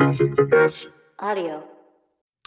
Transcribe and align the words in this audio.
Audio. 0.00 1.64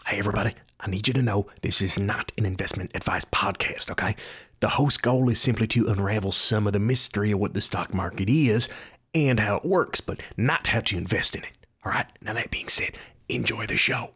Hey, 0.06 0.18
everybody, 0.18 0.56
I 0.80 0.90
need 0.90 1.08
you 1.10 1.14
to 1.16 1.22
know 1.22 1.48
this 1.62 1.82
is 1.82 2.00
not 2.00 2.32
an 2.38 2.46
investment 2.46 2.92
advice 2.96 3.26
podcast, 3.26 3.92
okay? 3.92 4.16
The 4.62 4.70
host's 4.70 4.98
goal 4.98 5.28
is 5.30 5.42
simply 5.42 5.68
to 5.68 5.88
unravel 5.88 6.32
some 6.32 6.66
of 6.66 6.72
the 6.72 6.80
mystery 6.80 7.32
of 7.32 7.40
what 7.40 7.54
the 7.54 7.60
stock 7.60 7.94
market 7.94 8.30
is 8.30 8.70
and 9.14 9.38
how 9.38 9.58
it 9.58 9.66
works, 9.66 10.00
but 10.00 10.22
not 10.38 10.68
how 10.68 10.80
to 10.80 10.98
invest 10.98 11.36
in 11.36 11.44
it, 11.44 11.52
all 11.84 11.92
right? 11.92 12.06
Now, 12.22 12.34
that 12.34 12.52
being 12.52 12.70
said, 12.70 12.94
enjoy 13.28 13.66
the 13.66 13.76
show. 13.76 14.12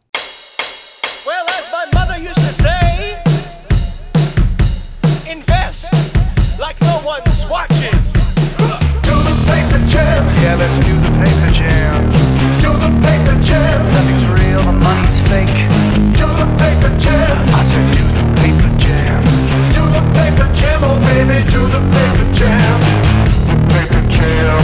Well, 1.26 1.46
as 1.50 1.70
my 1.70 1.86
mother 1.92 2.18
used 2.18 2.36
to 2.36 2.52
say, 2.54 3.22
invest 5.30 5.92
like 6.58 6.80
no 6.80 7.02
one's 7.04 7.44
watching. 7.50 7.92
Do 9.02 9.12
the 9.12 9.44
paper 9.46 9.86
jam. 9.88 10.24
Yeah, 10.40 10.56
let's 10.58 10.86
do 10.86 10.94
the 11.00 11.10
paper 11.22 11.52
jam. 11.52 12.25
Do 12.66 12.72
the 12.72 12.90
paper 13.06 13.38
jam. 13.44 13.78
Nothing's 13.92 14.26
real, 14.42 14.62
the 14.66 14.72
money's 14.72 15.20
fake. 15.30 15.54
Do 16.18 16.26
the 16.26 16.48
paper 16.58 16.90
jam. 16.98 17.46
I 17.54 17.62
said 17.70 17.86
do 17.94 18.02
the 18.18 18.24
paper 18.42 18.70
jam. 18.82 19.22
Do 19.70 19.82
the 19.94 20.02
paper 20.18 20.48
jam, 20.52 20.82
oh 20.82 20.98
baby. 21.06 21.46
Do 21.46 21.62
the 21.70 21.78
paper 21.94 22.26
jam. 22.34 22.80
Paper 23.70 24.02
jam. 24.10 24.58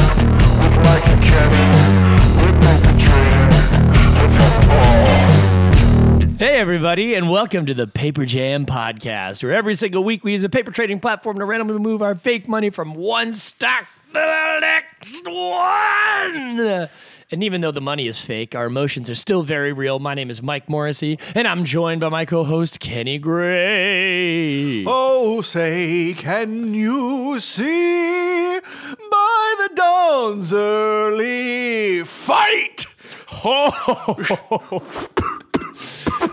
With 0.59 0.77
Mike 0.83 1.07
and 1.15 1.23
Kevin. 1.23 1.69
With 2.43 2.57
paper 2.67 2.95
jam. 2.99 3.47
Let's 4.19 4.35
have 4.35 4.51
a 4.51 4.67
ball. 4.67 6.39
Hey, 6.39 6.59
everybody, 6.59 7.15
and 7.15 7.31
welcome 7.31 7.67
to 7.67 7.75
the 7.75 7.87
Paper 7.87 8.27
Jam 8.27 8.67
Podcast, 8.67 9.45
where 9.45 9.53
every 9.53 9.77
single 9.77 10.03
week 10.03 10.25
we 10.25 10.33
use 10.33 10.43
a 10.43 10.49
paper 10.49 10.73
trading 10.73 10.99
platform 10.99 11.39
to 11.39 11.45
randomly 11.45 11.79
move 11.79 12.03
our 12.03 12.17
fake 12.17 12.49
money 12.49 12.71
from 12.71 12.95
one 12.95 13.33
stock 13.33 13.87
to 14.13 14.19
the 14.19 14.59
next 14.61 15.25
one. 15.25 16.89
And 17.33 17.43
even 17.43 17.63
though 17.63 17.71
the 17.71 17.81
money 17.81 18.07
is 18.09 18.21
fake, 18.21 18.55
our 18.55 18.67
emotions 18.67 19.09
are 19.09 19.15
still 19.15 19.43
very 19.43 19.73
real. 19.73 19.99
My 19.99 20.13
name 20.13 20.29
is 20.29 20.43
Mike 20.43 20.69
Morrissey, 20.69 21.19
and 21.35 21.49
I'm 21.49 21.65
joined 21.65 22.03
by 22.03 22.11
my 22.11 22.27
co 22.27 22.45
host, 22.45 22.79
Kenny 22.79 23.17
Gray. 23.17 24.85
Oh, 24.87 25.41
say, 25.41 26.13
can 26.13 26.75
you 26.75 27.41
see 27.41 28.61
by 28.61 29.55
the 29.61 29.71
dawn's 29.75 30.53
early 30.53 32.05
fight? 32.05 32.85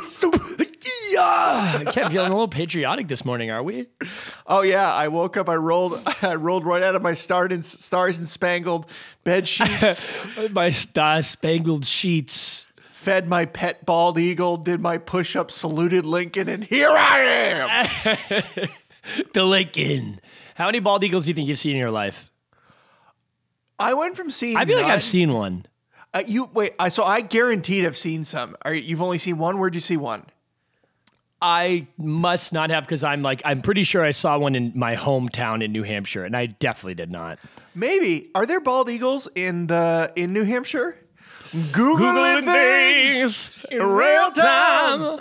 so, 0.03 0.33
yeah. 1.13 1.83
Kev, 1.85 2.11
feeling 2.11 2.27
a 2.27 2.29
little 2.29 2.47
patriotic 2.47 3.07
this 3.07 3.23
morning, 3.25 3.51
are 3.51 3.61
we? 3.63 3.87
Oh 4.47 4.61
yeah, 4.61 4.93
I 4.93 5.07
woke 5.07 5.37
up. 5.37 5.49
I 5.49 5.55
rolled. 5.55 6.01
I 6.21 6.35
rolled 6.35 6.65
right 6.65 6.83
out 6.83 6.95
of 6.95 7.01
my 7.01 7.13
starred 7.13 7.63
stars 7.65 8.17
and 8.17 8.27
spangled 8.29 8.85
bed 9.23 9.47
sheets. 9.47 10.11
my 10.51 10.69
star 10.69 11.21
spangled 11.21 11.85
sheets. 11.85 12.65
fed 12.91 13.27
my 13.27 13.45
pet 13.45 13.85
bald 13.85 14.17
eagle. 14.19 14.57
Did 14.57 14.79
my 14.81 14.97
push 14.97 15.35
up. 15.35 15.51
Saluted 15.51 16.05
Lincoln, 16.05 16.49
and 16.49 16.63
here 16.63 16.89
I 16.91 17.19
am. 17.19 18.69
The 19.33 19.43
Lincoln. 19.43 20.19
How 20.53 20.65
many 20.67 20.79
bald 20.79 21.03
eagles 21.03 21.23
do 21.25 21.29
you 21.31 21.33
think 21.33 21.47
you've 21.47 21.57
seen 21.57 21.71
in 21.71 21.77
your 21.77 21.89
life? 21.89 22.29
I 23.79 23.93
went 23.93 24.15
from 24.17 24.29
seeing. 24.29 24.57
I 24.57 24.65
feel 24.65 24.77
like 24.77 24.91
I've 24.91 25.01
seen 25.01 25.33
one. 25.33 25.65
Uh, 26.13 26.21
you 26.25 26.49
wait. 26.53 26.73
I 26.77 26.89
so 26.89 27.03
I 27.03 27.21
guaranteed 27.21 27.85
I've 27.85 27.97
seen 27.97 28.25
some. 28.25 28.55
Are 28.63 28.73
you- 28.73 28.81
you've 28.81 29.01
only 29.01 29.17
seen 29.17 29.37
one? 29.37 29.57
Where'd 29.57 29.73
you 29.73 29.81
see 29.81 29.97
one? 29.97 30.25
I 31.41 31.87
must 31.97 32.51
not 32.51 32.69
have 32.69 32.83
because 32.83 33.03
I'm 33.03 33.21
like 33.21 33.41
I'm 33.45 33.61
pretty 33.61 33.83
sure 33.83 34.03
I 34.03 34.11
saw 34.11 34.37
one 34.37 34.55
in 34.55 34.73
my 34.75 34.95
hometown 34.95 35.63
in 35.63 35.71
New 35.71 35.83
Hampshire, 35.83 36.25
and 36.25 36.35
I 36.35 36.47
definitely 36.47 36.95
did 36.95 37.11
not. 37.11 37.39
Maybe. 37.73 38.29
Are 38.35 38.45
there 38.45 38.59
bald 38.59 38.89
eagles 38.89 39.27
in 39.35 39.67
the 39.67 40.11
in 40.15 40.33
New 40.33 40.43
Hampshire? 40.43 40.97
Googling, 41.51 42.45
things 42.45 43.51
in 43.71 43.81
real 43.81 44.31
time. 44.31 45.19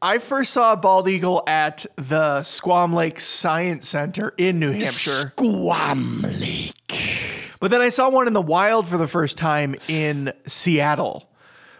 I 0.00 0.18
first 0.18 0.52
saw 0.52 0.74
a 0.74 0.76
bald 0.76 1.08
eagle 1.08 1.42
at 1.46 1.86
the 1.96 2.42
Squam 2.42 2.92
Lake 2.92 3.18
Science 3.18 3.88
Center 3.88 4.34
in 4.36 4.58
New 4.58 4.72
Hampshire. 4.72 5.32
Squam 5.34 6.20
Lake. 6.20 6.74
But 7.58 7.70
then 7.70 7.80
I 7.80 7.88
saw 7.88 8.10
one 8.10 8.26
in 8.26 8.34
the 8.34 8.42
wild 8.42 8.86
for 8.86 8.98
the 8.98 9.08
first 9.08 9.38
time 9.38 9.74
in 9.88 10.34
Seattle, 10.46 11.30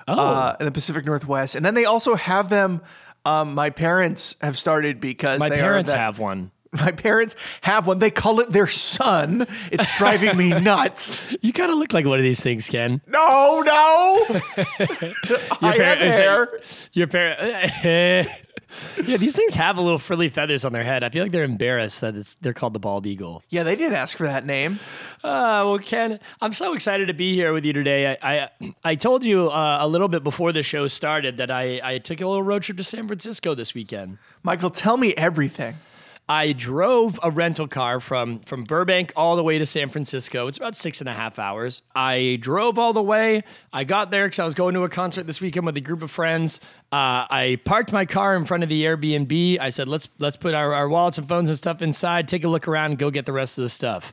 uh, 0.08 0.56
in 0.58 0.64
the 0.64 0.72
Pacific 0.72 1.04
Northwest. 1.04 1.54
And 1.54 1.66
then 1.66 1.74
they 1.74 1.84
also 1.84 2.14
have 2.14 2.48
them. 2.48 2.80
Um, 3.24 3.54
my 3.54 3.70
parents 3.70 4.36
have 4.40 4.58
started 4.58 5.00
because 5.00 5.40
My 5.40 5.48
they 5.48 5.56
parents 5.56 5.90
are 5.90 5.94
the- 5.94 5.98
have 5.98 6.18
one. 6.18 6.50
My 6.74 6.90
parents 6.90 7.36
have 7.60 7.86
one. 7.86 8.00
They 8.00 8.10
call 8.10 8.40
it 8.40 8.50
their 8.50 8.66
son. 8.66 9.46
It's 9.70 9.96
driving 9.96 10.36
me 10.36 10.48
nuts. 10.60 11.28
You 11.40 11.52
kind 11.52 11.70
of 11.70 11.78
look 11.78 11.92
like 11.92 12.04
one 12.04 12.18
of 12.18 12.24
these 12.24 12.40
things, 12.40 12.68
Ken. 12.68 13.00
No, 13.06 13.62
no. 13.64 14.26
I 15.62 15.76
have 15.78 16.02
is 16.02 16.16
hair. 16.16 16.60
Your 16.92 17.06
parent. 17.06 18.28
yeah, 19.06 19.16
these 19.16 19.34
things 19.34 19.54
have 19.54 19.78
a 19.78 19.80
little 19.80 19.98
frilly 19.98 20.28
feathers 20.28 20.64
on 20.64 20.72
their 20.72 20.84
head. 20.84 21.02
I 21.02 21.08
feel 21.08 21.24
like 21.24 21.32
they're 21.32 21.44
embarrassed 21.44 22.00
that 22.00 22.14
it's 22.16 22.34
they're 22.36 22.52
called 22.52 22.72
the 22.72 22.78
bald 22.78 23.06
eagle. 23.06 23.42
Yeah, 23.48 23.62
they 23.62 23.76
didn't 23.76 23.96
ask 23.96 24.16
for 24.16 24.24
that 24.24 24.46
name. 24.46 24.78
Uh, 25.22 25.64
well, 25.64 25.78
Ken, 25.78 26.20
I'm 26.40 26.52
so 26.52 26.74
excited 26.74 27.08
to 27.08 27.14
be 27.14 27.34
here 27.34 27.52
with 27.52 27.64
you 27.64 27.72
today. 27.72 28.16
I 28.20 28.34
I, 28.34 28.74
I 28.84 28.94
told 28.94 29.24
you 29.24 29.48
uh, 29.48 29.78
a 29.80 29.88
little 29.88 30.08
bit 30.08 30.22
before 30.22 30.52
the 30.52 30.62
show 30.62 30.88
started 30.88 31.36
that 31.38 31.50
I, 31.50 31.80
I 31.82 31.98
took 31.98 32.20
a 32.20 32.26
little 32.26 32.42
road 32.42 32.62
trip 32.62 32.76
to 32.76 32.84
San 32.84 33.06
Francisco 33.06 33.54
this 33.54 33.74
weekend. 33.74 34.18
Michael, 34.42 34.70
tell 34.70 34.96
me 34.96 35.14
everything. 35.14 35.76
I 36.28 36.52
drove 36.52 37.20
a 37.22 37.30
rental 37.30 37.68
car 37.68 38.00
from 38.00 38.38
from 38.40 38.64
Burbank 38.64 39.12
all 39.14 39.36
the 39.36 39.42
way 39.42 39.58
to 39.58 39.66
San 39.66 39.90
Francisco. 39.90 40.46
It's 40.46 40.56
about 40.56 40.74
six 40.74 41.00
and 41.00 41.08
a 41.08 41.12
half 41.12 41.38
hours. 41.38 41.82
I 41.94 42.38
drove 42.40 42.78
all 42.78 42.94
the 42.94 43.02
way. 43.02 43.44
I 43.74 43.84
got 43.84 44.10
there 44.10 44.26
because 44.26 44.38
I 44.38 44.44
was 44.46 44.54
going 44.54 44.72
to 44.74 44.84
a 44.84 44.88
concert 44.88 45.26
this 45.26 45.42
weekend 45.42 45.66
with 45.66 45.76
a 45.76 45.82
group 45.82 46.02
of 46.02 46.10
friends. 46.10 46.60
Uh, 46.90 47.28
I 47.28 47.58
parked 47.64 47.92
my 47.92 48.06
car 48.06 48.36
in 48.36 48.46
front 48.46 48.62
of 48.62 48.70
the 48.70 48.84
Airbnb. 48.84 49.60
I 49.60 49.68
said, 49.68 49.86
"Let's 49.86 50.08
let's 50.18 50.38
put 50.38 50.54
our, 50.54 50.72
our 50.72 50.88
wallets 50.88 51.18
and 51.18 51.28
phones 51.28 51.50
and 51.50 51.58
stuff 51.58 51.82
inside. 51.82 52.26
Take 52.26 52.44
a 52.44 52.48
look 52.48 52.66
around 52.68 52.92
and 52.92 52.98
go 52.98 53.10
get 53.10 53.26
the 53.26 53.32
rest 53.32 53.58
of 53.58 53.62
the 53.62 53.68
stuff." 53.68 54.12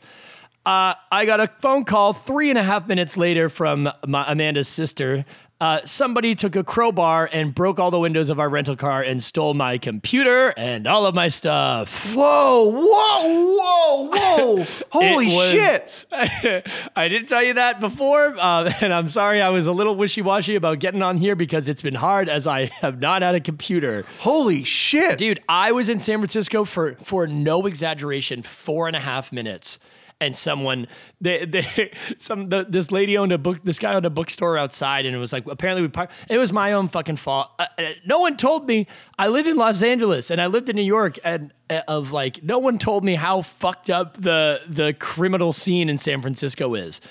Uh, 0.66 0.94
I 1.12 1.26
got 1.26 1.40
a 1.40 1.48
phone 1.60 1.86
call 1.86 2.14
three 2.14 2.50
and 2.50 2.60
a 2.60 2.64
half 2.64 2.88
minutes 2.88 3.18
later 3.18 3.50
from 3.50 3.90
my, 4.06 4.32
Amanda's 4.32 4.68
sister. 4.68 5.26
Uh, 5.62 5.80
somebody 5.86 6.34
took 6.34 6.56
a 6.56 6.64
crowbar 6.64 7.30
and 7.32 7.54
broke 7.54 7.80
all 7.80 7.92
the 7.92 8.00
windows 8.00 8.32
of 8.32 8.40
our 8.40 8.50
rental 8.50 8.76
car 8.76 9.04
and 9.04 9.24
stole 9.24 9.54
my 9.54 9.78
computer 9.78 10.52
and 10.58 10.88
all 10.88 11.06
of 11.06 11.14
my 11.14 11.28
stuff. 11.28 12.12
Whoa, 12.16 12.64
whoa, 12.66 13.58
whoa, 13.60 14.56
whoa. 14.58 14.66
Holy 14.90 15.28
was- 15.28 15.52
shit. 15.52 16.06
I 16.96 17.08
didn't 17.08 17.28
tell 17.28 17.44
you 17.44 17.54
that 17.54 17.80
before, 17.80 18.36
uh, 18.40 18.74
and 18.82 18.92
I'm 18.92 19.08
sorry 19.08 19.40
I 19.40 19.50
was 19.50 19.68
a 19.68 19.72
little 19.72 19.96
wishy 19.96 20.24
washy 20.24 20.56
about 20.56 20.80
getting 20.80 21.04
on 21.04 21.18
here 21.18 21.36
because 21.36 21.70
it's 21.70 21.84
been 21.84 21.94
hard 21.94 22.28
as 22.28 22.48
I 22.48 22.66
have 22.82 23.00
not 23.00 23.22
had 23.22 23.36
a 23.36 23.40
computer. 23.40 24.04
Holy 24.18 24.64
shit. 24.64 25.20
Dude, 25.20 25.44
I 25.48 25.74
was 25.74 25.90
in 25.90 26.00
San 26.00 26.18
Francisco 26.18 26.66
for 26.66 26.96
for 26.96 27.28
no 27.28 27.68
exaggeration, 27.68 28.42
four 28.42 28.88
and 28.88 28.96
a 28.96 29.00
half 29.00 29.32
minutes. 29.32 29.78
And 30.22 30.36
someone, 30.36 30.88
they, 31.20 31.46
they, 31.46 31.92
some, 32.18 32.48
the, 32.50 32.66
this 32.68 32.92
lady 32.92 33.18
owned 33.18 33.32
a 33.32 33.38
book. 33.38 33.62
This 33.64 33.80
guy 33.80 33.94
owned 33.94 34.06
a 34.06 34.10
bookstore 34.10 34.58
outside, 34.58 35.06
and 35.06 35.16
it 35.16 35.20
was 35.20 35.34
like 35.34 35.48
apparently 35.48 35.82
we. 35.82 35.88
Par- 35.90 36.10
it 36.30 36.38
was 36.38 36.54
my 36.54 36.74
own 36.74 36.88
fucking 36.88 37.18
fault. 37.18 37.52
Uh, 37.60 37.66
uh, 37.78 37.84
no 38.06 38.20
one 38.20 38.38
told 38.38 38.68
me. 38.68 38.88
I 39.18 39.28
live 39.28 39.48
in 39.48 39.58
Los 39.58 39.82
Angeles, 39.82 40.30
and 40.30 40.40
I 40.40 40.48
lived 40.48 40.70
in 40.70 40.76
New 40.76 40.84
York, 40.84 41.18
and 41.26 41.52
uh, 41.70 41.82
of 41.88 42.12
like 42.12 42.44
no 42.44 42.60
one 42.60 42.78
told 42.78 43.04
me 43.04 43.16
how 43.16 43.42
fucked 43.42 43.90
up 43.90 44.22
the 44.22 44.62
the 44.68 44.94
criminal 44.94 45.52
scene 45.52 45.90
in 45.90 45.98
San 45.98 46.22
Francisco 46.22 46.76
is. 46.76 47.02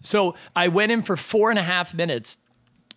So 0.00 0.34
I 0.54 0.68
went 0.68 0.92
in 0.92 1.02
for 1.02 1.16
four 1.16 1.50
and 1.50 1.58
a 1.58 1.62
half 1.62 1.92
minutes 1.92 2.38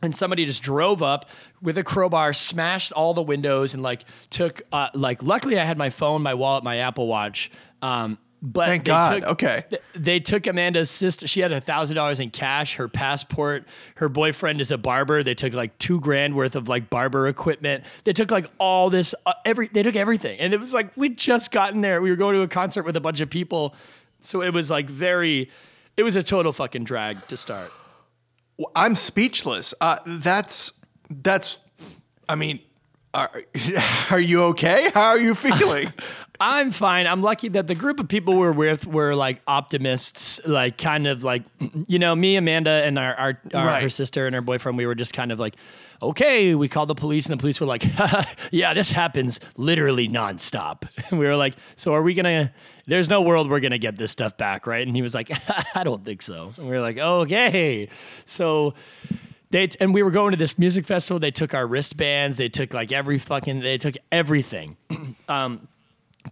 and 0.02 0.16
somebody 0.16 0.46
just 0.46 0.62
drove 0.62 1.03
up 1.03 1.30
with 1.62 1.78
a 1.78 1.84
crowbar, 1.84 2.34
smashed 2.34 2.91
all 2.91 3.14
the 3.14 3.22
windows, 3.22 3.74
and 3.74 3.84
like 3.84 4.06
took 4.30 4.62
uh, 4.72 4.90
like. 4.94 5.22
Luckily, 5.24 5.59
I 5.59 5.64
had 5.64 5.78
my 5.78 5.90
phone, 5.90 6.22
my 6.22 6.34
wallet, 6.34 6.64
my 6.64 6.78
Apple 6.78 7.08
Watch. 7.08 7.52
Um, 7.81 8.18
but 8.41 8.68
Thank 8.68 8.84
they 8.85 8.88
God. 8.88 9.13
Took, 9.19 9.29
Okay. 9.29 9.63
th- 9.69 9.81
They 9.94 10.19
took 10.19 10.47
Amanda's 10.47 10.90
sister. 10.90 11.28
She 11.28 11.41
had 11.41 11.52
a 11.52 11.62
thousand 11.62 11.96
dollars 11.96 12.19
in 12.19 12.31
cash, 12.31 12.75
her 12.75 12.88
passport. 12.88 13.66
Her 13.96 14.09
boyfriend 14.09 14.62
is 14.62 14.72
a 14.72 14.78
barber. 14.78 15.22
They 15.24 15.35
took 15.35 15.53
like 15.53 15.78
two 15.78 15.99
grand 15.99 16.35
worth 16.35 16.55
of 16.55 16.67
like 16.67 16.90
barber 16.90 17.28
equipment. 17.28 17.84
They 18.03 18.14
took 18.14 18.32
like 18.32 18.47
all 18.58 18.90
this. 18.90 19.14
Uh, 19.26 19.34
every 19.46 19.67
they 19.67 19.84
took 19.84 19.96
everything, 19.96 20.40
and 20.40 20.53
it 20.53 20.59
was 20.59 20.73
like 20.73 20.96
we'd 20.97 21.17
just 21.17 21.52
gotten 21.52 21.82
there. 21.82 22.02
We 22.02 22.09
were 22.09 22.16
going 22.16 22.35
to 22.35 22.41
a 22.41 22.47
concert 22.47 22.84
with 22.84 22.96
a 22.96 23.02
bunch 23.02 23.20
of 23.22 23.29
people, 23.29 23.76
so 24.22 24.41
it 24.41 24.53
was 24.53 24.72
like 24.72 24.90
very. 24.90 25.49
It 25.97 26.03
was 26.03 26.16
a 26.16 26.23
total 26.23 26.52
fucking 26.53 26.85
drag 26.85 27.28
to 27.28 27.37
start. 27.37 27.72
I'm 28.76 28.96
speechless. 28.96 29.73
Uh, 29.82 29.97
that's, 30.05 30.72
that's, 31.09 31.58
I 32.29 32.35
mean, 32.35 32.59
are, 33.14 33.29
are 34.09 34.20
you 34.20 34.44
okay? 34.44 34.90
How 34.94 35.08
are 35.09 35.20
you 35.20 35.35
feeling? 35.35 35.91
I'm 36.43 36.72
fine. 36.72 37.05
I'm 37.05 37.22
lucky 37.22 37.49
that 37.49 37.67
the 37.67 37.76
group 37.76 37.99
of 37.99 38.08
people 38.08 38.35
we're 38.35 38.52
with 38.52 38.88
were 38.88 39.14
like 39.14 39.43
optimists, 39.46 40.40
like 40.43 40.76
kind 40.76 41.05
of 41.05 41.23
like, 41.23 41.43
you 41.88 41.99
know, 41.99 42.16
me, 42.16 42.35
Amanda, 42.35 42.72
and 42.84 42.97
our, 42.97 43.14
our, 43.14 43.41
our 43.53 43.66
Right. 43.67 43.84
her 43.84 43.90
sister 43.90 44.26
and 44.26 44.34
her 44.34 44.41
boyfriend. 44.41 44.76
We 44.76 44.88
were 44.88 44.96
just 44.96 45.14
kind 45.14 45.32
of 45.32 45.40
like, 45.40 45.55
okay. 46.02 46.55
We 46.55 46.67
called 46.67 46.90
the 46.90 46.96
police, 46.96 47.28
and 47.28 47.34
the 47.34 47.38
police 47.40 47.59
were 47.59 47.67
like, 47.67 47.85
yeah, 48.52 48.73
this 48.73 48.91
happens 48.91 49.40
literally 49.55 50.09
nonstop. 50.09 50.88
And 51.11 51.20
we 51.20 51.28
were 51.28 51.35
like, 51.35 51.53
so 51.76 51.93
are 51.93 52.02
we 52.02 52.16
gonna? 52.16 52.52
There's 52.87 53.08
no 53.08 53.22
world 53.22 53.47
we're 53.47 53.59
gonna 53.59 53.78
get 53.78 53.97
this 53.97 54.09
stuff 54.09 54.35
back, 54.35 54.66
right? 54.66 54.85
And 54.85 54.96
he 54.96 55.03
was 55.03 55.14
like, 55.14 55.32
I 55.76 55.84
don't 55.84 56.03
think 56.03 56.23
so. 56.23 56.55
And 56.58 56.66
we 56.66 56.72
were 56.72 56.82
like, 56.82 56.97
okay. 56.97 57.87
So 58.26 58.73
they 59.52 59.70
and 59.79 59.94
we 59.94 60.02
were 60.02 60.11
going 60.11 60.32
to 60.32 60.37
this 60.37 60.58
music 60.58 60.85
festival. 60.85 61.20
They 61.20 61.29
took 61.29 61.53
our 61.53 61.67
wristbands. 61.67 62.37
They 62.37 62.49
took 62.49 62.73
like 62.73 62.91
every 62.91 63.20
fucking. 63.20 63.59
They 63.59 63.78
took 63.78 63.96
everything. 64.11 64.78
um, 65.29 65.67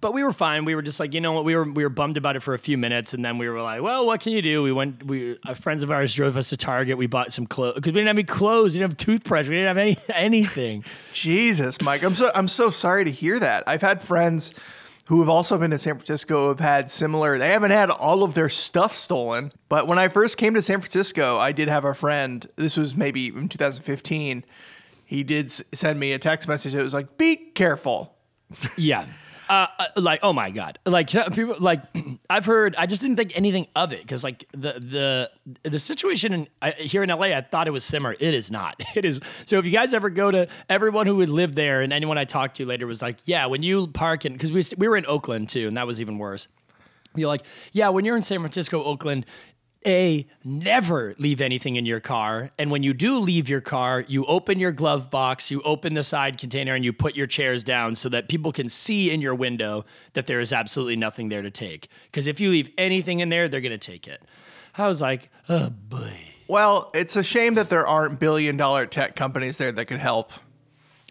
but 0.01 0.13
we 0.13 0.23
were 0.23 0.33
fine. 0.33 0.65
We 0.65 0.75
were 0.75 0.81
just 0.81 0.99
like, 0.99 1.13
you 1.13 1.21
know 1.21 1.31
what? 1.33 1.45
We 1.45 1.55
were 1.55 1.69
we 1.69 1.83
were 1.83 1.89
bummed 1.89 2.17
about 2.17 2.35
it 2.35 2.41
for 2.41 2.53
a 2.53 2.59
few 2.59 2.77
minutes, 2.77 3.13
and 3.13 3.23
then 3.23 3.37
we 3.37 3.49
were 3.49 3.61
like, 3.61 3.81
well, 3.81 4.05
what 4.05 4.21
can 4.21 4.33
you 4.33 4.41
do? 4.41 4.63
We 4.63 4.71
went. 4.71 5.05
We 5.05 5.37
friends 5.55 5.83
of 5.83 5.91
ours 5.91 6.13
drove 6.13 6.37
us 6.37 6.49
to 6.49 6.57
Target. 6.57 6.97
We 6.97 7.07
bought 7.07 7.33
some 7.33 7.47
clothes 7.47 7.75
because 7.75 7.89
we 7.89 7.99
didn't 7.99 8.07
have 8.07 8.17
any 8.17 8.23
clothes. 8.23 8.73
We 8.73 8.79
didn't 8.79 8.91
have 8.91 8.97
toothbrush. 8.97 9.47
We 9.47 9.55
didn't 9.55 9.67
have 9.67 9.77
any 9.77 9.97
anything. 10.13 10.83
Jesus, 11.13 11.81
Mike, 11.81 12.03
I'm 12.03 12.15
so 12.15 12.31
I'm 12.33 12.47
so 12.47 12.69
sorry 12.69 13.05
to 13.05 13.11
hear 13.11 13.39
that. 13.39 13.63
I've 13.67 13.81
had 13.81 14.01
friends 14.01 14.53
who 15.05 15.21
have 15.21 15.29
also 15.29 15.57
been 15.57 15.71
to 15.71 15.79
San 15.79 15.95
Francisco 15.95 16.49
have 16.49 16.59
had 16.59 16.91
similar. 16.91 17.39
They 17.39 17.49
haven't 17.49 17.71
had 17.71 17.89
all 17.89 18.23
of 18.23 18.35
their 18.35 18.49
stuff 18.49 18.93
stolen, 18.93 19.51
but 19.67 19.87
when 19.87 19.97
I 19.97 20.07
first 20.07 20.37
came 20.37 20.53
to 20.53 20.61
San 20.61 20.81
Francisco, 20.81 21.39
I 21.39 21.51
did 21.51 21.67
have 21.67 21.83
a 21.83 21.95
friend. 21.95 22.45
This 22.57 22.77
was 22.77 22.95
maybe 22.95 23.29
in 23.29 23.49
2015. 23.49 24.43
He 25.03 25.23
did 25.23 25.51
send 25.51 25.99
me 25.99 26.11
a 26.11 26.19
text 26.19 26.47
message. 26.47 26.75
It 26.75 26.83
was 26.83 26.93
like, 26.93 27.17
"Be 27.17 27.35
careful." 27.35 28.13
Yeah. 28.77 29.05
Uh, 29.49 29.65
uh, 29.79 29.85
like 29.95 30.19
oh 30.21 30.31
my 30.31 30.51
god. 30.51 30.77
Like 30.85 31.09
people 31.09 31.55
like 31.59 31.81
i've 32.29 32.45
heard 32.45 32.75
i 32.77 32.85
just 32.85 33.01
didn't 33.01 33.15
think 33.17 33.35
anything 33.35 33.65
of 33.75 33.91
it 33.91 34.01
because 34.01 34.23
like 34.23 34.45
the 34.51 34.73
the 35.63 35.69
the 35.69 35.79
situation 35.79 36.33
in, 36.33 36.47
here 36.77 37.01
in 37.01 37.09
la 37.09 37.21
i 37.21 37.41
thought 37.41 37.67
it 37.67 37.71
was 37.71 37.83
similar. 37.83 38.15
It 38.19 38.33
is 38.33 38.51
not. 38.51 38.79
It 38.95 39.05
is 39.05 39.19
so 39.45 39.57
if 39.57 39.65
you 39.65 39.71
guys 39.71 39.93
ever 39.93 40.09
go 40.09 40.29
to 40.29 40.47
everyone 40.69 41.07
who 41.07 41.15
would 41.17 41.29
live 41.29 41.55
there 41.55 41.81
and 41.81 41.91
anyone 41.93 42.17
i 42.17 42.25
talked 42.25 42.57
to 42.57 42.65
later 42.65 42.85
was 42.85 43.01
like 43.01 43.17
yeah 43.25 43.45
when 43.47 43.63
you 43.63 43.87
park 43.87 44.25
in 44.25 44.33
because 44.33 44.51
we, 44.51 44.63
we 44.77 44.87
were 44.87 44.97
in 44.97 45.05
oakland 45.07 45.49
too 45.49 45.67
and 45.67 45.77
that 45.77 45.87
was 45.87 45.99
even 45.99 46.17
worse. 46.17 46.47
You're 47.15 47.27
like, 47.27 47.43
yeah, 47.71 47.89
when 47.89 48.05
you're 48.05 48.15
in 48.15 48.21
San 48.21 48.39
Francisco, 48.39 48.83
Oakland, 48.83 49.25
A, 49.85 50.27
never 50.43 51.15
leave 51.17 51.39
anything 51.39 51.77
in 51.77 51.85
your 51.85 52.01
car. 52.01 52.51
And 52.57 52.69
when 52.69 52.83
you 52.83 52.93
do 52.93 53.17
leave 53.17 53.47
your 53.47 53.61
car, 53.61 54.03
you 54.07 54.25
open 54.25 54.59
your 54.59 54.73
glove 54.73 55.09
box, 55.09 55.49
you 55.49 55.61
open 55.61 55.93
the 55.93 56.03
side 56.03 56.37
container, 56.37 56.75
and 56.75 56.83
you 56.83 56.91
put 56.91 57.15
your 57.15 57.27
chairs 57.27 57.63
down 57.63 57.95
so 57.95 58.09
that 58.09 58.27
people 58.27 58.51
can 58.51 58.67
see 58.67 59.09
in 59.09 59.21
your 59.21 59.33
window 59.33 59.85
that 60.13 60.27
there 60.27 60.41
is 60.41 60.51
absolutely 60.51 60.97
nothing 60.97 61.29
there 61.29 61.41
to 61.41 61.51
take. 61.51 61.87
Because 62.05 62.27
if 62.27 62.41
you 62.41 62.49
leave 62.49 62.69
anything 62.77 63.21
in 63.21 63.29
there, 63.29 63.47
they're 63.47 63.61
going 63.61 63.71
to 63.71 63.77
take 63.77 64.07
it. 64.07 64.21
I 64.77 64.87
was 64.87 65.01
like, 65.01 65.29
oh 65.47 65.69
boy. 65.69 66.11
Well, 66.49 66.89
it's 66.93 67.15
a 67.15 67.23
shame 67.23 67.53
that 67.55 67.69
there 67.69 67.87
aren't 67.87 68.19
billion 68.19 68.57
dollar 68.57 68.85
tech 68.85 69.15
companies 69.15 69.57
there 69.57 69.71
that 69.71 69.85
could 69.85 69.99
help. 69.99 70.31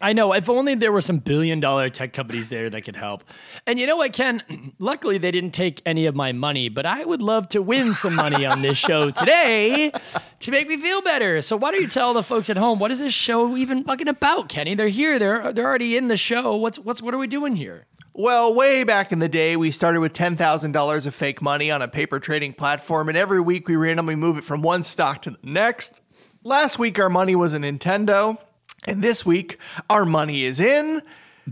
I 0.01 0.13
know. 0.13 0.33
If 0.33 0.49
only 0.49 0.75
there 0.75 0.91
were 0.91 1.01
some 1.01 1.17
billion 1.17 1.59
dollar 1.59 1.89
tech 1.89 2.13
companies 2.13 2.49
there 2.49 2.69
that 2.69 2.81
could 2.83 2.95
help. 2.95 3.23
And 3.65 3.79
you 3.79 3.85
know 3.85 3.97
what, 3.97 4.13
Ken? 4.13 4.73
Luckily, 4.79 5.17
they 5.17 5.31
didn't 5.31 5.51
take 5.51 5.81
any 5.85 6.05
of 6.05 6.15
my 6.15 6.31
money, 6.31 6.69
but 6.69 6.85
I 6.85 7.03
would 7.03 7.21
love 7.21 7.49
to 7.49 7.61
win 7.61 7.93
some 7.93 8.15
money 8.15 8.45
on 8.45 8.61
this 8.61 8.77
show 8.89 9.09
today 9.09 9.91
to 10.39 10.51
make 10.51 10.67
me 10.67 10.77
feel 10.77 11.01
better. 11.01 11.41
So 11.41 11.57
why 11.57 11.71
don't 11.71 11.81
you 11.81 11.87
tell 11.87 12.13
the 12.13 12.23
folks 12.23 12.49
at 12.49 12.57
home 12.57 12.79
what 12.79 12.91
is 12.91 12.99
this 12.99 13.13
show 13.13 13.57
even 13.57 13.83
fucking 13.83 14.07
about, 14.07 14.49
Kenny? 14.49 14.75
They're 14.75 14.87
here. 14.87 15.19
They're 15.19 15.51
they're 15.53 15.67
already 15.67 15.97
in 15.97 16.07
the 16.07 16.17
show. 16.17 16.55
What's 16.55 16.79
what's 16.79 17.01
what 17.01 17.13
are 17.13 17.17
we 17.17 17.27
doing 17.27 17.55
here? 17.55 17.85
Well, 18.13 18.53
way 18.53 18.83
back 18.83 19.13
in 19.13 19.19
the 19.19 19.29
day, 19.29 19.55
we 19.55 19.71
started 19.71 20.01
with 20.01 20.11
$10,000 20.11 21.05
of 21.05 21.15
fake 21.15 21.41
money 21.41 21.71
on 21.71 21.81
a 21.81 21.87
paper 21.87 22.19
trading 22.19 22.51
platform, 22.51 23.07
and 23.07 23.17
every 23.17 23.39
week 23.39 23.69
we 23.69 23.77
randomly 23.77 24.15
move 24.15 24.37
it 24.37 24.43
from 24.43 24.61
one 24.61 24.83
stock 24.83 25.21
to 25.21 25.31
the 25.31 25.37
next. 25.43 26.01
Last 26.43 26.79
week, 26.79 26.99
our 26.99 27.09
money 27.09 27.33
was 27.33 27.53
a 27.53 27.59
Nintendo, 27.59 28.37
and 28.85 29.01
this 29.01 29.25
week, 29.25 29.57
our 29.89 30.05
money 30.05 30.43
is 30.43 30.59
in 30.59 31.01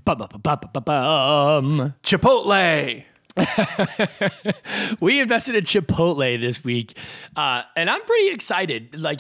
Ba-ba-ba-ba-ba-bum. 0.06 1.94
Chipotle. 2.04 3.04
we 5.00 5.20
invested 5.20 5.56
in 5.56 5.64
Chipotle 5.64 6.40
this 6.40 6.64
week, 6.64 6.98
uh, 7.36 7.64
and 7.76 7.90
I'm 7.90 8.02
pretty 8.02 8.30
excited. 8.30 9.00
Like, 9.00 9.20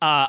uh, 0.00 0.28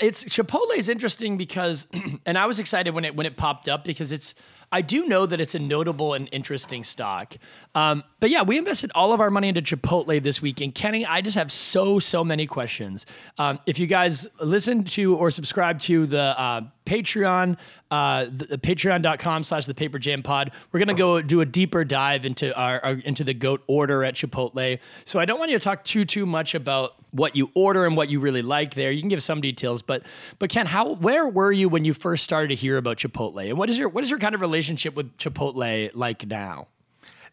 it's 0.00 0.24
Chipotle 0.24 0.76
is 0.76 0.88
interesting 0.88 1.36
because, 1.36 1.86
and 2.26 2.38
I 2.38 2.46
was 2.46 2.58
excited 2.60 2.94
when 2.94 3.04
it 3.04 3.16
when 3.16 3.26
it 3.26 3.36
popped 3.36 3.68
up 3.68 3.84
because 3.84 4.12
it's. 4.12 4.34
I 4.70 4.82
do 4.82 5.06
know 5.06 5.26
that 5.26 5.40
it's 5.40 5.54
a 5.54 5.58
notable 5.58 6.14
and 6.14 6.28
interesting 6.32 6.84
stock. 6.84 7.36
Um, 7.74 8.04
but 8.20 8.30
yeah, 8.30 8.42
we 8.42 8.58
invested 8.58 8.90
all 8.94 9.12
of 9.12 9.20
our 9.20 9.30
money 9.30 9.48
into 9.48 9.62
Chipotle 9.62 10.22
this 10.22 10.42
week. 10.42 10.60
And 10.60 10.74
Kenny, 10.74 11.06
I 11.06 11.20
just 11.20 11.36
have 11.36 11.50
so, 11.50 11.98
so 11.98 12.22
many 12.22 12.46
questions. 12.46 13.06
Um, 13.38 13.58
if 13.66 13.78
you 13.78 13.86
guys 13.86 14.26
listen 14.40 14.84
to 14.84 15.16
or 15.16 15.30
subscribe 15.30 15.80
to 15.80 16.06
the 16.06 16.38
uh, 16.38 16.62
Patreon, 16.84 17.56
uh, 17.90 18.24
the, 18.24 18.44
the 18.44 18.58
patreon.com 18.58 19.44
slash 19.44 19.66
the 19.66 19.74
paper 19.74 19.98
jam 19.98 20.22
pod, 20.22 20.52
we're 20.72 20.80
going 20.80 20.88
to 20.88 20.94
go 20.94 21.22
do 21.22 21.40
a 21.40 21.46
deeper 21.46 21.84
dive 21.84 22.26
into 22.26 22.54
our, 22.54 22.84
our, 22.84 22.92
into 22.92 23.24
the 23.24 23.34
goat 23.34 23.62
order 23.66 24.04
at 24.04 24.14
Chipotle. 24.14 24.78
So 25.04 25.18
I 25.18 25.24
don't 25.24 25.38
want 25.38 25.50
you 25.50 25.58
to 25.58 25.64
talk 25.64 25.84
too, 25.84 26.04
too 26.04 26.26
much 26.26 26.54
about 26.54 26.94
what 27.10 27.34
you 27.36 27.50
order 27.54 27.86
and 27.86 27.96
what 27.96 28.08
you 28.10 28.20
really 28.20 28.42
like 28.42 28.74
there. 28.74 28.90
You 28.90 29.00
can 29.00 29.08
give 29.08 29.22
some 29.22 29.40
details, 29.40 29.82
but, 29.82 30.02
but 30.38 30.50
Ken, 30.50 30.66
how, 30.66 30.94
where 30.94 31.26
were 31.26 31.50
you 31.52 31.68
when 31.68 31.84
you 31.84 31.94
first 31.94 32.24
started 32.24 32.48
to 32.48 32.54
hear 32.54 32.76
about 32.76 32.98
Chipotle 32.98 33.48
and 33.48 33.56
what 33.58 33.70
is 33.70 33.78
your, 33.78 33.88
what 33.88 34.04
is 34.04 34.10
your 34.10 34.18
kind 34.18 34.34
of 34.34 34.40
relationship 34.40 34.94
with 34.94 35.16
Chipotle 35.16 35.90
like 35.94 36.26
now? 36.26 36.68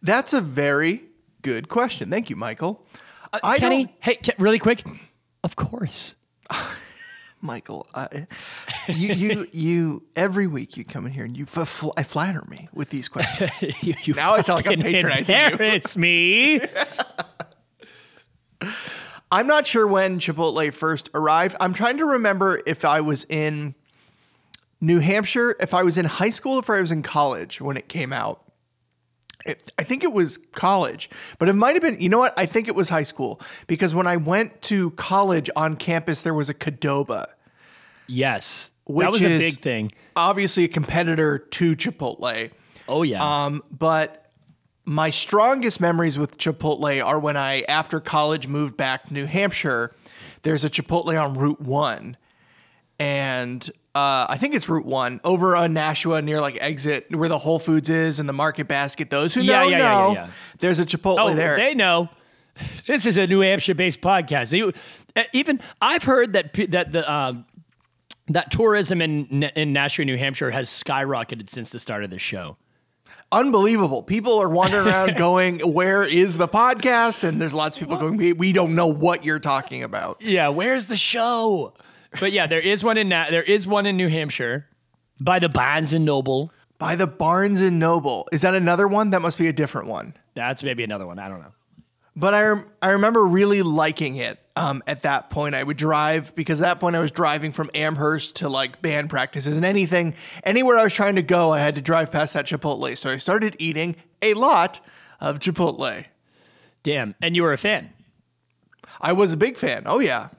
That's 0.02 0.34
a 0.34 0.42
very 0.42 1.04
good 1.42 1.68
question. 1.70 2.10
Thank 2.10 2.30
you, 2.30 2.36
Michael. 2.36 2.86
Uh, 3.34 3.40
I 3.44 3.60
Kenny, 3.60 3.86
don't- 3.86 3.96
hey, 4.00 4.18
really 4.38 4.60
quick. 4.60 4.84
Of 5.44 5.56
course. 5.56 6.16
Michael, 7.42 7.86
I, 7.94 8.26
you, 8.88 9.14
you, 9.14 9.48
you, 9.52 10.04
every 10.16 10.48
week 10.48 10.78
you 10.78 10.84
come 10.86 11.06
in 11.06 11.12
here 11.12 11.26
and 11.26 11.38
you 11.38 11.46
fl- 11.46 11.92
I 11.96 12.02
flatter 12.02 12.44
me 12.50 12.70
with 12.74 12.90
these 12.90 13.08
questions. 13.08 13.52
you, 13.84 13.94
you 14.04 14.14
Now 14.16 14.34
I 14.34 14.42
sound 14.42 14.66
like 14.66 14.68
I'm 14.68 14.82
patronizing 14.82 15.36
you. 15.96 16.02
me. 16.02 16.62
I'm 19.32 19.48
not 19.48 19.66
sure 19.66 19.88
when 19.88 20.20
Chipotle 20.20 20.72
first 20.74 21.10
arrived. 21.14 21.56
I'm 21.60 21.74
trying 21.74 21.98
to 21.98 22.06
remember 22.06 22.62
if 22.66 22.86
I 22.86 23.02
was 23.02 23.26
in 23.26 23.76
New 24.82 25.00
Hampshire, 25.00 25.56
if 25.60 25.74
I 25.74 25.84
was 25.84 25.98
in 25.98 26.06
high 26.06 26.30
school, 26.30 26.60
if 26.60 26.70
I 26.70 26.80
was 26.80 26.92
in 26.92 27.02
college 27.02 27.60
when 27.60 27.78
it 27.78 27.90
came 27.90 28.14
out. 28.14 28.42
It, 29.46 29.72
I 29.78 29.84
think 29.84 30.04
it 30.04 30.12
was 30.12 30.40
college, 30.54 31.10
but 31.38 31.50
it 31.50 31.54
might 31.54 31.76
have 31.76 31.82
been, 31.82 32.02
you 32.02 32.10
know 32.10 32.18
what? 32.18 32.34
I 32.36 32.48
think 32.48 32.68
it 32.68 32.74
was 32.76 32.90
high 32.90 33.04
school 33.04 33.40
because 33.68 33.94
when 33.94 34.08
I 34.08 34.18
went 34.18 34.62
to 34.64 34.90
college 34.92 35.52
on 35.56 35.76
campus, 35.76 36.24
there 36.24 36.34
was 36.34 36.50
a 36.50 36.54
Qdoba, 36.56 37.28
yes, 38.08 38.72
which 38.86 39.06
that 39.06 39.12
was 39.12 39.22
is 39.22 39.42
a 39.42 39.52
big 39.52 39.60
thing. 39.60 39.92
obviously 40.16 40.64
a 40.64 40.68
competitor 40.68 41.38
to 41.38 41.76
Chipotle. 41.76 42.52
Oh 42.88 43.04
yeah. 43.04 43.46
Um, 43.46 43.64
but 43.72 44.25
my 44.86 45.10
strongest 45.10 45.82
memories 45.82 46.18
with 46.18 46.38
Chipotle 46.38 47.04
are 47.04 47.20
when 47.20 47.36
I, 47.36 47.62
after 47.62 48.00
college, 48.00 48.48
moved 48.48 48.78
back 48.78 49.08
to 49.08 49.14
New 49.14 49.26
Hampshire. 49.26 49.94
There's 50.44 50.64
a 50.64 50.70
Chipotle 50.70 51.20
on 51.22 51.34
Route 51.34 51.60
One, 51.62 52.18
and 53.00 53.68
uh, 53.96 54.28
I 54.30 54.38
think 54.38 54.54
it's 54.54 54.70
Route 54.70 54.86
One 54.86 55.20
over 55.24 55.56
on 55.56 55.74
Nashua 55.74 56.22
near 56.22 56.40
like 56.40 56.58
exit 56.62 57.08
where 57.16 57.30
the 57.30 57.40
Whole 57.40 57.60
Foods 57.60 57.90
is 57.90 58.20
and 58.20 58.30
the 58.30 58.34
Market 58.34 58.68
Basket. 58.68 59.10
Those 59.10 59.34
who 59.34 59.42
Yeah, 59.42 59.62
know 59.62 59.68
yeah, 59.68 59.78
yeah, 59.78 59.78
know. 59.78 60.14
yeah. 60.14 60.30
There's 60.60 60.80
a 60.80 60.86
Chipotle 60.86 61.32
oh, 61.32 61.34
there. 61.34 61.56
they 61.56 61.74
know. 61.74 62.10
This 62.88 63.06
is 63.06 63.18
a 63.18 63.28
New 63.28 63.42
Hampshire-based 63.42 64.00
podcast. 64.00 64.50
So 64.52 64.56
you, 64.56 64.74
uh, 65.16 65.24
even 65.34 65.60
I've 65.82 66.04
heard 66.04 66.32
that 66.34 66.54
that 66.70 66.94
the 66.94 67.12
um, 67.12 67.46
that 68.28 68.50
tourism 68.50 69.02
in 69.02 69.44
in 69.44 69.74
Nashua, 69.74 70.06
New 70.06 70.18
Hampshire, 70.18 70.52
has 70.52 70.70
skyrocketed 70.70 71.50
since 71.50 71.72
the 71.72 71.80
start 71.80 72.04
of 72.06 72.12
this 72.12 72.22
show. 72.22 72.56
Unbelievable. 73.32 74.04
People 74.04 74.40
are 74.40 74.50
wandering 74.50 74.88
around 74.88 75.16
going, 75.18 75.60
"Where 75.60 76.04
is 76.04 76.38
the 76.38 76.48
podcast?" 76.48 77.24
And 77.24 77.42
there's 77.42 77.54
lots 77.54 77.78
of 77.78 77.82
people 77.82 77.98
going, 77.98 78.18
"We, 78.18 78.34
we 78.34 78.54
don't 78.54 78.76
know 78.76 78.88
what 78.88 79.26
you're 79.26 79.40
talking 79.40 79.84
about." 79.84 80.22
Yeah, 80.22 80.50
where's 80.50 80.86
the 80.86 80.96
show? 80.96 81.74
But 82.20 82.32
yeah, 82.32 82.48
there 82.48 82.60
is 82.62 82.84
one 82.84 82.98
in 82.98 83.10
Na- 83.10 83.30
there 83.30 83.44
is 83.44 83.68
one 83.68 83.86
in 83.86 83.98
New 83.98 84.08
Hampshire 84.08 84.68
by 85.20 85.40
the 85.40 85.50
Barnes 85.50 85.92
and 85.94 86.06
Noble. 86.06 86.52
By 86.78 86.96
the 86.96 87.08
Barnes 87.08 87.62
and 87.62 87.80
Noble. 87.80 88.28
Is 88.32 88.42
that 88.42 88.54
another 88.54 88.88
one? 88.88 89.10
That 89.10 89.22
must 89.22 89.38
be 89.38 89.48
a 89.48 89.54
different 89.54 89.88
one. 89.88 90.14
That's 90.34 90.64
maybe 90.64 90.84
another 90.84 91.08
one. 91.08 91.20
I 91.20 91.28
don't 91.30 91.40
know. 91.40 91.54
But 92.16 92.34
I, 92.34 92.44
rem- 92.48 92.66
I 92.82 92.92
remember 92.92 93.26
really 93.26 93.62
liking 93.62 94.16
it 94.16 94.40
um, 94.56 94.82
at 94.88 95.02
that 95.02 95.30
point. 95.30 95.54
I 95.54 95.64
would 95.64 95.78
drive 95.78 96.34
because 96.36 96.62
at 96.62 96.64
that 96.64 96.80
point 96.80 96.96
I 96.96 97.00
was 97.00 97.12
driving 97.12 97.52
from 97.52 97.70
Amherst 97.74 98.38
to 98.38 98.50
like 98.50 98.82
band 98.82 99.10
practices 99.10 99.58
and 99.58 99.66
anything, 99.66 100.14
anywhere 100.44 100.78
I 100.78 100.84
was 100.84 100.94
trying 100.94 101.16
to 101.16 101.22
go, 101.22 101.52
I 101.52 101.60
had 101.60 101.76
to 101.76 101.82
drive 101.82 102.12
past 102.12 102.34
that 102.34 102.46
Chipotle. 102.46 102.98
So 102.98 103.10
I 103.10 103.18
started 103.18 103.56
eating 103.60 103.98
a 104.22 104.34
lot 104.34 104.80
of 105.20 105.40
Chipotle. 105.40 106.06
Damn, 106.84 107.16
and 107.22 107.36
you 107.36 107.44
were 107.44 107.54
a 107.54 107.58
fan. 107.58 107.92
I 109.02 109.12
was 109.12 109.34
a 109.34 109.38
big 109.38 109.58
fan. 109.58 109.84
Oh, 109.86 110.00
yeah. 110.00 110.30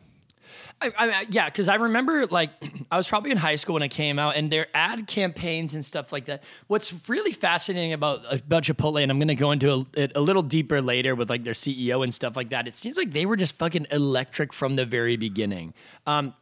I, 0.80 0.92
I, 0.98 1.26
yeah, 1.30 1.46
because 1.46 1.68
I 1.68 1.76
remember 1.76 2.26
like 2.26 2.50
I 2.90 2.96
was 2.96 3.08
probably 3.08 3.30
in 3.30 3.36
high 3.36 3.56
school 3.56 3.74
when 3.74 3.82
it 3.82 3.88
came 3.88 4.18
out, 4.18 4.36
and 4.36 4.50
their 4.50 4.66
ad 4.74 5.06
campaigns 5.06 5.74
and 5.74 5.84
stuff 5.84 6.12
like 6.12 6.26
that. 6.26 6.42
What's 6.66 7.08
really 7.08 7.32
fascinating 7.32 7.92
about 7.92 8.20
about 8.32 8.64
Chipotle, 8.64 9.02
and 9.02 9.10
I'm 9.10 9.18
going 9.18 9.28
to 9.28 9.34
go 9.34 9.52
into 9.52 9.72
a, 9.72 9.86
it 10.00 10.12
a 10.14 10.20
little 10.20 10.42
deeper 10.42 10.82
later 10.82 11.14
with 11.14 11.30
like 11.30 11.44
their 11.44 11.54
CEO 11.54 12.04
and 12.04 12.14
stuff 12.14 12.36
like 12.36 12.50
that. 12.50 12.68
It 12.68 12.74
seems 12.74 12.96
like 12.96 13.12
they 13.12 13.24
were 13.26 13.36
just 13.36 13.54
fucking 13.56 13.86
electric 13.90 14.52
from 14.52 14.76
the 14.76 14.84
very 14.84 15.16
beginning. 15.16 15.72
Um, 16.06 16.34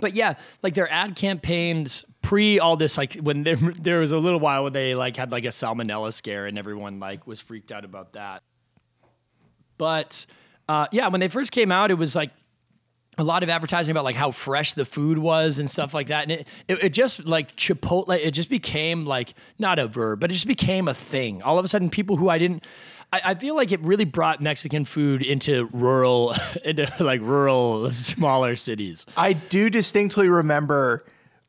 but 0.00 0.14
yeah, 0.14 0.34
like 0.62 0.74
their 0.74 0.90
ad 0.92 1.16
campaigns 1.16 2.04
pre 2.22 2.60
all 2.60 2.76
this, 2.76 2.96
like 2.96 3.14
when 3.14 3.42
there 3.42 3.56
there 3.80 3.98
was 3.98 4.12
a 4.12 4.18
little 4.18 4.40
while 4.40 4.62
where 4.62 4.70
they 4.70 4.94
like 4.94 5.16
had 5.16 5.32
like 5.32 5.44
a 5.44 5.48
salmonella 5.48 6.12
scare, 6.12 6.46
and 6.46 6.58
everyone 6.58 7.00
like 7.00 7.26
was 7.26 7.40
freaked 7.40 7.72
out 7.72 7.84
about 7.84 8.12
that. 8.12 8.42
But 9.78 10.26
uh, 10.68 10.86
yeah, 10.92 11.08
when 11.08 11.20
they 11.20 11.28
first 11.28 11.50
came 11.50 11.72
out, 11.72 11.90
it 11.90 11.94
was 11.94 12.14
like 12.14 12.30
a 13.18 13.24
lot 13.24 13.42
of 13.42 13.48
advertising 13.48 13.90
about 13.90 14.04
like 14.04 14.14
how 14.14 14.30
fresh 14.30 14.74
the 14.74 14.84
food 14.84 15.18
was 15.18 15.58
and 15.58 15.70
stuff 15.70 15.92
like 15.92 16.06
that. 16.06 16.22
And 16.22 16.32
it, 16.32 16.48
it, 16.68 16.84
it 16.84 16.88
just 16.90 17.26
like 17.26 17.56
Chipotle, 17.56 18.16
it 18.16 18.30
just 18.30 18.48
became 18.48 19.04
like 19.04 19.34
not 19.58 19.78
a 19.78 19.86
verb, 19.86 20.20
but 20.20 20.30
it 20.30 20.34
just 20.34 20.46
became 20.46 20.88
a 20.88 20.94
thing. 20.94 21.42
All 21.42 21.58
of 21.58 21.64
a 21.64 21.68
sudden, 21.68 21.90
people 21.90 22.16
who 22.16 22.28
I 22.28 22.38
didn't, 22.38 22.66
I, 23.12 23.20
I 23.24 23.34
feel 23.34 23.56
like 23.56 23.72
it 23.72 23.80
really 23.80 24.04
brought 24.04 24.40
Mexican 24.40 24.84
food 24.84 25.22
into 25.22 25.68
rural, 25.72 26.34
into 26.64 26.90
like 27.00 27.20
rural, 27.20 27.90
smaller 27.90 28.56
cities. 28.56 29.04
I 29.16 29.32
do 29.32 29.68
distinctly 29.68 30.28
remember 30.28 31.04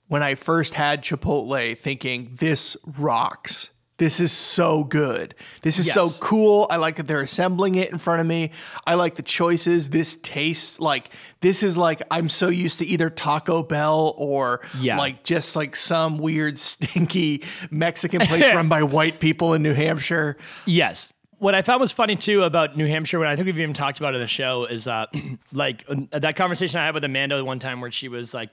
when 0.07 0.23
I 0.23 0.35
first 0.35 0.73
had 0.73 1.03
Chipotle 1.03 1.77
thinking, 1.77 2.35
this 2.39 2.75
rocks. 2.97 3.69
This 3.99 4.21
is 4.21 4.31
so 4.31 4.85
good. 4.85 5.35
This 5.61 5.77
is 5.77 5.91
so 5.91 6.09
cool. 6.21 6.67
I 6.69 6.77
like 6.77 6.95
that 6.95 7.07
they're 7.07 7.19
assembling 7.19 7.75
it 7.75 7.91
in 7.91 7.97
front 7.97 8.21
of 8.21 8.27
me. 8.27 8.51
I 8.87 8.93
like 8.93 9.15
the 9.15 9.21
choices. 9.21 9.89
This 9.89 10.15
tastes 10.15 10.79
like 10.79 11.09
this 11.41 11.63
is 11.63 11.77
like 11.77 12.01
I'm 12.11 12.27
so 12.29 12.49
used 12.49 12.79
to 12.79 12.85
either 12.85 13.09
Taco 13.09 13.63
Bell 13.63 14.13
or 14.17 14.61
Yeah. 14.79 14.97
like 14.97 15.23
just 15.23 15.55
like 15.55 15.75
some 15.75 16.17
weird 16.17 16.59
stinky 16.59 17.43
Mexican 17.71 18.21
place 18.21 18.43
run 18.53 18.67
by 18.69 18.83
white 18.83 19.19
people 19.19 19.53
in 19.53 19.61
New 19.63 19.73
Hampshire. 19.73 20.37
Yes. 20.65 21.13
What 21.37 21.55
I 21.55 21.61
found 21.61 21.79
was 21.79 21.93
funny 21.93 22.17
too 22.17 22.43
about 22.43 22.75
New 22.75 22.85
Hampshire, 22.87 23.17
when 23.19 23.29
I 23.29 23.35
think 23.37 23.45
we've 23.45 23.59
even 23.59 23.73
talked 23.73 23.99
about 23.99 24.13
in 24.13 24.19
the 24.19 24.27
show, 24.27 24.65
is 24.65 24.87
uh, 24.89 25.05
like 25.53 25.85
uh, 25.87 26.19
that 26.19 26.35
conversation 26.35 26.81
I 26.81 26.85
had 26.85 26.93
with 26.93 27.05
Amanda 27.05 27.41
one 27.45 27.59
time 27.59 27.79
where 27.79 27.91
she 27.91 28.09
was 28.09 28.33
like, 28.33 28.49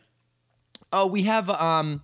"Oh, 0.92 1.06
we 1.06 1.24
have 1.24 1.50
um, 1.50 2.00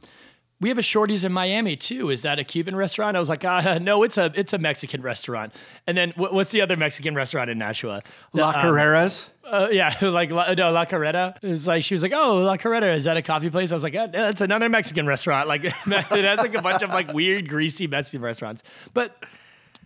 we 0.63 0.69
have 0.71 0.79
a 0.79 0.83
Shorties 0.83 1.25
in 1.25 1.33
Miami 1.33 1.77
too. 1.77 2.09
Is 2.11 2.23
that 2.23 2.39
a 2.39 2.45
Cuban 2.45 2.75
restaurant?" 2.75 3.17
I 3.17 3.21
was 3.21 3.29
like, 3.29 3.45
uh, 3.45 3.79
"No, 3.79 4.03
it's 4.03 4.17
a 4.17 4.33
it's 4.35 4.53
a 4.53 4.59
Mexican 4.59 5.03
restaurant." 5.03 5.53
And 5.87 5.97
then 5.97 6.13
wh- 6.13 6.33
what's 6.33 6.53
the 6.53 6.63
other 6.63 6.77
Mexican 6.77 7.15
restaurant 7.15 7.51
in 7.51 7.59
Nashua? 7.59 8.03
La 8.33 8.53
Carreras. 8.53 9.29
Uh, 9.45 9.69
yeah, 9.71 9.93
like 10.03 10.31
La, 10.31 10.55
no, 10.55 10.71
La 10.73 10.85
Carreta. 10.87 11.37
It's 11.43 11.67
like 11.67 11.83
she 11.83 11.95
was 11.95 12.03
like, 12.03 12.13
"Oh, 12.15 12.37
La 12.39 12.57
Carreta, 12.57 12.95
is 12.95 13.05
that 13.05 13.17
a 13.17 13.23
coffee 13.23 13.51
place?" 13.51 13.73
I 13.73 13.75
was 13.75 13.83
like, 13.83 13.93
"Yeah, 13.93 14.07
that's 14.07 14.41
another 14.41 14.69
Mexican 14.69 15.07
restaurant." 15.07 15.49
Like 15.49 15.65
it 15.65 15.75
has 15.75 16.39
like 16.39 16.55
a 16.55 16.63
bunch 16.63 16.83
of 16.83 16.91
like 16.91 17.13
weird, 17.13 17.49
greasy 17.49 17.87
Mexican 17.87 18.23
restaurants. 18.23 18.63
But 18.95 19.27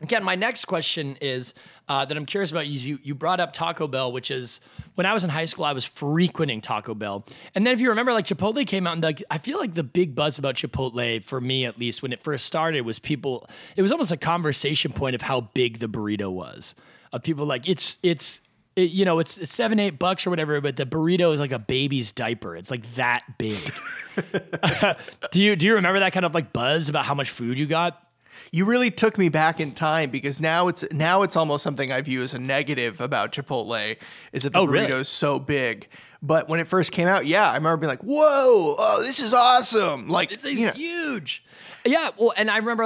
again, 0.00 0.22
my 0.24 0.34
next 0.34 0.64
question 0.66 1.16
is 1.20 1.54
uh, 1.88 2.04
that 2.04 2.16
I'm 2.16 2.26
curious 2.26 2.50
about. 2.50 2.66
You 2.66 2.98
you 3.02 3.14
brought 3.14 3.40
up 3.40 3.52
Taco 3.52 3.86
Bell, 3.86 4.12
which 4.12 4.30
is 4.30 4.60
when 4.94 5.06
I 5.06 5.14
was 5.14 5.24
in 5.24 5.30
high 5.30 5.44
school, 5.44 5.64
I 5.64 5.72
was 5.72 5.84
frequenting 5.84 6.60
Taco 6.60 6.94
Bell. 6.94 7.24
And 7.54 7.66
then 7.66 7.74
if 7.74 7.80
you 7.80 7.88
remember, 7.88 8.12
like 8.12 8.26
Chipotle 8.26 8.66
came 8.66 8.86
out, 8.86 8.94
and 8.94 9.02
like 9.02 9.22
I 9.30 9.38
feel 9.38 9.58
like 9.58 9.74
the 9.74 9.82
big 9.82 10.14
buzz 10.14 10.38
about 10.38 10.56
Chipotle 10.56 11.22
for 11.22 11.40
me, 11.40 11.64
at 11.64 11.78
least 11.78 12.02
when 12.02 12.12
it 12.12 12.22
first 12.22 12.46
started, 12.46 12.82
was 12.82 12.98
people. 12.98 13.48
It 13.76 13.82
was 13.82 13.92
almost 13.92 14.12
a 14.12 14.16
conversation 14.16 14.92
point 14.92 15.14
of 15.14 15.22
how 15.22 15.42
big 15.42 15.78
the 15.78 15.88
burrito 15.88 16.30
was. 16.30 16.74
Of 17.12 17.22
people 17.22 17.46
like 17.46 17.68
it's 17.68 17.98
it's 18.02 18.40
it, 18.74 18.90
you 18.90 19.04
know, 19.06 19.18
it's 19.18 19.50
seven, 19.50 19.80
eight 19.80 19.98
bucks 19.98 20.26
or 20.26 20.30
whatever, 20.30 20.60
but 20.60 20.76
the 20.76 20.84
burrito 20.84 21.32
is 21.32 21.40
like 21.40 21.52
a 21.52 21.58
baby's 21.58 22.12
diaper. 22.12 22.54
It's 22.56 22.70
like 22.70 22.94
that 22.96 23.22
big. 23.38 23.58
do 25.30 25.40
you 25.40 25.56
do 25.56 25.66
you 25.66 25.74
remember 25.74 26.00
that 26.00 26.12
kind 26.12 26.26
of 26.26 26.34
like 26.34 26.52
buzz 26.52 26.88
about 26.88 27.04
how 27.06 27.14
much 27.14 27.30
food 27.30 27.58
you 27.58 27.66
got? 27.66 28.05
You 28.52 28.64
really 28.64 28.90
took 28.90 29.18
me 29.18 29.28
back 29.28 29.60
in 29.60 29.72
time 29.72 30.10
because 30.10 30.40
now 30.40 30.68
it's 30.68 30.84
now 30.92 31.22
it's 31.22 31.36
almost 31.36 31.62
something 31.62 31.92
I 31.92 32.00
view 32.02 32.22
as 32.22 32.34
a 32.34 32.38
negative 32.38 33.00
about 33.00 33.32
Chipotle 33.32 33.96
is 34.32 34.42
that 34.44 34.52
the 34.52 34.58
Oh, 34.60 34.66
burrito 34.66 34.70
really? 34.88 34.92
is 35.00 35.08
so 35.08 35.38
big. 35.38 35.88
But 36.22 36.48
when 36.48 36.60
it 36.60 36.66
first 36.66 36.92
came 36.92 37.08
out, 37.08 37.26
yeah, 37.26 37.48
I 37.50 37.54
remember 37.54 37.76
being 37.76 37.88
like, 37.90 38.02
"Whoa, 38.02 38.74
oh, 38.78 39.02
this 39.02 39.20
is 39.20 39.34
awesome!" 39.34 40.08
Like, 40.08 40.32
It's 40.32 40.44
you 40.44 40.66
know, 40.66 40.72
huge. 40.72 41.44
Yeah, 41.84 42.10
well, 42.16 42.32
and 42.36 42.50
I 42.50 42.56
remember 42.56 42.84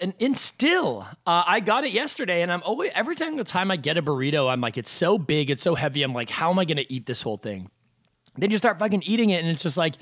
and, 0.00 0.14
and 0.18 0.36
still, 0.36 1.06
uh, 1.26 1.44
I 1.46 1.60
got 1.60 1.84
it 1.84 1.92
yesterday, 1.92 2.42
and 2.42 2.50
I'm 2.50 2.62
always 2.64 2.90
every 2.94 3.14
single 3.14 3.44
time 3.44 3.70
I 3.70 3.76
get 3.76 3.98
a 3.98 4.02
burrito, 4.02 4.50
I'm 4.50 4.60
like, 4.60 4.78
it's 4.78 4.90
so 4.90 5.16
big, 5.18 5.50
it's 5.50 5.62
so 5.62 5.74
heavy. 5.74 6.02
I'm 6.02 6.14
like, 6.14 6.30
how 6.30 6.50
am 6.50 6.58
I 6.58 6.64
gonna 6.64 6.84
eat 6.88 7.06
this 7.06 7.22
whole 7.22 7.36
thing? 7.36 7.70
Then 8.36 8.50
you 8.50 8.56
start 8.56 8.78
fucking 8.78 9.02
eating 9.02 9.30
it, 9.30 9.42
and 9.42 9.48
it's 9.48 9.62
just 9.62 9.76
like, 9.76 9.94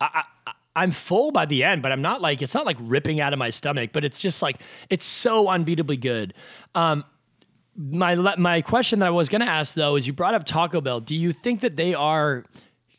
I, 0.00 0.22
I'm 0.76 0.92
full 0.92 1.32
by 1.32 1.46
the 1.46 1.64
end, 1.64 1.82
but 1.82 1.90
I'm 1.90 2.02
not 2.02 2.20
like 2.20 2.42
it's 2.42 2.54
not 2.54 2.66
like 2.66 2.76
ripping 2.80 3.20
out 3.20 3.32
of 3.32 3.38
my 3.38 3.50
stomach, 3.50 3.90
but 3.92 4.04
it's 4.04 4.20
just 4.20 4.42
like 4.42 4.60
it's 4.90 5.04
so 5.04 5.46
unbeatably 5.46 5.98
good. 5.98 6.34
Um, 6.74 7.04
my 7.76 8.14
my 8.36 8.62
question 8.62 9.00
that 9.00 9.06
I 9.06 9.10
was 9.10 9.28
gonna 9.28 9.46
ask 9.46 9.74
though 9.74 9.96
is 9.96 10.06
you 10.06 10.12
brought 10.12 10.34
up 10.34 10.44
Taco 10.44 10.80
Bell. 10.80 11.00
Do 11.00 11.14
you 11.16 11.32
think 11.32 11.60
that 11.60 11.76
they 11.76 11.94
are 11.94 12.44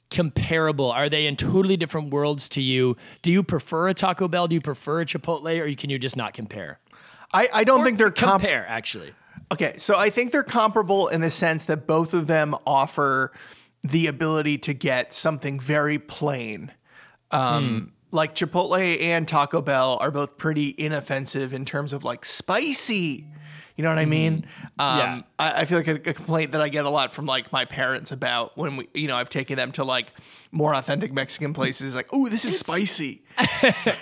comparable? 0.10 0.92
Are 0.92 1.10
they 1.10 1.28
in 1.28 1.36
totally 1.36 1.78
different 1.78 2.12
worlds 2.12 2.50
to 2.50 2.62
you? 2.62 2.98
Do 3.22 3.32
you 3.32 3.44
prefer 3.44 3.90
a 3.90 3.94
Taco 3.94 4.28
Bell? 4.28 4.48
Do 4.48 4.56
you 4.56 4.62
prefer 4.62 5.02
a 5.02 5.06
Chipotle, 5.06 5.60
or 5.60 5.74
can 5.76 5.90
you 5.90 6.00
just 6.00 6.18
not 6.18 6.34
compare? 6.34 6.80
I, 7.34 7.50
I 7.54 7.64
don't 7.64 7.82
Or 7.82 7.86
think 7.86 7.98
they're 7.98 8.12
comp- 8.12 8.42
compare 8.42 8.66
actually. 8.68 9.12
Okay, 9.52 9.76
so 9.78 9.98
I 9.98 10.10
think 10.10 10.32
they're 10.32 10.44
comparable 10.44 11.08
in 11.08 11.22
the 11.22 11.32
sense 11.32 11.66
that 11.66 11.88
both 11.88 12.14
of 12.14 12.28
them 12.28 12.56
offer 12.66 13.32
the 13.82 14.08
ability 14.08 14.58
to 14.60 14.74
get 14.74 15.14
something 15.14 15.60
very 15.60 16.00
plain. 16.00 16.72
Um, 17.32 17.92
Like 18.12 18.36
Chipotle 18.36 19.02
and 19.02 19.28
Taco 19.28 19.62
Bell 19.62 19.98
are 20.02 20.12
both 20.12 20.38
pretty 20.38 20.74
inoffensive 20.78 21.54
in 21.54 21.66
terms 21.66 21.92
of 21.94 22.04
like 22.04 22.24
spicy. 22.26 23.26
You 23.76 23.84
know 23.84 23.90
what 23.90 24.00
I 24.00 24.06
mean? 24.06 24.46
Um, 24.80 24.98
Yeah. 24.98 25.22
I, 25.38 25.62
I 25.62 25.66
feel 25.66 25.78
like 25.78 25.88
a, 25.88 25.96
a 26.10 26.14
complaint 26.14 26.54
that 26.54 26.62
I 26.62 26.70
get 26.70 26.86
a 26.86 26.90
lot 26.90 27.14
from 27.14 27.26
like 27.28 27.52
my 27.52 27.66
parents 27.66 28.12
about 28.12 28.58
when 28.58 28.78
we, 28.78 28.88
you 28.96 29.08
know, 29.08 29.16
I've 29.16 29.30
taken 29.30 29.56
them 29.58 29.72
to 29.74 29.84
like 29.84 30.14
more 30.52 30.74
authentic 30.74 31.12
Mexican 31.14 31.54
places. 31.54 31.94
Like, 31.94 32.08
oh, 32.12 32.28
this 32.28 32.44
is 32.46 32.58
spicy. 32.58 33.22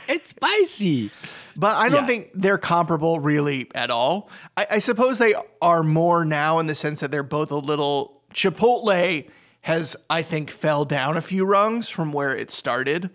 It's 0.08 0.30
spicy. 0.30 1.12
But 1.58 1.76
I 1.76 1.90
don't 1.90 2.04
Yeah. 2.04 2.08
think 2.08 2.32
they're 2.36 2.58
comparable 2.60 3.20
really 3.20 3.68
at 3.76 3.90
all. 3.92 4.30
I, 4.56 4.68
I 4.72 4.80
suppose 4.80 5.18
they 5.18 5.34
are 5.62 5.84
more 5.84 6.24
now 6.24 6.60
in 6.60 6.68
the 6.68 6.76
sense 6.76 7.00
that 7.02 7.12
they're 7.12 7.24
both 7.24 7.52
a 7.52 7.58
little. 7.58 8.22
Chipotle 8.34 9.28
has, 9.66 9.96
I 10.12 10.22
think, 10.22 10.52
fell 10.52 10.86
down 10.86 11.18
a 11.18 11.22
few 11.22 11.44
rungs 11.44 11.90
from 11.90 12.14
where 12.14 12.36
it 12.36 12.52
started. 12.52 13.06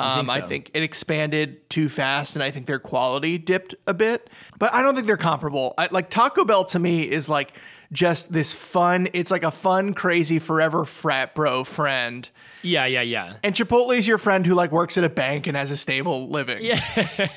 Um, 0.00 0.28
I 0.28 0.40
so? 0.40 0.48
think 0.48 0.72
it 0.74 0.82
expanded 0.82 1.70
too 1.70 1.88
fast, 1.88 2.34
and 2.34 2.42
I 2.42 2.50
think 2.50 2.66
their 2.66 2.80
quality 2.80 3.38
dipped 3.38 3.76
a 3.86 3.94
bit. 3.94 4.28
But 4.58 4.74
I 4.74 4.82
don't 4.82 4.96
think 4.96 5.06
they're 5.06 5.16
comparable. 5.16 5.74
I, 5.78 5.86
like 5.92 6.10
Taco 6.10 6.44
Bell 6.44 6.64
to 6.66 6.80
me 6.80 7.08
is 7.08 7.28
like 7.28 7.52
just 7.92 8.32
this 8.32 8.52
fun. 8.52 9.06
It's 9.12 9.30
like 9.30 9.44
a 9.44 9.52
fun, 9.52 9.94
crazy, 9.94 10.40
forever 10.40 10.84
frat 10.84 11.36
bro 11.36 11.62
friend. 11.62 12.28
Yeah, 12.62 12.86
yeah, 12.86 13.02
yeah. 13.02 13.34
And 13.44 13.54
Chipotle 13.54 13.96
is 13.96 14.08
your 14.08 14.18
friend 14.18 14.44
who 14.44 14.54
like 14.54 14.72
works 14.72 14.98
at 14.98 15.04
a 15.04 15.08
bank 15.08 15.46
and 15.46 15.56
has 15.56 15.70
a 15.70 15.76
stable 15.76 16.28
living. 16.28 16.64
Yeah. 16.64 16.80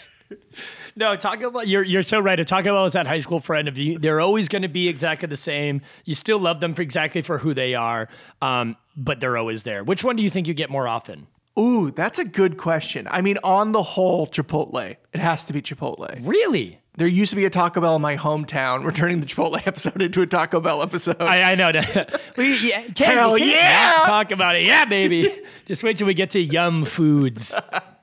No, 0.96 1.16
Taco 1.16 1.50
Bell. 1.52 1.64
You're 1.66 1.84
you're 1.84 2.04
so 2.04 2.20
right. 2.20 2.40
A 2.40 2.46
Taco 2.46 2.74
Bell 2.74 2.86
is 2.86 2.94
that 2.94 3.08
high 3.08 3.20
school 3.20 3.40
friend 3.40 3.68
of 3.68 3.78
you. 3.78 3.98
They're 4.00 4.22
always 4.22 4.48
going 4.48 4.62
to 4.64 4.68
be 4.68 4.88
exactly 4.88 5.28
the 5.28 5.38
same. 5.38 5.82
You 6.06 6.16
still 6.16 6.40
love 6.40 6.60
them 6.60 6.74
for 6.74 6.82
exactly 6.82 7.22
for 7.22 7.38
who 7.38 7.54
they 7.54 7.76
are, 7.76 8.10
um, 8.42 8.76
but 8.96 9.20
they're 9.20 9.38
always 9.38 9.64
there. 9.64 9.84
Which 9.84 10.04
one 10.04 10.16
do 10.16 10.24
you 10.24 10.30
think 10.30 10.48
you 10.48 10.54
get 10.54 10.70
more 10.70 10.88
often? 10.88 11.28
Ooh, 11.58 11.92
that's 11.92 12.20
a 12.20 12.26
good 12.26 12.58
question. 12.58 13.08
I 13.12 13.22
mean, 13.22 13.38
on 13.44 13.74
the 13.74 13.82
whole, 13.84 14.28
Chipotle. 14.28 14.96
It 15.14 15.20
has 15.20 15.44
to 15.46 15.54
be 15.54 15.62
Chipotle. 15.62 16.26
Really? 16.26 16.80
There 16.96 17.08
used 17.08 17.30
to 17.32 17.36
be 17.36 17.46
a 17.46 17.50
Taco 17.50 17.82
Bell 17.82 17.96
in 17.96 18.02
my 18.02 18.18
hometown. 18.18 18.84
We're 18.84 18.92
turning 18.92 19.20
the 19.20 19.26
Chipotle 19.26 19.62
episode 19.68 20.02
into 20.02 20.22
a 20.22 20.28
Taco 20.28 20.60
Bell 20.62 20.82
episode. 20.82 21.22
I, 21.22 21.52
I 21.52 21.56
know. 21.56 21.72
that. 21.72 22.22
we, 22.38 22.58
yeah, 22.60 22.82
can't- 22.84 22.98
Hell 23.18 23.34
we 23.34 23.52
yeah! 23.52 24.04
Talk 24.06 24.32
about 24.32 24.56
it. 24.56 24.64
Yeah, 24.66 24.86
baby. 24.86 25.30
Just 25.66 25.84
wait 25.84 25.98
till 25.98 26.08
we 26.08 26.14
get 26.14 26.30
to 26.32 26.40
Yum 26.40 26.86
Foods. 26.86 27.54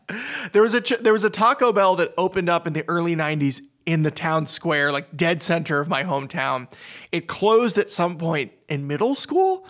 there 0.53 0.63
was 0.63 0.75
a 0.75 0.81
ch- 0.81 0.99
there 0.99 1.13
was 1.13 1.25
a 1.25 1.31
Taco 1.31 1.73
Bell 1.73 1.97
that 1.97 2.15
opened 2.17 2.49
up 2.49 2.67
in 2.67 2.73
the 2.73 2.85
early 2.89 3.17
'90s 3.17 3.61
in 3.85 4.03
the 4.03 4.11
town 4.11 4.47
square, 4.47 4.91
like 4.93 5.17
dead 5.17 5.43
center 5.43 5.81
of 5.81 5.89
my 5.89 6.03
hometown. 6.03 6.69
It 7.13 7.29
closed 7.29 7.79
at 7.79 7.91
some 7.91 8.19
point 8.19 8.53
in 8.69 8.87
middle 8.87 9.15
school, 9.15 9.67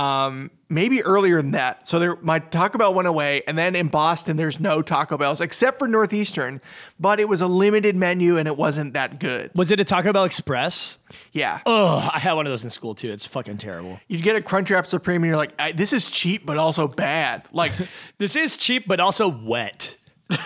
um, 0.00 0.50
maybe 0.70 1.02
earlier 1.02 1.42
than 1.42 1.50
that. 1.50 1.86
So 1.86 1.98
there, 1.98 2.16
my 2.22 2.38
Taco 2.38 2.78
Bell 2.78 2.94
went 2.94 3.06
away, 3.06 3.42
and 3.46 3.58
then 3.58 3.76
in 3.76 3.88
Boston, 3.88 4.38
there's 4.38 4.58
no 4.58 4.80
Taco 4.80 5.18
Bells 5.18 5.42
except 5.42 5.78
for 5.78 5.86
Northeastern, 5.86 6.62
but 6.98 7.20
it 7.20 7.28
was 7.28 7.42
a 7.42 7.46
limited 7.46 7.96
menu 7.96 8.38
and 8.38 8.48
it 8.48 8.56
wasn't 8.56 8.94
that 8.94 9.20
good. 9.20 9.50
Was 9.54 9.70
it 9.70 9.78
a 9.78 9.84
Taco 9.84 10.14
Bell 10.14 10.24
Express? 10.24 10.98
Yeah. 11.32 11.60
Oh, 11.66 12.08
I 12.10 12.18
had 12.18 12.32
one 12.32 12.46
of 12.46 12.50
those 12.50 12.64
in 12.64 12.70
school 12.70 12.94
too. 12.94 13.12
It's 13.12 13.26
fucking 13.26 13.58
terrible. 13.58 14.00
You'd 14.08 14.22
get 14.22 14.36
a 14.36 14.40
Crunchwrap 14.40 14.86
Supreme, 14.86 15.22
and 15.22 15.28
you're 15.28 15.36
like, 15.36 15.52
I, 15.58 15.72
"This 15.72 15.92
is 15.92 16.08
cheap, 16.08 16.46
but 16.46 16.56
also 16.56 16.88
bad." 16.88 17.44
Like, 17.52 17.72
This 18.18 18.36
is 18.36 18.56
cheap, 18.56 18.88
but 18.88 19.00
also 19.00 19.28
wet. 19.28 19.98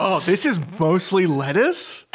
oh, 0.00 0.18
this 0.20 0.44
is 0.44 0.58
mostly 0.80 1.26
lettuce. 1.26 2.06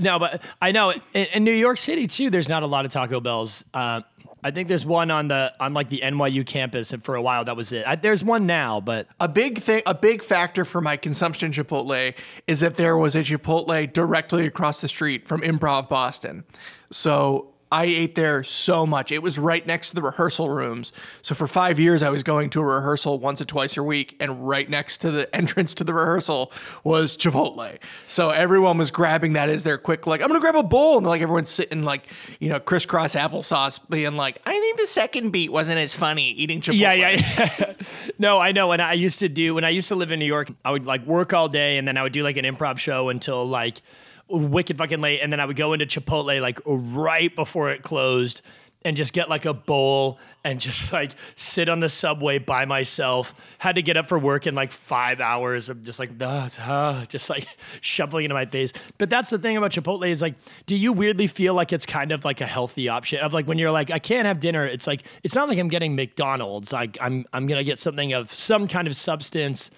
No, 0.00 0.18
but 0.18 0.42
I 0.60 0.72
know 0.72 0.92
in, 1.14 1.26
in 1.26 1.44
New 1.44 1.52
York 1.52 1.78
City 1.78 2.06
too. 2.06 2.30
There's 2.30 2.48
not 2.48 2.62
a 2.62 2.66
lot 2.66 2.84
of 2.84 2.92
Taco 2.92 3.20
Bells. 3.20 3.64
Uh, 3.74 4.02
I 4.42 4.52
think 4.52 4.68
there's 4.68 4.86
one 4.86 5.10
on 5.10 5.28
the 5.28 5.52
on 5.58 5.74
like 5.74 5.88
the 5.88 6.00
NYU 6.04 6.46
campus, 6.46 6.92
and 6.92 7.04
for 7.04 7.16
a 7.16 7.22
while 7.22 7.44
that 7.44 7.56
was 7.56 7.72
it. 7.72 7.86
I, 7.86 7.96
there's 7.96 8.22
one 8.22 8.46
now, 8.46 8.80
but 8.80 9.08
A 9.18 9.28
big 9.28 9.58
thing, 9.58 9.82
a 9.84 9.94
big 9.94 10.22
factor 10.22 10.64
for 10.64 10.80
my 10.80 10.96
consumption 10.96 11.50
Chipotle 11.50 12.14
is 12.46 12.60
that 12.60 12.76
there 12.76 12.96
was 12.96 13.16
a 13.16 13.20
Chipotle 13.22 13.92
directly 13.92 14.46
across 14.46 14.80
the 14.80 14.88
street 14.88 15.26
from 15.26 15.40
Improv 15.40 15.88
Boston. 15.88 16.44
So 16.92 17.52
I 17.70 17.84
ate 17.84 18.14
there 18.14 18.42
so 18.42 18.86
much. 18.86 19.12
It 19.12 19.22
was 19.22 19.38
right 19.38 19.66
next 19.66 19.90
to 19.90 19.94
the 19.94 20.02
rehearsal 20.02 20.48
rooms. 20.48 20.92
So 21.22 21.34
for 21.34 21.46
five 21.46 21.78
years, 21.78 22.02
I 22.02 22.08
was 22.08 22.22
going 22.22 22.50
to 22.50 22.60
a 22.60 22.64
rehearsal 22.64 23.18
once 23.18 23.40
or 23.40 23.44
twice 23.44 23.76
a 23.76 23.82
week, 23.82 24.16
and 24.20 24.48
right 24.48 24.68
next 24.68 24.98
to 24.98 25.10
the 25.10 25.34
entrance 25.36 25.74
to 25.74 25.84
the 25.84 25.94
rehearsal 25.94 26.52
was 26.84 27.16
Chipotle. 27.16 27.78
So 28.06 28.30
everyone 28.30 28.78
was 28.78 28.90
grabbing 28.90 29.34
that 29.34 29.48
as 29.48 29.64
their 29.64 29.78
quick, 29.78 30.06
like, 30.06 30.22
I'm 30.22 30.28
gonna 30.28 30.40
grab 30.40 30.56
a 30.56 30.62
bowl, 30.62 30.98
and 30.98 31.06
like 31.06 31.20
everyone's 31.20 31.50
sitting 31.50 31.82
like, 31.82 32.04
you 32.40 32.48
know, 32.48 32.58
crisscross 32.60 33.14
applesauce, 33.14 33.80
being 33.90 34.16
like, 34.16 34.40
I 34.46 34.52
think 34.52 34.80
the 34.80 34.86
second 34.86 35.30
beat 35.30 35.52
wasn't 35.52 35.78
as 35.78 35.94
funny 35.94 36.30
eating 36.30 36.60
Chipotle. 36.60 36.78
Yeah, 36.78 36.92
yeah, 36.92 37.10
yeah. 37.38 37.72
no, 38.18 38.38
I 38.40 38.52
know. 38.52 38.68
When 38.68 38.80
I 38.80 38.94
used 38.94 39.20
to 39.20 39.28
do, 39.28 39.54
when 39.54 39.64
I 39.64 39.70
used 39.70 39.88
to 39.88 39.94
live 39.94 40.10
in 40.10 40.18
New 40.18 40.26
York, 40.26 40.50
I 40.64 40.70
would 40.70 40.86
like 40.86 41.04
work 41.06 41.32
all 41.32 41.48
day 41.48 41.78
and 41.78 41.86
then 41.86 41.96
I 41.96 42.02
would 42.02 42.12
do 42.12 42.22
like 42.22 42.36
an 42.36 42.44
improv 42.44 42.78
show 42.78 43.08
until 43.08 43.46
like 43.46 43.82
wicked 44.28 44.78
fucking 44.78 45.00
late. 45.00 45.20
And 45.20 45.32
then 45.32 45.40
I 45.40 45.46
would 45.46 45.56
go 45.56 45.72
into 45.72 45.86
Chipotle 45.86 46.40
like 46.40 46.60
right 46.64 47.34
before 47.34 47.70
it 47.70 47.82
closed 47.82 48.42
and 48.82 48.96
just 48.96 49.12
get 49.12 49.28
like 49.28 49.44
a 49.44 49.52
bowl 49.52 50.18
and 50.44 50.60
just 50.68 50.92
like 50.92 51.12
sit 51.36 51.68
on 51.68 51.80
the 51.80 51.88
subway 51.88 52.38
by 52.38 52.64
myself. 52.64 53.34
Had 53.58 53.74
to 53.74 53.82
get 53.82 53.96
up 53.96 54.06
for 54.06 54.18
work 54.18 54.46
in 54.46 54.54
like 54.54 54.72
five 54.72 55.20
hours 55.20 55.68
of 55.68 55.82
just 55.82 55.98
like, 55.98 56.10
"Ah, 56.20 56.48
ah," 56.60 57.04
just 57.08 57.28
like 57.30 57.46
shoveling 57.80 58.24
into 58.24 58.34
my 58.34 58.46
face. 58.46 58.72
But 58.98 59.10
that's 59.10 59.30
the 59.30 59.38
thing 59.38 59.56
about 59.56 59.72
Chipotle 59.72 60.08
is 60.08 60.22
like, 60.22 60.34
do 60.66 60.76
you 60.76 60.92
weirdly 60.92 61.26
feel 61.26 61.54
like 61.54 61.72
it's 61.72 61.86
kind 61.86 62.12
of 62.12 62.24
like 62.24 62.40
a 62.40 62.46
healthy 62.46 62.88
option 62.88 63.20
of 63.20 63.34
like 63.34 63.46
when 63.46 63.58
you're 63.58 63.70
like, 63.70 63.90
I 63.90 63.98
can't 63.98 64.26
have 64.26 64.40
dinner. 64.40 64.64
It's 64.64 64.86
like, 64.86 65.02
it's 65.22 65.34
not 65.34 65.48
like 65.48 65.58
I'm 65.58 65.68
getting 65.68 65.94
McDonald's. 65.94 66.72
Like 66.72 66.98
I'm, 67.00 67.26
I'm 67.32 67.46
going 67.46 67.58
to 67.58 67.64
get 67.64 67.78
something 67.78 68.12
of 68.12 68.32
some 68.32 68.68
kind 68.68 68.86
of 68.86 68.96
substance. 68.96 69.70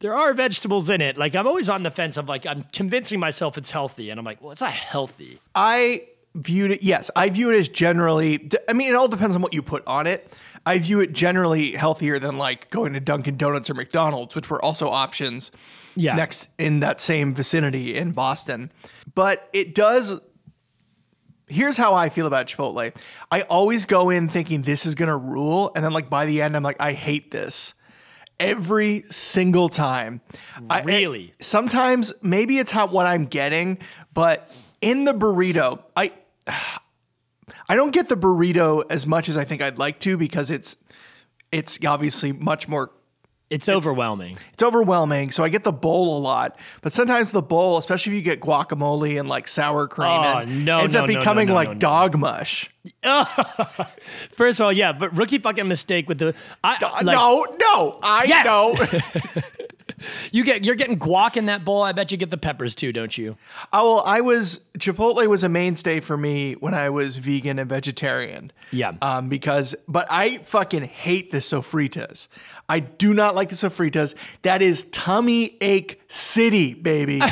There 0.00 0.14
are 0.14 0.32
vegetables 0.32 0.90
in 0.90 1.00
it. 1.00 1.16
Like 1.18 1.34
I'm 1.34 1.46
always 1.46 1.68
on 1.68 1.82
the 1.82 1.90
fence 1.90 2.16
of 2.16 2.28
like, 2.28 2.46
I'm 2.46 2.62
convincing 2.72 3.18
myself 3.18 3.58
it's 3.58 3.70
healthy. 3.70 4.10
And 4.10 4.18
I'm 4.20 4.24
like, 4.26 4.40
well, 4.40 4.52
it's 4.52 4.60
not 4.60 4.72
healthy. 4.72 5.40
I 5.54 6.06
viewed 6.34 6.70
it, 6.70 6.82
yes, 6.82 7.10
I 7.16 7.30
view 7.30 7.50
it 7.52 7.58
as 7.58 7.68
generally, 7.68 8.48
I 8.68 8.72
mean, 8.74 8.90
it 8.92 8.94
all 8.94 9.08
depends 9.08 9.34
on 9.34 9.42
what 9.42 9.52
you 9.54 9.62
put 9.62 9.82
on 9.86 10.06
it. 10.06 10.32
I 10.66 10.78
view 10.78 11.00
it 11.00 11.12
generally 11.12 11.72
healthier 11.72 12.18
than 12.18 12.36
like 12.36 12.70
going 12.70 12.92
to 12.92 13.00
Dunkin' 13.00 13.36
Donuts 13.36 13.70
or 13.70 13.74
McDonald's, 13.74 14.34
which 14.34 14.50
were 14.50 14.62
also 14.64 14.88
options 14.88 15.50
Yeah. 15.96 16.14
next 16.14 16.48
in 16.58 16.80
that 16.80 17.00
same 17.00 17.34
vicinity 17.34 17.96
in 17.96 18.12
Boston. 18.12 18.70
But 19.14 19.48
it 19.52 19.74
does. 19.74 20.20
Here's 21.48 21.78
how 21.78 21.94
I 21.94 22.10
feel 22.10 22.26
about 22.26 22.46
Chipotle. 22.46 22.94
I 23.32 23.40
always 23.42 23.86
go 23.86 24.10
in 24.10 24.28
thinking 24.28 24.62
this 24.62 24.84
is 24.84 24.94
gonna 24.94 25.16
rule, 25.16 25.72
and 25.74 25.82
then 25.82 25.92
like 25.92 26.10
by 26.10 26.26
the 26.26 26.42
end, 26.42 26.54
I'm 26.54 26.62
like, 26.62 26.76
I 26.78 26.92
hate 26.92 27.30
this. 27.30 27.72
Every 28.40 29.04
single 29.10 29.68
time. 29.68 30.20
I- 30.70 30.82
Really? 30.82 31.34
sometimes 31.40 32.12
maybe 32.22 32.58
it's 32.58 32.70
how 32.70 32.86
what 32.86 33.06
I'm 33.06 33.24
getting, 33.24 33.78
but 34.14 34.50
in 34.80 35.04
the 35.04 35.12
burrito, 35.12 35.82
I 35.96 36.12
I 37.68 37.76
don't 37.76 37.90
get 37.92 38.08
the 38.08 38.16
burrito 38.16 38.84
as 38.90 39.06
much 39.06 39.28
as 39.28 39.36
I 39.36 39.44
think 39.44 39.60
I'd 39.60 39.78
like 39.78 39.98
to 40.00 40.16
because 40.16 40.50
it's 40.50 40.76
it's 41.50 41.78
obviously 41.84 42.32
much 42.32 42.68
more 42.68 42.90
It's, 43.50 43.66
overwhelming. 43.68 44.36
it's 44.52 44.62
overwhelming. 44.62 45.30
So 45.30 45.42
I 45.42 45.48
get 45.48 45.64
the 45.64 45.72
bowl 45.72 46.18
a 46.18 46.20
lot, 46.20 46.58
but 46.82 46.92
sometimes 46.92 47.30
the 47.32 47.40
bowl, 47.40 47.78
especially 47.78 48.12
if 48.12 48.16
you 48.16 48.22
get 48.22 48.40
guacamole 48.40 49.18
and 49.18 49.26
like 49.28 49.48
sour 49.48 49.88
cream, 49.88 50.10
Oh, 50.10 50.38
and 50.38 50.64
no, 50.66 50.78
ends 50.80 50.94
no, 50.94 51.02
up 51.04 51.08
no, 51.08 51.14
becoming 51.18 51.48
no, 51.48 51.54
like 51.54 51.78
dog 51.78 52.18
mush. 52.18 52.70
First 54.32 54.60
of 54.60 54.64
all, 54.64 54.72
yeah, 54.72 54.92
but 54.92 55.16
rookie 55.16 55.38
fucking 55.38 55.66
mistake 55.66 56.08
with 56.08 56.18
the 56.18 56.34
I, 56.62 56.76
like, 57.02 57.16
no, 57.16 57.46
no, 57.58 57.98
I 58.02 58.24
Yes! 58.24 58.44
know. 58.46 59.42
You 60.32 60.44
get 60.44 60.64
you're 60.64 60.74
getting 60.74 60.98
guac 60.98 61.36
in 61.36 61.46
that 61.46 61.64
bowl. 61.64 61.82
I 61.82 61.92
bet 61.92 62.10
you 62.10 62.16
get 62.16 62.30
the 62.30 62.36
peppers 62.36 62.74
too, 62.74 62.92
don't 62.92 63.16
you? 63.16 63.36
oh, 63.72 63.94
well, 63.94 64.04
I 64.04 64.20
was 64.20 64.60
Chipotle 64.78 65.26
was 65.26 65.44
a 65.44 65.48
mainstay 65.48 66.00
for 66.00 66.16
me 66.16 66.54
when 66.54 66.74
I 66.74 66.90
was 66.90 67.16
vegan 67.16 67.58
and 67.58 67.68
vegetarian. 67.68 68.52
Yeah. 68.70 68.92
Um, 69.02 69.28
because 69.28 69.74
but 69.88 70.06
I 70.10 70.38
fucking 70.38 70.82
hate 70.84 71.30
the 71.32 71.38
sofritas. 71.38 72.28
I 72.68 72.80
do 72.80 73.14
not 73.14 73.34
like 73.34 73.48
the 73.48 73.54
sofritas. 73.54 74.14
That 74.42 74.60
is 74.62 74.84
tummy 74.90 75.56
ache 75.60 76.00
city, 76.08 76.74
baby. 76.74 77.20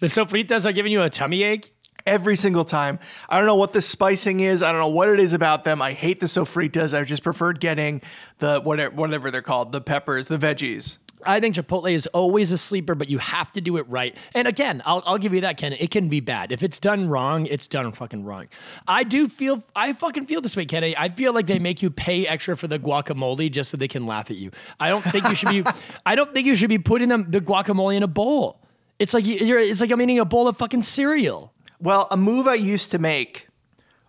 The 0.00 0.08
sofritas 0.10 0.66
are 0.66 0.72
giving 0.72 0.92
you 0.92 1.02
a 1.02 1.08
tummy 1.08 1.44
ache. 1.44 1.70
every 2.06 2.36
single 2.36 2.64
time. 2.66 2.98
I 3.30 3.38
don't 3.38 3.46
know 3.46 3.54
what 3.54 3.72
the 3.72 3.80
spicing 3.80 4.40
is. 4.40 4.62
I 4.62 4.70
don't 4.70 4.80
know 4.80 4.88
what 4.88 5.08
it 5.08 5.18
is 5.18 5.32
about 5.32 5.64
them. 5.64 5.80
I 5.80 5.92
hate 5.92 6.20
the 6.20 6.26
sofritas. 6.26 6.92
I 6.98 7.02
just 7.04 7.22
preferred 7.22 7.58
getting 7.60 8.02
the 8.38 8.60
whatever, 8.60 8.94
whatever 8.94 9.30
they're 9.30 9.40
called, 9.40 9.72
the 9.72 9.80
peppers, 9.80 10.28
the 10.28 10.36
veggies. 10.36 10.98
I 11.26 11.40
think 11.40 11.54
Chipotle 11.54 11.92
is 11.92 12.06
always 12.08 12.52
a 12.52 12.58
sleeper, 12.58 12.94
but 12.94 13.08
you 13.08 13.18
have 13.18 13.52
to 13.52 13.60
do 13.60 13.76
it 13.76 13.86
right. 13.88 14.16
And 14.34 14.48
again, 14.48 14.82
I'll, 14.84 15.02
I'll 15.06 15.18
give 15.18 15.34
you 15.34 15.40
that, 15.42 15.56
Ken. 15.56 15.72
It 15.72 15.90
can 15.90 16.08
be 16.08 16.20
bad. 16.20 16.52
If 16.52 16.62
it's 16.62 16.78
done 16.80 17.08
wrong, 17.08 17.46
it's 17.46 17.66
done 17.68 17.90
fucking 17.92 18.24
wrong. 18.24 18.46
I 18.88 19.04
do 19.04 19.28
feel, 19.28 19.62
I 19.76 19.92
fucking 19.92 20.26
feel 20.26 20.40
this 20.40 20.56
way, 20.56 20.66
Kenny. 20.66 20.96
I 20.96 21.08
feel 21.08 21.32
like 21.32 21.46
they 21.46 21.58
make 21.58 21.82
you 21.82 21.90
pay 21.90 22.26
extra 22.26 22.56
for 22.56 22.66
the 22.68 22.78
guacamole 22.78 23.50
just 23.50 23.70
so 23.70 23.76
they 23.76 23.88
can 23.88 24.06
laugh 24.06 24.30
at 24.30 24.36
you. 24.36 24.50
I 24.80 24.88
don't 24.88 25.02
think 25.04 25.28
you 25.28 25.34
should 25.34 25.50
be, 25.50 25.64
I 26.06 26.14
don't 26.14 26.32
think 26.32 26.46
you 26.46 26.54
should 26.54 26.68
be 26.68 26.78
putting 26.78 27.08
them, 27.08 27.26
the 27.30 27.40
guacamole 27.40 27.96
in 27.96 28.02
a 28.02 28.08
bowl. 28.08 28.60
It's 28.98 29.12
like 29.14 29.24
you- 29.26 29.36
you're, 29.44 29.58
it's 29.58 29.80
like 29.80 29.90
I'm 29.90 30.00
eating 30.00 30.18
a 30.18 30.24
bowl 30.24 30.48
of 30.48 30.56
fucking 30.56 30.82
cereal. 30.82 31.52
Well, 31.80 32.08
a 32.10 32.16
move 32.16 32.46
I 32.46 32.54
used 32.54 32.90
to 32.92 32.98
make 32.98 33.48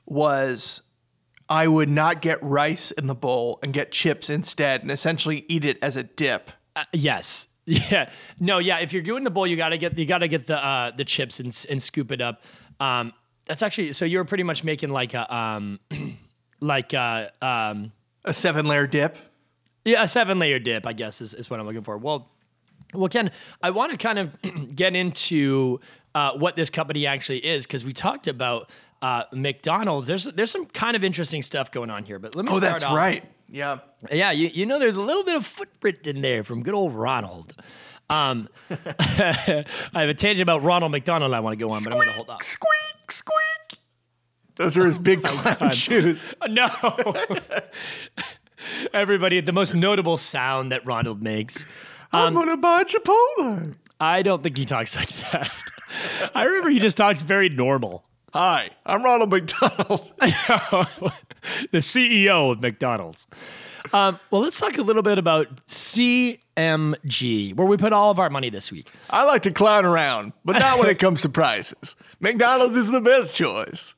was 0.06 0.82
I 1.50 1.68
would 1.68 1.90
not 1.90 2.22
get 2.22 2.42
rice 2.44 2.92
in 2.92 3.08
the 3.08 3.16
bowl 3.16 3.60
and 3.64 3.74
get 3.74 3.92
chips 3.92 4.30
instead 4.30 4.82
and 4.82 4.92
essentially 4.92 5.46
eat 5.48 5.66
it 5.66 5.78
as 5.82 5.96
a 5.96 6.04
dip. 6.04 6.52
Uh, 6.76 6.84
yes. 6.94 7.48
Yeah. 7.68 8.12
No. 8.40 8.60
Yeah. 8.60 8.78
If 8.78 8.94
you're 8.94 9.02
doing 9.02 9.24
the 9.24 9.32
bowl, 9.32 9.48
you 9.48 9.56
gotta 9.58 9.80
get 9.80 9.98
you 9.98 10.06
gotta 10.06 10.28
get 10.28 10.46
the 10.46 10.64
uh, 10.64 10.92
the 10.96 11.04
chips 11.04 11.40
and 11.40 11.66
and 11.68 11.82
scoop 11.82 12.12
it 12.12 12.22
up. 12.22 12.44
Um, 12.80 13.12
that's 13.48 13.64
actually 13.64 13.92
so 13.94 14.06
you 14.06 14.20
were 14.20 14.24
pretty 14.26 14.44
much 14.44 14.64
making 14.64 14.90
like 14.90 15.16
a 15.16 15.36
um, 15.36 15.80
like 16.60 16.94
uh 16.94 17.30
um, 17.42 17.92
A 18.24 18.36
seven 18.36 18.68
layer 18.68 18.86
dip. 18.86 19.18
yeah 19.84 20.04
a 20.04 20.08
seven 20.08 20.38
layer 20.38 20.60
dip. 20.60 20.86
I 20.86 20.94
guess 20.94 21.22
is, 21.22 21.34
is 21.34 21.50
what 21.50 21.60
I'm 21.60 21.66
looking 21.66 21.82
for. 21.82 21.98
Well, 21.98 22.30
well, 22.94 23.10
Ken, 23.10 23.32
I 23.64 23.72
want 23.72 23.92
to 23.94 23.98
kind 23.98 24.20
of 24.20 24.30
get 24.76 24.96
into 24.96 25.80
uh, 26.14 26.34
what 26.34 26.56
this 26.56 26.70
company 26.70 27.08
actually 27.08 27.40
is 27.44 27.66
because 27.66 27.84
we 27.84 27.94
talked 27.94 28.28
about 28.28 28.70
uh, 29.02 29.24
McDonald's. 29.34 30.06
There's 30.06 30.26
there's 30.26 30.52
some 30.52 30.68
kind 30.68 30.96
of 30.96 31.04
interesting 31.04 31.42
stuff 31.42 31.72
going 31.72 31.90
on 31.90 32.06
here, 32.06 32.20
but 32.20 32.36
let 32.36 32.46
me. 32.46 32.52
Oh, 32.54 32.60
that's 32.60 32.84
off- 32.84 32.96
right. 32.96 33.24
Yeah. 33.50 33.80
yeah, 34.12 34.32
you, 34.32 34.50
you 34.54 34.66
know, 34.66 34.80
there's 34.80 34.98
a 34.98 35.02
little 35.02 35.24
bit 35.24 35.36
of 35.36 35.46
footprint 35.46 36.08
in 36.08 36.22
there 36.22 36.44
from 36.44 36.64
good 36.64 36.74
old 36.74 36.94
Ronald. 36.94 37.56
Um, 38.10 38.50
I 38.70 39.66
have 39.94 40.10
a 40.10 40.14
tangent 40.14 40.42
about 40.42 40.64
Ronald 40.64 40.92
McDonald 40.92 41.34
I 41.34 41.40
want 41.40 41.54
to 41.54 41.58
go 41.64 41.72
on, 41.72 41.84
but 41.84 41.94
I'm 41.94 41.98
going 42.00 42.08
to 42.10 42.14
hold 42.14 42.30
off. 42.30 42.44
Squeak, 42.44 43.12
squeak. 43.12 43.80
Those 44.56 44.78
are 44.78 44.86
his 44.86 44.98
big 44.98 45.24
clown 45.24 45.72
shoes. 45.72 46.34
No. 46.50 46.68
Everybody, 48.94 49.42
the 49.42 49.52
most 49.52 49.76
notable 49.76 50.18
sound 50.18 50.72
that 50.72 50.86
Ronald 50.86 51.22
makes. 51.22 51.66
I'm 52.12 52.34
gonna 52.34 52.58
buy 52.58 52.84
Chipotle. 52.84 53.76
I 54.00 54.22
don't 54.24 54.42
think 54.42 54.58
he 54.58 54.66
talks 54.66 54.96
like 54.96 55.10
that. 55.32 55.52
I 56.34 56.44
remember 56.46 56.70
he 56.70 56.80
just 56.80 56.98
talks 56.98 57.22
very 57.22 57.50
normal. 57.50 58.06
Hi, 58.36 58.72
I'm 58.86 59.02
Ronald 59.02 59.30
McDonald. 59.30 60.12
the 60.20 61.78
CEO 61.78 62.52
of 62.52 62.62
McDonald's. 62.62 63.28
Um, 63.94 64.20
well, 64.30 64.42
let's 64.42 64.60
talk 64.60 64.78
a 64.78 64.82
little 64.82 65.04
bit 65.04 65.18
about 65.18 65.66
CMG, 65.68 67.56
where 67.56 67.66
we 67.66 67.78
put 67.78 67.94
all 67.94 68.12
of 68.12 68.20
our 68.20 68.30
money 68.30 68.50
this 68.50 68.74
week. 68.74 68.92
I 69.10 69.24
like 69.24 69.44
to 69.44 69.52
clown 69.52 69.86
around, 69.86 70.34
but 70.44 70.60
not 70.60 70.80
when 70.80 70.90
it 70.90 71.00
comes 71.00 71.22
to 71.22 71.30
prices. 71.30 71.96
McDonald's 72.20 72.76
is 72.76 72.92
the 72.92 73.00
best 73.00 73.34
choice. 73.34 73.96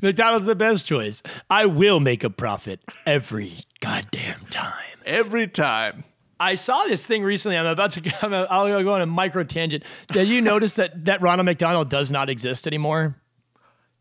McDonald's 0.00 0.44
is 0.44 0.46
the 0.46 0.54
best 0.54 0.86
choice. 0.86 1.22
I 1.50 1.66
will 1.66 2.00
make 2.00 2.24
a 2.24 2.30
profit 2.30 2.80
every 3.04 3.66
goddamn 3.80 4.46
time. 4.48 4.98
Every 5.04 5.46
time. 5.46 6.04
I 6.40 6.54
saw 6.54 6.84
this 6.84 7.04
thing 7.04 7.22
recently. 7.22 7.58
I'm 7.58 7.66
about 7.66 7.90
to. 7.90 8.14
I'm 8.22 8.32
I'll 8.32 8.82
go 8.82 8.94
on 8.94 9.02
a 9.02 9.06
micro 9.06 9.44
tangent. 9.44 9.84
Did 10.06 10.28
you 10.28 10.40
notice 10.40 10.72
that 10.74 11.04
that 11.04 11.20
Ronald 11.20 11.44
McDonald 11.44 11.90
does 11.90 12.10
not 12.10 12.30
exist 12.30 12.66
anymore? 12.66 13.16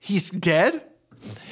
He's 0.04 0.30
dead? 0.30 0.82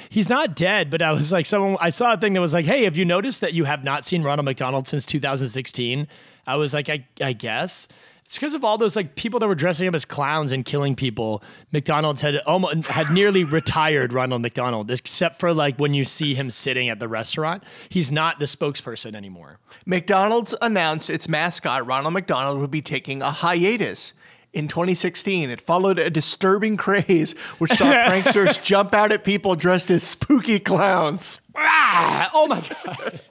He's 0.10 0.28
not 0.28 0.58
dead, 0.58 0.90
but 0.90 1.02
I 1.02 1.14
was 1.14 1.32
like, 1.32 1.46
someone. 1.46 1.78
I 1.80 1.90
saw 1.90 2.12
a 2.12 2.18
thing 2.18 2.34
that 2.34 2.42
was 2.42 2.52
like, 2.52 2.66
"Hey, 2.66 2.84
have 2.84 2.98
you 2.98 3.06
noticed 3.06 3.40
that 3.40 3.54
you 3.54 3.64
have 3.64 3.86
not 3.86 4.04
seen 4.04 4.24
Ronald 4.24 4.44
McDonald 4.44 4.90
since 4.90 5.06
2016?" 5.06 6.06
I 6.46 6.56
was 6.58 6.74
like, 6.74 6.90
"I, 6.90 7.08
I 7.22 7.32
guess." 7.32 7.88
It's 8.26 8.36
because 8.36 8.54
of 8.54 8.66
all 8.66 8.78
those 8.78 8.98
like 8.98 9.16
people 9.16 9.40
that 9.40 9.48
were 9.48 9.56
dressing 9.56 9.88
up 9.88 9.96
as 9.96 10.04
clowns 10.04 10.52
and 10.52 10.66
killing 10.66 10.98
people. 10.98 11.42
McDonald's 11.72 12.20
had 12.22 12.40
almost 12.40 12.88
had 12.88 13.10
nearly 13.12 13.44
retired 13.60 14.12
Ronald 14.12 14.42
McDonald, 14.42 14.92
except 14.92 15.40
for 15.40 15.54
like 15.54 15.78
when 15.78 15.94
you 15.94 16.04
see 16.04 16.34
him 16.34 16.50
sitting 16.50 16.90
at 16.90 17.00
the 17.00 17.08
restaurant. 17.08 17.64
He's 17.88 18.12
not 18.12 18.40
the 18.40 18.46
spokesperson 18.46 19.16
anymore. 19.16 19.60
McDonald's 19.86 20.54
announced 20.62 21.10
its 21.10 21.30
mascot, 21.30 21.88
Ronald 21.88 22.14
McDonald, 22.14 22.60
would 22.60 22.72
be 22.72 22.82
taking 22.82 23.22
a 23.22 23.32
hiatus. 23.32 24.12
In 24.54 24.68
2016, 24.68 25.50
it 25.50 25.62
followed 25.62 25.98
a 25.98 26.10
disturbing 26.10 26.76
craze 26.76 27.34
which 27.58 27.72
saw 27.72 27.86
pranksters 28.08 28.62
jump 28.64 28.94
out 28.94 29.12
at 29.12 29.24
people 29.24 29.56
dressed 29.56 29.90
as 29.90 30.04
spooky 30.04 30.60
clowns. 30.60 31.40
Ah! 31.56 32.30
Oh 32.34 32.48
my 32.48 32.62
god. 32.86 33.22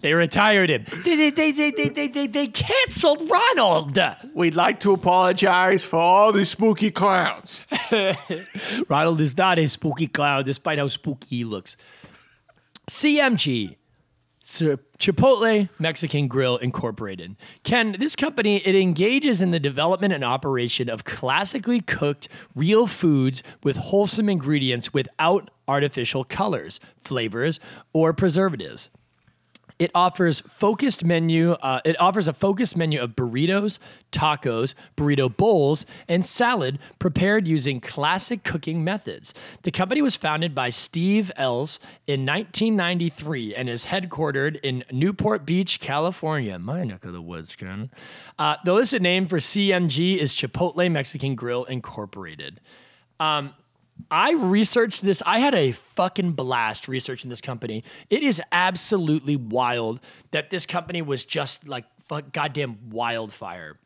They 0.00 0.12
retired 0.12 0.70
him. 0.70 0.84
They 1.04 1.30
they 1.30 1.30
they 1.30 1.52
they 1.52 1.88
they 1.88 2.08
they, 2.08 2.26
they, 2.26 2.46
canceled 2.48 3.30
Ronald. 3.30 3.96
We'd 4.34 4.56
like 4.56 4.80
to 4.80 4.92
apologize 4.92 5.84
for 5.84 5.98
all 5.98 6.32
the 6.32 6.44
spooky 6.44 6.90
clowns. 6.90 7.66
Ronald 8.88 9.20
is 9.20 9.36
not 9.36 9.60
a 9.60 9.68
spooky 9.68 10.08
clown, 10.08 10.44
despite 10.44 10.78
how 10.78 10.88
spooky 10.88 11.36
he 11.36 11.44
looks. 11.44 11.76
CMG, 12.88 13.76
Chipotle 14.46 15.68
Mexican 15.80 16.28
Grill 16.28 16.56
Incorporated. 16.58 17.34
Ken, 17.64 17.96
this 17.98 18.14
company 18.14 18.58
it 18.58 18.76
engages 18.76 19.40
in 19.40 19.50
the 19.50 19.58
development 19.58 20.12
and 20.14 20.22
operation 20.22 20.88
of 20.88 21.02
classically 21.02 21.80
cooked 21.80 22.28
real 22.54 22.86
foods 22.86 23.42
with 23.64 23.76
wholesome 23.76 24.28
ingredients 24.28 24.94
without 24.94 25.50
artificial 25.66 26.22
colors, 26.22 26.78
flavors, 27.02 27.58
or 27.92 28.12
preservatives. 28.12 28.88
It 29.78 29.90
offers 29.94 30.40
focused 30.40 31.04
menu. 31.04 31.52
Uh, 31.52 31.80
it 31.84 32.00
offers 32.00 32.28
a 32.28 32.32
focused 32.32 32.76
menu 32.76 33.00
of 33.00 33.10
burritos, 33.10 33.78
tacos, 34.10 34.74
burrito 34.96 35.34
bowls, 35.34 35.84
and 36.08 36.24
salad 36.24 36.78
prepared 36.98 37.46
using 37.46 37.80
classic 37.80 38.42
cooking 38.42 38.82
methods. 38.82 39.34
The 39.62 39.70
company 39.70 40.00
was 40.00 40.16
founded 40.16 40.54
by 40.54 40.70
Steve 40.70 41.30
Ells 41.36 41.78
in 42.06 42.24
1993 42.24 43.54
and 43.54 43.68
is 43.68 43.86
headquartered 43.86 44.58
in 44.62 44.84
Newport 44.90 45.44
Beach, 45.44 45.78
California, 45.78 46.58
my 46.58 46.84
neck 46.84 47.04
of 47.04 47.12
the 47.12 47.20
woods, 47.20 47.54
Ken. 47.54 47.90
Uh, 48.38 48.56
the 48.64 48.72
listed 48.72 49.02
name 49.02 49.28
for 49.28 49.38
CMG 49.38 50.16
is 50.16 50.34
Chipotle 50.34 50.90
Mexican 50.90 51.34
Grill 51.34 51.64
Incorporated. 51.64 52.60
Um, 53.20 53.54
I 54.10 54.32
researched 54.32 55.02
this. 55.02 55.22
I 55.26 55.38
had 55.38 55.54
a 55.54 55.72
fucking 55.72 56.32
blast 56.32 56.88
researching 56.88 57.28
this 57.28 57.40
company. 57.40 57.82
It 58.10 58.22
is 58.22 58.40
absolutely 58.52 59.36
wild 59.36 60.00
that 60.30 60.50
this 60.50 60.66
company 60.66 61.02
was 61.02 61.24
just 61.24 61.66
like 61.66 61.84
fuck 62.08 62.32
goddamn 62.32 62.90
wildfire. 62.90 63.78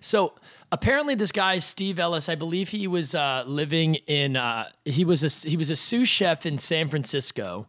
So 0.00 0.34
apparently, 0.72 1.14
this 1.14 1.32
guy 1.32 1.58
Steve 1.58 1.98
Ellis, 1.98 2.28
I 2.28 2.34
believe 2.34 2.70
he 2.70 2.86
was 2.86 3.14
uh, 3.14 3.44
living 3.46 3.96
in. 4.06 4.36
Uh, 4.36 4.68
he 4.84 5.04
was 5.04 5.22
a 5.24 5.48
he 5.48 5.56
was 5.56 5.70
a 5.70 5.76
sous 5.76 6.08
chef 6.08 6.46
in 6.46 6.58
San 6.58 6.88
Francisco. 6.88 7.66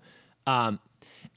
Um, 0.48 0.80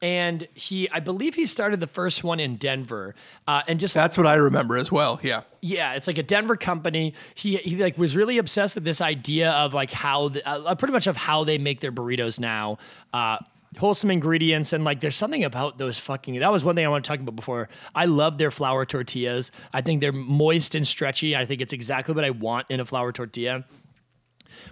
and 0.03 0.49
he, 0.53 0.91
I 0.91 0.99
believe 0.99 1.37
he 1.37 1.47
started 1.47 1.79
the 1.79 1.87
first 1.87 2.25
one 2.25 2.41
in 2.41 2.57
Denver, 2.57 3.15
uh, 3.47 3.63
and 3.69 3.79
just 3.79 3.95
That's 3.95 4.19
what 4.19 4.27
I 4.27 4.35
remember 4.35 4.77
as 4.77 4.91
well. 4.91 5.21
Yeah. 5.23 5.43
yeah, 5.61 5.95
it's 5.95 6.09
like 6.09 6.19
a 6.19 6.25
Denver 6.25 6.57
company. 6.57 7.15
He 7.37 7.57
he 7.59 7.77
like 7.77 7.97
was 7.97 8.17
really 8.17 8.39
obsessed 8.39 8.75
with 8.75 8.85
this 8.85 9.01
idea 9.01 9.53
of 9.53 9.73
like 9.73 9.93
how 9.93 10.31
the, 10.31 10.47
uh, 10.47 10.75
pretty 10.75 10.93
much 10.93 11.07
of 11.07 11.17
how 11.17 11.45
they 11.45 11.57
make 11.57 11.81
their 11.81 11.93
burritos 11.93 12.41
now. 12.41 12.79
Uh, 13.15 13.39
wholesome 13.79 14.11
ingredients 14.11 14.75
and 14.75 14.85
like 14.85 15.01
there's 15.01 15.17
something 15.17 15.45
about 15.45 15.79
those 15.79 15.99
fucking 15.99 16.39
that 16.39 16.53
was 16.53 16.63
one 16.63 16.75
thing 16.75 16.85
I 16.85 16.89
want 16.89 17.05
to 17.05 17.09
talk 17.09 17.21
about 17.21 17.37
before. 17.37 17.69
I 17.95 18.05
love 18.05 18.37
their 18.37 18.51
flour 18.51 18.85
tortillas. 18.85 19.51
I 19.73 19.81
think 19.81 20.01
they're 20.01 20.13
moist 20.13 20.75
and 20.75 20.87
stretchy. 20.87 21.35
I 21.35 21.47
think 21.47 21.63
it's 21.63 21.73
exactly 21.73 22.15
what 22.15 22.25
I 22.25 22.31
want 22.31 22.67
in 22.69 22.81
a 22.81 22.85
flour 22.85 23.13
tortilla 23.13 23.65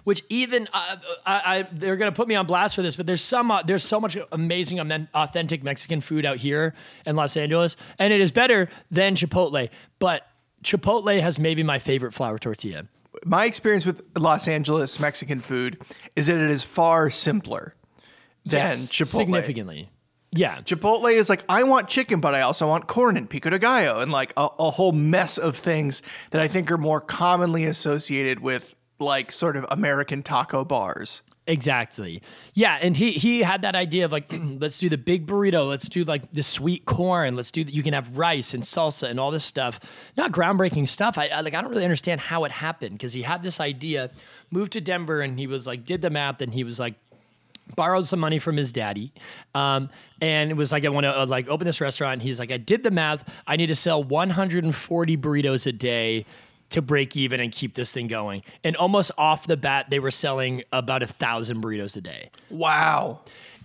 which 0.03 0.23
even 0.29 0.67
uh, 0.73 0.95
I, 1.25 1.57
I, 1.57 1.67
they're 1.71 1.95
gonna 1.97 2.11
put 2.11 2.27
me 2.27 2.35
on 2.35 2.45
blast 2.45 2.75
for 2.75 2.81
this, 2.81 2.95
but 2.95 3.05
there's 3.05 3.21
some 3.23 3.51
uh, 3.51 3.63
there's 3.63 3.83
so 3.83 3.99
much 3.99 4.17
amazing 4.31 4.79
authentic 5.13 5.63
Mexican 5.63 6.01
food 6.01 6.25
out 6.25 6.37
here 6.37 6.73
in 7.05 7.15
Los 7.15 7.35
Angeles, 7.37 7.77
and 7.99 8.13
it 8.13 8.21
is 8.21 8.31
better 8.31 8.69
than 8.89 9.15
Chipotle. 9.15 9.69
But 9.99 10.27
Chipotle 10.63 11.19
has 11.21 11.39
maybe 11.39 11.63
my 11.63 11.79
favorite 11.79 12.13
flour 12.13 12.37
tortilla. 12.37 12.85
My 13.25 13.45
experience 13.45 13.85
with 13.85 14.01
Los 14.17 14.47
Angeles 14.47 14.99
Mexican 14.99 15.39
food 15.41 15.81
is 16.15 16.27
that 16.27 16.39
it 16.39 16.49
is 16.49 16.63
far 16.63 17.09
simpler 17.09 17.75
than 18.45 18.59
Yes, 18.69 18.91
Chipotle. 18.91 19.07
significantly. 19.17 19.89
Yeah, 20.33 20.61
Chipotle 20.61 21.11
is 21.13 21.29
like, 21.29 21.43
I 21.49 21.63
want 21.63 21.89
chicken, 21.89 22.21
but 22.21 22.33
I 22.33 22.41
also 22.41 22.65
want 22.65 22.87
corn 22.87 23.17
and 23.17 23.29
pico 23.29 23.49
de 23.49 23.59
gallo 23.59 23.99
and 23.99 24.13
like 24.13 24.31
a, 24.37 24.47
a 24.59 24.71
whole 24.71 24.93
mess 24.93 25.37
of 25.37 25.57
things 25.57 26.01
that 26.29 26.39
I 26.41 26.47
think 26.47 26.71
are 26.71 26.77
more 26.77 27.01
commonly 27.01 27.65
associated 27.65 28.39
with 28.39 28.73
like 29.01 29.31
sort 29.31 29.55
of 29.55 29.65
American 29.69 30.23
taco 30.23 30.63
bars. 30.63 31.21
Exactly. 31.47 32.21
Yeah, 32.53 32.77
and 32.79 32.95
he 32.95 33.11
he 33.11 33.41
had 33.41 33.63
that 33.63 33.75
idea 33.75 34.05
of 34.05 34.11
like, 34.11 34.31
let's 34.59 34.77
do 34.79 34.89
the 34.89 34.97
big 34.97 35.25
burrito, 35.25 35.67
let's 35.67 35.89
do 35.89 36.03
like 36.03 36.31
the 36.31 36.43
sweet 36.43 36.85
corn, 36.85 37.35
let's 37.35 37.49
do 37.49 37.61
you 37.61 37.81
can 37.81 37.93
have 37.93 38.17
rice 38.17 38.53
and 38.53 38.63
salsa 38.63 39.09
and 39.09 39.19
all 39.19 39.31
this 39.31 39.43
stuff. 39.43 39.79
Not 40.15 40.31
groundbreaking 40.31 40.87
stuff. 40.87 41.17
I, 41.17 41.27
I 41.27 41.41
like 41.41 41.55
I 41.55 41.61
don't 41.61 41.71
really 41.71 41.83
understand 41.83 42.21
how 42.21 42.45
it 42.45 42.51
happened 42.51 42.93
because 42.93 43.13
he 43.13 43.23
had 43.23 43.41
this 43.41 43.59
idea, 43.59 44.11
moved 44.51 44.73
to 44.73 44.81
Denver, 44.81 45.21
and 45.21 45.39
he 45.39 45.47
was 45.47 45.65
like 45.65 45.83
did 45.83 46.01
the 46.01 46.11
math, 46.11 46.41
and 46.41 46.53
he 46.53 46.63
was 46.63 46.79
like 46.79 46.93
borrowed 47.75 48.05
some 48.05 48.19
money 48.19 48.37
from 48.37 48.57
his 48.57 48.71
daddy 48.71 49.13
um, 49.55 49.89
and 50.19 50.51
it 50.51 50.55
was 50.55 50.71
like 50.73 50.83
i 50.83 50.89
want 50.89 51.05
to 51.05 51.21
uh, 51.21 51.25
like 51.25 51.47
open 51.47 51.65
this 51.65 51.79
restaurant 51.79 52.13
and 52.13 52.21
he's 52.21 52.37
like 52.37 52.51
i 52.51 52.57
did 52.57 52.83
the 52.83 52.91
math 52.91 53.23
i 53.47 53.55
need 53.55 53.67
to 53.67 53.75
sell 53.75 54.03
140 54.03 55.17
burritos 55.17 55.65
a 55.65 55.71
day 55.71 56.25
to 56.71 56.81
break 56.81 57.15
even 57.15 57.39
and 57.39 57.51
keep 57.51 57.75
this 57.75 57.91
thing 57.91 58.07
going 58.07 58.41
and 58.63 58.75
almost 58.75 59.11
off 59.17 59.47
the 59.47 59.57
bat 59.57 59.89
they 59.89 59.99
were 59.99 60.11
selling 60.11 60.63
about 60.71 61.03
a 61.03 61.07
thousand 61.07 61.61
burritos 61.61 61.95
a 61.95 62.01
day 62.01 62.29
Wow. 62.49 63.21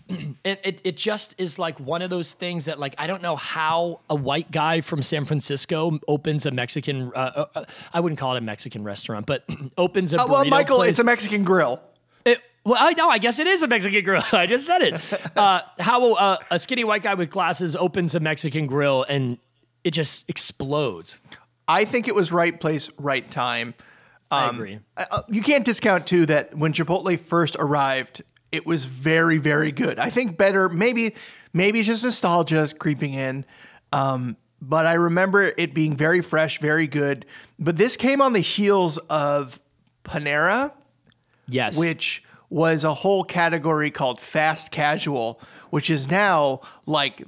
it, 0.09 0.61
it, 0.64 0.81
it 0.85 0.97
just 0.97 1.35
is 1.37 1.59
like 1.59 1.81
one 1.81 2.01
of 2.01 2.11
those 2.11 2.33
things 2.33 2.66
that 2.66 2.79
like 2.79 2.95
i 2.99 3.09
don't 3.09 3.23
know 3.23 3.35
how 3.35 3.99
a 4.09 4.14
white 4.14 4.51
guy 4.53 4.81
from 4.81 5.03
san 5.03 5.25
francisco 5.25 5.99
opens 6.07 6.47
a 6.47 6.51
mexican 6.53 7.11
uh, 7.14 7.47
uh, 7.55 7.64
i 7.92 7.99
wouldn't 7.99 8.19
call 8.19 8.35
it 8.35 8.38
a 8.38 8.40
mexican 8.40 8.85
restaurant 8.85 9.27
but 9.27 9.45
opens 9.79 10.12
a 10.14 10.21
Uh, 10.21 10.27
well, 10.29 10.45
Michael, 10.45 10.77
place. 10.77 10.90
it's 10.90 10.99
a 11.01 11.05
Mexican 11.05 11.42
grill. 11.42 11.81
It, 12.25 12.38
well, 12.64 12.77
I 12.81 12.92
know. 12.95 13.09
I 13.09 13.19
guess 13.19 13.38
it 13.38 13.47
is 13.47 13.62
a 13.62 13.69
Mexican 13.69 14.03
grill. 14.05 14.23
I 14.33 14.47
just 14.47 14.66
said 14.66 14.83
it. 14.83 14.95
Uh, 15.37 15.61
how 15.79 16.12
uh, 16.14 16.38
a 16.51 16.59
skinny 16.59 16.83
white 16.85 17.03
guy 17.03 17.14
with 17.14 17.31
glasses 17.31 17.77
opens 17.77 18.14
a 18.14 18.21
Mexican 18.21 18.66
grill 18.66 19.05
and 19.09 19.38
it 19.85 19.90
just 19.92 20.29
explodes. 20.29 21.21
I 21.68 21.85
think 21.85 22.09
it 22.09 22.14
was 22.14 22.31
right 22.33 22.59
place, 22.59 22.90
right 22.98 23.29
time. 23.31 23.74
I 24.31 24.48
agree. 24.50 24.81
Uh, 24.96 25.22
you 25.29 25.40
can't 25.42 25.64
discount 25.64 26.07
too 26.07 26.26
that 26.26 26.57
when 26.57 26.72
Chipotle 26.72 27.18
first 27.18 27.57
arrived, 27.59 28.22
it 28.50 28.66
was 28.66 28.85
very, 28.85 29.38
very 29.38 29.70
good. 29.72 29.98
I 29.98 30.11
think 30.11 30.37
better, 30.37 30.68
maybe, 30.68 31.14
maybe 31.52 31.79
it's 31.81 31.88
just 31.88 32.05
nostalgia 32.05 32.61
is 32.61 32.72
creeping 32.72 33.14
in. 33.14 33.44
Um, 33.92 34.37
but 34.61 34.87
I 34.87 34.94
remember 34.94 35.52
it 35.57 35.74
being 35.74 35.96
very 35.96 36.22
fresh, 36.22 36.59
very 36.61 36.87
good. 36.87 37.24
But 37.59 37.76
this 37.76 37.96
came 37.96 38.20
on 38.20 38.33
the 38.33 38.40
heels 38.40 38.98
of 39.11 39.61
Panera, 40.05 40.72
Yes. 41.48 41.79
which 41.79 42.22
was 42.50 42.85
a 42.85 42.94
whole 42.94 43.22
category 43.24 43.90
called 43.90 44.20
fast 44.20 44.70
casual, 44.70 45.40
which 45.70 45.90
is 45.90 46.11
now 46.11 46.61
like 46.87 47.22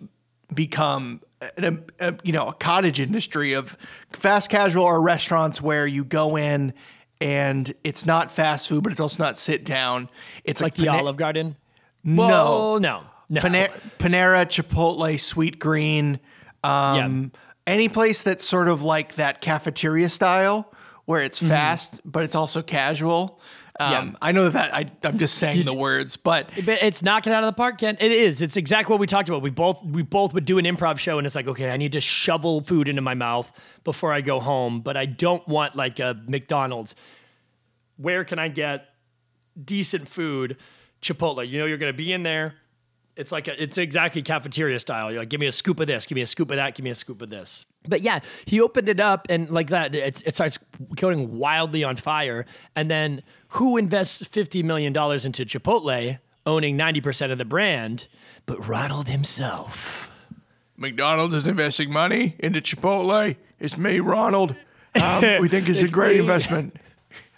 become 0.52 1.20
a, 1.40 1.46
a- 1.56 1.68
um, 1.68 1.84
um, 2.00 2.18
you 2.22 2.32
know 2.32 2.48
a 2.48 2.54
cottage 2.54 3.00
industry 3.00 3.52
of 3.52 3.76
fast 4.12 4.50
casual 4.50 4.84
or 4.84 5.00
restaurants 5.02 5.60
where 5.60 5.86
you 5.86 6.04
go 6.04 6.36
in 6.36 6.72
and 7.20 7.72
it's 7.84 8.06
not 8.06 8.30
fast 8.30 8.68
food, 8.68 8.82
but 8.84 8.92
it's 8.92 9.00
also 9.00 9.22
not 9.22 9.36
sit 9.36 9.64
down. 9.64 10.08
It's 10.44 10.60
like 10.60 10.74
the 10.74 10.84
Pane- 10.84 11.00
Olive 11.00 11.16
Garden. 11.16 11.56
No. 12.04 12.26
Well, 12.26 12.80
no, 12.80 13.02
no. 13.28 13.40
Pane- 13.40 13.70
Panera, 13.98 14.46
Chipotle, 14.46 15.14
Sweetgreen, 15.16 16.20
um, 16.62 17.32
any 17.66 17.88
place 17.88 18.22
that's 18.22 18.44
sort 18.44 18.68
of 18.68 18.82
like 18.82 19.16
that 19.16 19.40
cafeteria 19.40 20.08
style 20.08 20.72
where 21.04 21.22
it's 21.22 21.38
mm-hmm. 21.38 21.48
fast, 21.48 22.00
but 22.04 22.22
it's 22.22 22.34
also 22.34 22.62
casual. 22.62 23.40
Um. 23.80 23.92
Yeah. 23.92 24.18
I 24.20 24.32
know 24.32 24.48
that 24.48 24.74
I, 24.74 24.86
I'm 25.04 25.18
just 25.18 25.34
saying 25.34 25.64
the 25.64 25.74
words, 25.74 26.16
but 26.16 26.50
it's 26.56 27.02
knocking 27.02 27.32
it 27.32 27.36
out 27.36 27.44
of 27.44 27.48
the 27.48 27.56
park, 27.56 27.78
Ken. 27.78 27.96
It 28.00 28.10
is. 28.10 28.42
It's 28.42 28.56
exactly 28.56 28.92
what 28.92 29.00
we 29.00 29.06
talked 29.06 29.28
about. 29.28 29.40
We 29.42 29.50
both 29.50 29.84
we 29.84 30.02
both 30.02 30.34
would 30.34 30.44
do 30.44 30.58
an 30.58 30.64
improv 30.64 30.98
show, 30.98 31.18
and 31.18 31.26
it's 31.26 31.36
like, 31.36 31.46
okay, 31.46 31.70
I 31.70 31.76
need 31.76 31.92
to 31.92 32.00
shovel 32.00 32.60
food 32.62 32.88
into 32.88 33.02
my 33.02 33.14
mouth 33.14 33.52
before 33.84 34.12
I 34.12 34.20
go 34.20 34.40
home, 34.40 34.80
but 34.80 34.96
I 34.96 35.06
don't 35.06 35.46
want 35.46 35.76
like 35.76 36.00
a 36.00 36.20
McDonald's. 36.26 36.96
Where 37.96 38.24
can 38.24 38.38
I 38.38 38.48
get 38.48 38.86
decent 39.62 40.08
food? 40.08 40.56
Chipotle. 41.00 41.48
You 41.48 41.60
know, 41.60 41.66
you're 41.66 41.78
gonna 41.78 41.92
be 41.92 42.12
in 42.12 42.24
there. 42.24 42.54
It's 43.14 43.32
like 43.32 43.48
a, 43.48 43.60
it's 43.60 43.78
exactly 43.78 44.22
cafeteria 44.22 44.78
style. 44.78 45.10
You're 45.10 45.22
like, 45.22 45.28
give 45.28 45.40
me 45.40 45.46
a 45.46 45.52
scoop 45.52 45.80
of 45.80 45.86
this, 45.88 46.06
give 46.06 46.16
me 46.16 46.22
a 46.22 46.26
scoop 46.26 46.50
of 46.52 46.56
that, 46.56 46.74
give 46.76 46.84
me 46.84 46.90
a 46.90 46.94
scoop 46.94 47.20
of 47.20 47.30
this. 47.30 47.66
But 47.88 48.02
yeah, 48.02 48.20
he 48.44 48.60
opened 48.60 48.88
it 48.88 49.00
up 49.00 49.26
and 49.28 49.50
like 49.50 49.68
that, 49.68 49.94
it, 49.94 50.22
it 50.26 50.34
starts 50.34 50.58
going 50.94 51.38
wildly 51.38 51.84
on 51.84 51.96
fire. 51.96 52.46
And 52.76 52.90
then 52.90 53.22
who 53.48 53.76
invests 53.76 54.24
fifty 54.26 54.62
million 54.62 54.92
dollars 54.92 55.24
into 55.24 55.44
Chipotle, 55.44 56.18
owning 56.46 56.76
ninety 56.76 57.00
percent 57.00 57.32
of 57.32 57.38
the 57.38 57.44
brand? 57.44 58.08
But 58.46 58.66
Ronald 58.66 59.08
himself. 59.08 60.10
McDonald's 60.76 61.34
is 61.34 61.46
investing 61.46 61.92
money 61.92 62.36
into 62.38 62.60
Chipotle. 62.60 63.36
It's 63.58 63.76
me, 63.76 64.00
Ronald. 64.00 64.54
Um, 65.00 65.42
we 65.42 65.48
think 65.48 65.68
it's, 65.68 65.82
a 65.82 65.86
great 65.86 66.14
me. 66.14 66.20
investment. 66.20 66.74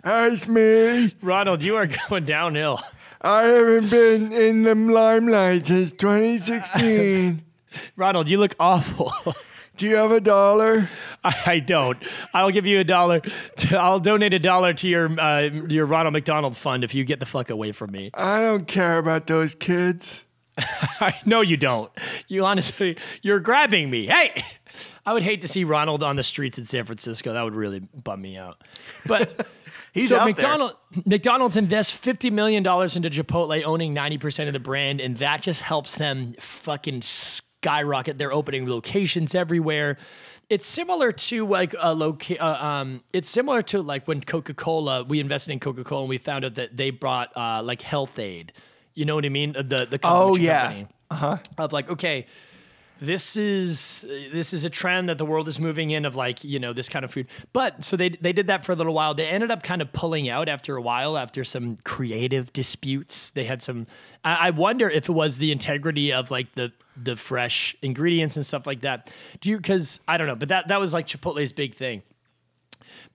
It's 0.05 0.49
me. 0.49 1.15
Ronald, 1.21 1.63
you 1.63 1.77
are 1.77 1.89
going 2.09 2.25
downhill. 2.25 2.81
I 3.21 3.43
haven't 3.43 3.91
been 3.91 4.33
in 4.33 4.63
the 4.63 4.75
limelight 4.75 5.67
since 5.67 5.91
2016. 5.93 7.43
Ronald, 7.97 8.29
you 8.29 8.39
look 8.39 8.55
awful. 8.59 9.13
Do 9.81 9.87
you 9.87 9.97
have 9.97 10.13
a 10.13 10.21
dollar? 10.21 10.91
I 11.25 11.35
I 11.47 11.59
don't. 11.59 11.97
I'll 12.35 12.51
give 12.51 12.67
you 12.67 12.81
a 12.81 12.85
dollar. 12.85 13.21
To, 13.21 13.81
I'll 13.81 13.99
donate 13.99 14.35
a 14.35 14.39
dollar 14.39 14.75
to 14.75 14.87
your 14.87 15.19
uh, 15.19 15.41
your 15.41 15.87
Ronald 15.87 16.13
McDonald 16.13 16.55
fund 16.55 16.85
if 16.85 16.95
you 16.95 17.03
get 17.03 17.19
the 17.19 17.25
fuck 17.25 17.49
away 17.49 17.73
from 17.73 17.91
me. 17.91 18.11
I 18.13 18.43
don't 18.43 18.69
care 18.69 18.99
about 18.99 19.27
those 19.27 19.55
kids. 19.55 20.27
no, 21.25 21.41
you 21.41 21.57
don't. 21.57 21.91
You 22.29 22.45
honestly, 22.45 22.99
you're 23.23 23.41
grabbing 23.41 23.89
me. 23.89 24.05
Hey, 24.05 24.45
I 25.07 25.15
would 25.15 25.23
hate 25.23 25.41
to 25.41 25.49
see 25.49 25.65
Ronald 25.65 26.03
on 26.03 26.17
the 26.17 26.25
streets 26.25 26.59
in 26.59 26.67
San 26.67 26.85
Francisco. 26.85 27.33
That 27.33 27.43
would 27.43 27.55
really 27.55 27.79
bum 27.81 28.21
me 28.21 28.37
out. 28.37 28.63
But 29.07 29.49
He's 29.95 30.11
so 30.11 30.23
McDonald, 30.23 30.77
McDonald's 31.07 31.57
invests 31.57 31.95
fifty 31.95 32.29
million 32.29 32.63
dollars 32.63 32.97
into 32.97 33.09
Chipotle, 33.09 33.65
owning 33.65 33.95
ninety 33.95 34.19
percent 34.19 34.47
of 34.47 34.53
the 34.53 34.61
brand, 34.61 35.01
and 35.01 35.17
that 35.21 35.41
just 35.41 35.63
helps 35.63 35.95
them 35.95 36.35
fucking 36.39 37.01
skyrocket. 37.63 38.19
They're 38.19 38.33
opening 38.33 38.69
locations 38.69 39.35
everywhere. 39.35 39.99
It's 40.49 40.67
similar 40.67 41.13
to 41.13 41.47
like 41.47 41.75
a 41.79 41.95
loca- 41.95 42.43
uh, 42.43 42.65
um, 42.67 43.03
It's 43.13 43.29
similar 43.31 43.63
to 43.63 43.83
like 43.83 44.09
when 44.09 44.21
Coca 44.23 44.55
Cola. 44.55 45.05
We 45.05 45.21
invested 45.21 45.53
in 45.53 45.61
Coca 45.61 45.85
Cola, 45.85 46.03
and 46.03 46.09
we 46.09 46.19
found 46.19 46.45
out 46.45 46.55
that 46.57 46.77
they 46.77 46.91
brought 46.91 47.37
uh, 47.37 47.63
like 47.63 47.83
Health 47.83 48.19
Aid. 48.19 48.53
You 48.95 49.05
know 49.05 49.15
what 49.15 49.25
I 49.25 49.29
mean? 49.29 49.53
The 49.53 49.87
the 49.89 50.01
Oh, 50.03 50.37
yeah. 50.37 50.63
company 50.63 50.87
of 51.59 51.73
like 51.73 51.89
okay 51.91 52.27
this 53.01 53.37
is 53.37 54.05
this 54.33 54.53
is 54.53 54.65
a 54.65 54.71
trend 54.71 55.09
that 55.09 55.19
the 55.19 55.25
world 55.25 55.49
is 55.49 55.59
moving 55.59 55.91
in 55.91 56.05
of 56.05 56.17
like 56.17 56.45
you 56.45 56.59
know 56.59 56.73
this 56.73 56.89
kind 56.89 57.05
of 57.05 57.11
food 57.11 57.27
but 57.53 57.83
so 57.83 57.97
they 57.97 58.11
they 58.11 58.33
did 58.33 58.47
that 58.47 58.65
for 58.65 58.73
a 58.73 58.75
little 58.75 58.95
while 58.95 59.15
they 59.15 59.27
ended 59.27 59.51
up 59.51 59.63
kind 59.63 59.83
of 59.83 59.93
pulling 59.93 60.29
out 60.29 60.49
after 60.49 60.77
a 60.77 60.83
while 60.83 61.17
after 61.17 61.43
some 61.43 61.77
creative 61.85 62.53
disputes 62.53 63.31
they 63.31 63.45
had 63.45 63.63
some 63.63 63.87
i, 64.25 64.49
I 64.49 64.51
wonder 64.51 64.89
if 64.89 65.09
it 65.09 65.13
was 65.13 65.39
the 65.39 65.51
integrity 65.51 66.13
of 66.13 66.31
like 66.31 66.55
the 66.55 66.73
the 67.03 67.17
fresh 67.17 67.75
ingredients 67.83 68.37
and 68.37 68.45
stuff 68.45 68.67
like 68.67 68.83
that 68.83 69.13
do 69.41 69.49
you 69.49 69.57
because 69.57 70.01
i 70.07 70.17
don't 70.17 70.27
know 70.27 70.37
but 70.37 70.49
that 70.49 70.69
that 70.69 70.79
was 70.79 70.93
like 70.93 71.07
chipotle's 71.07 71.53
big 71.53 71.75
thing 71.75 72.03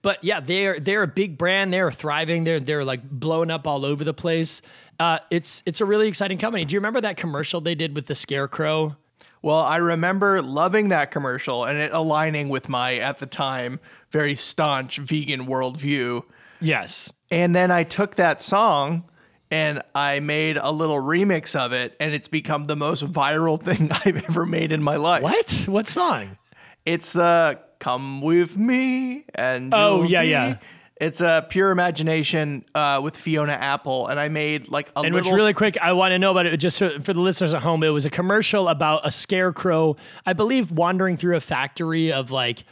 but 0.02 0.22
yeah, 0.22 0.40
they're 0.40 0.78
they're 0.78 1.02
a 1.02 1.08
big 1.08 1.36
brand. 1.36 1.72
They're 1.72 1.90
thriving. 1.90 2.44
They're 2.44 2.60
they're 2.60 2.84
like 2.84 3.08
blowing 3.10 3.50
up 3.50 3.66
all 3.66 3.84
over 3.84 4.04
the 4.04 4.14
place. 4.14 4.62
Uh, 5.00 5.18
it's 5.30 5.62
it's 5.66 5.80
a 5.80 5.84
really 5.84 6.06
exciting 6.06 6.38
company. 6.38 6.64
Do 6.64 6.74
you 6.74 6.78
remember 6.78 7.00
that 7.00 7.16
commercial 7.16 7.60
they 7.60 7.74
did 7.74 7.96
with 7.96 8.06
the 8.06 8.14
scarecrow? 8.14 8.96
Well, 9.42 9.60
I 9.60 9.76
remember 9.76 10.42
loving 10.42 10.88
that 10.88 11.10
commercial 11.10 11.64
and 11.64 11.78
it 11.78 11.92
aligning 11.92 12.48
with 12.48 12.68
my, 12.68 12.96
at 12.96 13.18
the 13.18 13.26
time, 13.26 13.80
very 14.10 14.34
staunch 14.34 14.98
vegan 14.98 15.46
worldview. 15.46 16.22
Yes. 16.60 17.12
And 17.30 17.54
then 17.54 17.70
I 17.70 17.84
took 17.84 18.16
that 18.16 18.40
song 18.40 19.04
and 19.50 19.82
I 19.94 20.20
made 20.20 20.56
a 20.56 20.70
little 20.70 20.96
remix 20.96 21.54
of 21.54 21.72
it, 21.72 21.94
and 22.00 22.12
it's 22.12 22.28
become 22.28 22.64
the 22.64 22.76
most 22.76 23.04
viral 23.04 23.60
thing 23.62 23.90
I've 23.92 24.24
ever 24.28 24.44
made 24.46 24.72
in 24.72 24.82
my 24.82 24.96
life. 24.96 25.22
What? 25.22 25.64
What 25.68 25.86
song? 25.86 26.36
It's 26.84 27.12
the 27.12 27.58
"Come 27.78 28.22
with 28.22 28.56
Me" 28.56 29.24
and 29.34 29.72
Oh, 29.74 30.02
yeah, 30.02 30.22
yeah. 30.22 30.56
It's 30.98 31.20
a 31.20 31.46
pure 31.50 31.70
imagination 31.70 32.64
uh, 32.74 33.00
with 33.04 33.16
Fiona 33.16 33.52
Apple, 33.52 34.06
and 34.06 34.18
I 34.18 34.28
made 34.28 34.68
like 34.68 34.90
a 34.96 35.00
And 35.00 35.14
little. 35.14 35.30
which 35.30 35.36
really 35.36 35.52
quick, 35.52 35.76
I 35.82 35.92
want 35.92 36.12
to 36.12 36.18
know 36.18 36.30
about 36.30 36.46
it 36.46 36.56
just 36.56 36.78
for, 36.78 36.88
for 37.00 37.12
the 37.12 37.20
listeners 37.20 37.52
at 37.52 37.60
home. 37.60 37.82
It 37.82 37.90
was 37.90 38.06
a 38.06 38.10
commercial 38.10 38.66
about 38.68 39.06
a 39.06 39.10
scarecrow, 39.10 39.96
I 40.24 40.32
believe, 40.32 40.72
wandering 40.72 41.18
through 41.18 41.36
a 41.36 41.40
factory 41.40 42.12
of 42.12 42.30
like 42.30 42.64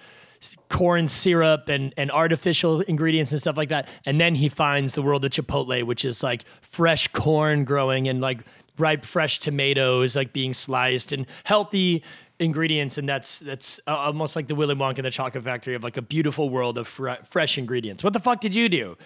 corn 0.68 1.08
syrup 1.08 1.68
and, 1.68 1.92
and 1.96 2.10
artificial 2.10 2.80
ingredients 2.82 3.32
and 3.32 3.40
stuff 3.40 3.56
like 3.56 3.68
that. 3.68 3.88
And 4.06 4.20
then 4.20 4.34
he 4.34 4.48
finds 4.48 4.94
the 4.94 5.02
world 5.02 5.24
of 5.24 5.30
Chipotle, 5.30 5.82
which 5.84 6.04
is 6.04 6.22
like 6.22 6.44
fresh 6.62 7.08
corn 7.08 7.64
growing 7.64 8.08
and 8.08 8.20
like 8.20 8.40
ripe 8.78 9.04
fresh 9.04 9.38
tomatoes 9.38 10.16
like 10.16 10.32
being 10.32 10.52
sliced 10.52 11.12
and 11.12 11.26
healthy 11.44 12.02
ingredients 12.38 12.98
and 12.98 13.08
that's 13.08 13.38
that's 13.38 13.80
uh, 13.86 13.94
almost 13.94 14.36
like 14.36 14.48
the 14.48 14.54
Willy 14.54 14.74
Wonka 14.74 14.98
and 14.98 15.04
the 15.04 15.10
Chocolate 15.10 15.44
Factory 15.44 15.74
of 15.74 15.84
like 15.84 15.96
a 15.96 16.02
beautiful 16.02 16.50
world 16.50 16.78
of 16.78 16.88
fre- 16.88 17.22
fresh 17.28 17.58
ingredients. 17.58 18.02
What 18.02 18.12
the 18.12 18.20
fuck 18.20 18.40
did 18.40 18.54
you 18.54 18.68
do? 18.68 18.96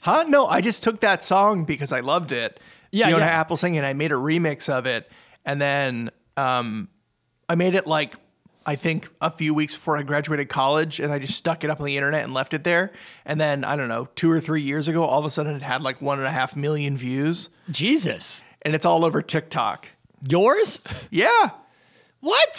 Huh? 0.00 0.24
No, 0.28 0.46
I 0.46 0.60
just 0.60 0.82
took 0.82 1.00
that 1.00 1.22
song 1.22 1.64
because 1.64 1.92
I 1.92 2.00
loved 2.00 2.32
it. 2.32 2.60
Yeah, 2.90 3.08
Fiona 3.08 3.24
yeah. 3.24 3.30
Apple 3.32 3.56
singing. 3.56 3.84
I 3.84 3.92
made 3.92 4.12
a 4.12 4.16
remix 4.16 4.68
of 4.68 4.86
it, 4.86 5.10
and 5.44 5.60
then 5.60 6.10
um, 6.36 6.88
I 7.48 7.54
made 7.54 7.74
it 7.74 7.86
like 7.86 8.14
I 8.64 8.76
think 8.76 9.08
a 9.20 9.30
few 9.30 9.54
weeks 9.54 9.74
before 9.74 9.96
I 9.96 10.02
graduated 10.02 10.48
college, 10.48 11.00
and 11.00 11.12
I 11.12 11.18
just 11.18 11.36
stuck 11.36 11.64
it 11.64 11.70
up 11.70 11.80
on 11.80 11.86
the 11.86 11.96
internet 11.96 12.24
and 12.24 12.34
left 12.34 12.52
it 12.52 12.64
there. 12.64 12.92
And 13.24 13.40
then 13.40 13.64
I 13.64 13.76
don't 13.76 13.88
know, 13.88 14.08
two 14.14 14.30
or 14.30 14.40
three 14.40 14.62
years 14.62 14.88
ago, 14.88 15.04
all 15.04 15.18
of 15.18 15.24
a 15.24 15.30
sudden 15.30 15.56
it 15.56 15.62
had 15.62 15.82
like 15.82 16.02
one 16.02 16.18
and 16.18 16.26
a 16.26 16.32
half 16.32 16.56
million 16.56 16.96
views, 16.96 17.48
Jesus. 17.70 18.44
and 18.62 18.74
it's 18.74 18.84
all 18.84 19.04
over 19.04 19.22
TikTok. 19.22 19.88
Yours? 20.28 20.80
Yeah, 21.10 21.50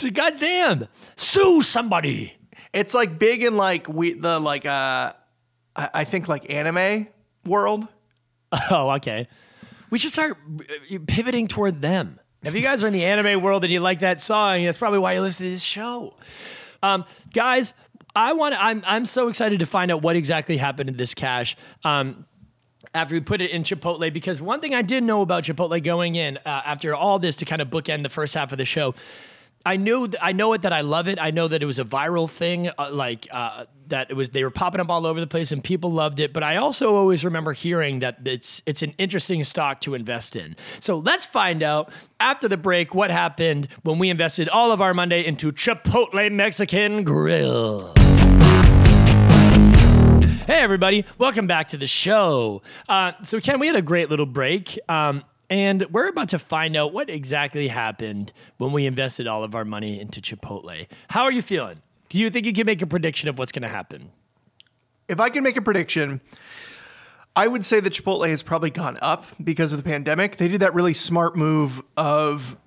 What? 0.04 0.14
Goddamn. 0.14 0.88
Sue 1.16 1.62
somebody. 1.62 2.34
it's 2.74 2.94
like 2.94 3.18
big 3.20 3.44
in 3.44 3.56
like 3.56 3.88
we 3.88 4.14
the 4.14 4.40
like 4.40 4.66
uh, 4.66 5.14
I, 5.76 5.90
I 5.94 6.04
think 6.04 6.28
like 6.28 6.50
anime 6.50 7.08
world. 7.46 7.88
Oh, 8.72 8.92
okay. 8.92 9.28
We 9.90 9.98
should 9.98 10.14
start 10.14 10.38
uh, 10.60 10.98
pivoting 11.06 11.48
toward 11.50 11.82
them. 11.82 12.18
If 12.44 12.56
you 12.56 12.62
guys 12.62 12.82
are 12.82 12.88
in 12.88 12.94
the 12.94 13.04
anime 13.04 13.42
world 13.42 13.66
and 13.66 13.74
you 13.74 13.82
like 13.82 14.00
that 14.00 14.22
song, 14.22 14.64
that's 14.64 14.78
probably 14.78 15.00
why 15.00 15.14
you 15.14 15.22
listen 15.22 15.46
to 15.46 15.52
this 15.52 15.62
show. 15.62 16.14
Um, 16.82 17.04
guys, 17.34 17.74
I 18.16 18.34
want 18.34 18.56
I'm, 18.58 18.84
I'm 18.86 19.06
so 19.06 19.28
excited 19.28 19.60
to 19.60 19.66
find 19.66 19.92
out 19.92 20.02
what 20.02 20.16
exactly 20.16 20.56
happened 20.56 20.88
to 20.88 20.96
this 20.96 21.14
cash. 21.14 21.58
Um, 21.84 22.26
after 22.94 23.16
we 23.16 23.20
put 23.20 23.42
it 23.42 23.52
in 23.52 23.64
Chipotle, 23.64 24.12
because 24.14 24.42
one 24.42 24.62
thing 24.62 24.74
I 24.74 24.82
did 24.82 25.04
know 25.04 25.22
about 25.22 25.44
Chipotle 25.44 25.84
going 25.84 26.16
in 26.16 26.38
uh, 26.38 26.62
after 26.66 26.96
all 26.96 27.20
this 27.20 27.36
to 27.38 27.46
kind 27.46 27.62
of 27.62 27.70
bookend 27.70 28.04
the 28.04 28.10
first 28.10 28.34
half 28.34 28.52
of 28.52 28.58
the 28.58 28.66
show, 28.66 28.96
I 29.68 29.76
knew 29.76 30.08
th- 30.08 30.18
I 30.22 30.32
know 30.32 30.54
it 30.54 30.62
that 30.62 30.72
I 30.72 30.80
love 30.80 31.10
it. 31.10 31.20
I 31.20 31.32
know 31.32 31.50
that 31.50 31.62
it 31.62 31.66
was 31.66 31.78
a 31.78 31.84
viral 31.84 32.30
thing, 32.30 32.70
uh, 32.80 32.90
like 32.90 33.28
uh, 33.32 33.66
that 33.88 34.10
it 34.10 34.14
was 34.14 34.30
they 34.30 34.46
were 34.46 34.50
popping 34.50 34.80
up 34.80 34.90
all 34.90 35.06
over 35.06 35.20
the 35.20 35.28
place 35.28 35.52
and 35.52 35.62
people 35.62 35.92
loved 35.92 36.22
it. 36.22 36.32
But 36.32 36.42
I 36.42 36.56
also 36.56 36.96
always 36.96 37.26
remember 37.26 37.52
hearing 37.52 38.00
that 38.00 38.20
it's 38.24 38.62
it's 38.66 38.82
an 38.82 38.94
interesting 38.98 39.44
stock 39.44 39.82
to 39.82 39.94
invest 39.94 40.38
in. 40.38 40.56
So 40.80 41.00
let's 41.00 41.26
find 41.26 41.62
out 41.64 41.92
after 42.18 42.48
the 42.48 42.56
break 42.56 42.96
what 42.96 43.12
happened 43.12 43.68
when 43.84 44.00
we 44.00 44.10
invested 44.10 44.48
all 44.48 44.72
of 44.72 44.80
our 44.80 44.94
Monday 44.94 45.26
into 45.26 45.52
Chipotle 45.52 46.32
Mexican 46.32 47.04
Grill. 47.04 47.94
Hey, 50.48 50.62
everybody. 50.62 51.04
Welcome 51.18 51.46
back 51.46 51.68
to 51.70 51.78
the 51.78 51.88
show. 51.88 52.62
Uh, 52.88 53.12
so, 53.22 53.42
Ken, 53.42 53.60
we 53.60 53.68
had 53.68 53.76
a 53.76 53.82
great 53.82 54.10
little 54.10 54.26
break. 54.26 54.80
Um, 54.88 55.26
and 55.50 55.86
we're 55.92 56.08
about 56.08 56.30
to 56.30 56.40
find 56.40 56.76
out 56.76 56.94
what 56.94 57.10
exactly 57.10 57.68
happened 57.68 58.34
when 58.58 58.72
we 58.72 58.86
invested 58.86 59.28
all 59.28 59.44
of 59.44 59.56
our 59.56 59.66
money 59.66 60.00
into 60.00 60.22
Chipotle. 60.22 60.88
How 61.10 61.24
are 61.24 61.32
you 61.32 61.42
feeling? 61.42 61.82
Do 62.10 62.18
you 62.18 62.30
think 62.30 62.46
you 62.46 62.54
can 62.54 62.66
make 62.66 62.82
a 62.82 62.88
prediction 62.88 63.30
of 63.30 63.38
what's 63.38 63.52
going 63.52 63.64
to 63.64 63.68
happen? 63.68 64.12
if 65.08 65.20
I 65.20 65.30
can 65.30 65.44
make 65.44 65.58
a 65.58 65.62
prediction, 65.62 66.22
I 67.36 67.48
would 67.48 67.64
say 67.64 67.80
that 67.80 67.94
Chipotle 67.94 68.28
has 68.28 68.44
probably 68.44 68.70
gone 68.70 68.98
up 69.02 69.26
because 69.44 69.72
of 69.72 69.82
the 69.82 69.84
pandemic. 69.84 70.38
They 70.38 70.48
did 70.48 70.62
that 70.62 70.74
really 70.74 70.94
smart 70.94 71.36
move 71.36 71.84
of, 71.96 72.58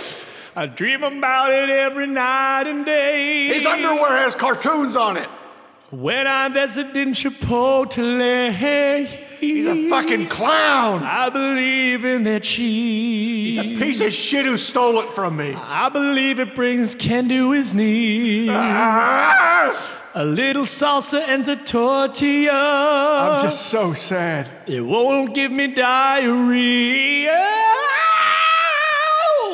I 0.57 0.65
dream 0.65 1.05
about 1.05 1.51
it 1.53 1.69
every 1.69 2.07
night 2.07 2.67
and 2.67 2.85
day. 2.85 3.47
His 3.47 3.65
underwear 3.65 4.17
has 4.17 4.35
cartoons 4.35 4.97
on 4.97 5.15
it. 5.15 5.29
When 5.91 6.27
I 6.27 6.49
visit 6.49 6.97
in 6.97 7.11
Chipotle, 7.11 8.51
He's 9.39 9.65
a 9.65 9.89
fucking 9.89 10.27
clown. 10.27 11.03
I 11.03 11.29
believe 11.29 12.05
in 12.05 12.23
that 12.23 12.43
cheese. 12.43 13.55
He's 13.55 13.57
a 13.57 13.79
piece 13.79 14.01
of 14.01 14.13
shit 14.13 14.45
who 14.45 14.57
stole 14.57 14.99
it 14.99 15.11
from 15.13 15.37
me. 15.37 15.53
I 15.55 15.89
believe 15.89 16.39
it 16.39 16.55
brings 16.55 16.95
Ken 16.95 17.29
to 17.29 17.51
his 17.51 17.73
knees. 17.73 18.49
Ah! 18.51 19.91
A 20.13 20.23
little 20.23 20.63
salsa 20.63 21.27
and 21.27 21.45
a 21.47 21.57
tortilla. 21.57 23.33
I'm 23.33 23.41
just 23.41 23.67
so 23.67 23.93
sad. 23.93 24.47
It 24.65 24.81
won't 24.81 25.33
give 25.33 25.51
me 25.51 25.67
diarrhea. 25.67 27.35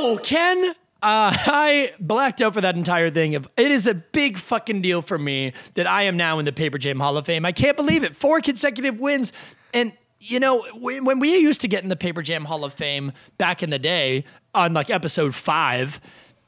Oh, 0.04 0.20
Ken, 0.24 0.76
uh, 1.02 1.34
I 1.48 1.94
blacked 2.00 2.42
out 2.42 2.54
for 2.54 2.62
that 2.62 2.76
entire 2.76 3.10
thing. 3.10 3.34
It 3.34 3.48
is 3.58 3.88
a 3.88 3.94
big 3.94 4.38
fucking 4.38 4.82
deal 4.82 5.02
for 5.02 5.18
me 5.18 5.54
that 5.74 5.88
I 5.88 6.04
am 6.04 6.18
now 6.18 6.40
in 6.40 6.46
the 6.46 6.52
Paper 6.52 6.78
Jam 6.78 7.00
Hall 7.00 7.18
of 7.18 7.26
Fame. 7.26 7.46
I 7.46 7.52
can't 7.52 7.76
believe 7.78 8.04
it. 8.04 8.16
Four 8.16 8.42
consecutive 8.42 9.00
wins, 9.00 9.34
and 9.74 9.94
you 10.20 10.40
know 10.40 10.64
when 10.76 11.20
we 11.20 11.38
used 11.38 11.62
to 11.62 11.68
get 11.68 11.84
in 11.84 11.90
the 11.90 11.96
Paper 11.96 12.22
Jam 12.22 12.46
Hall 12.46 12.64
of 12.64 12.74
Fame 12.74 13.12
back 13.38 13.64
in 13.64 13.70
the 13.70 13.80
day 13.80 14.26
on 14.54 14.74
like 14.74 14.90
episode 14.90 15.36
five. 15.36 16.00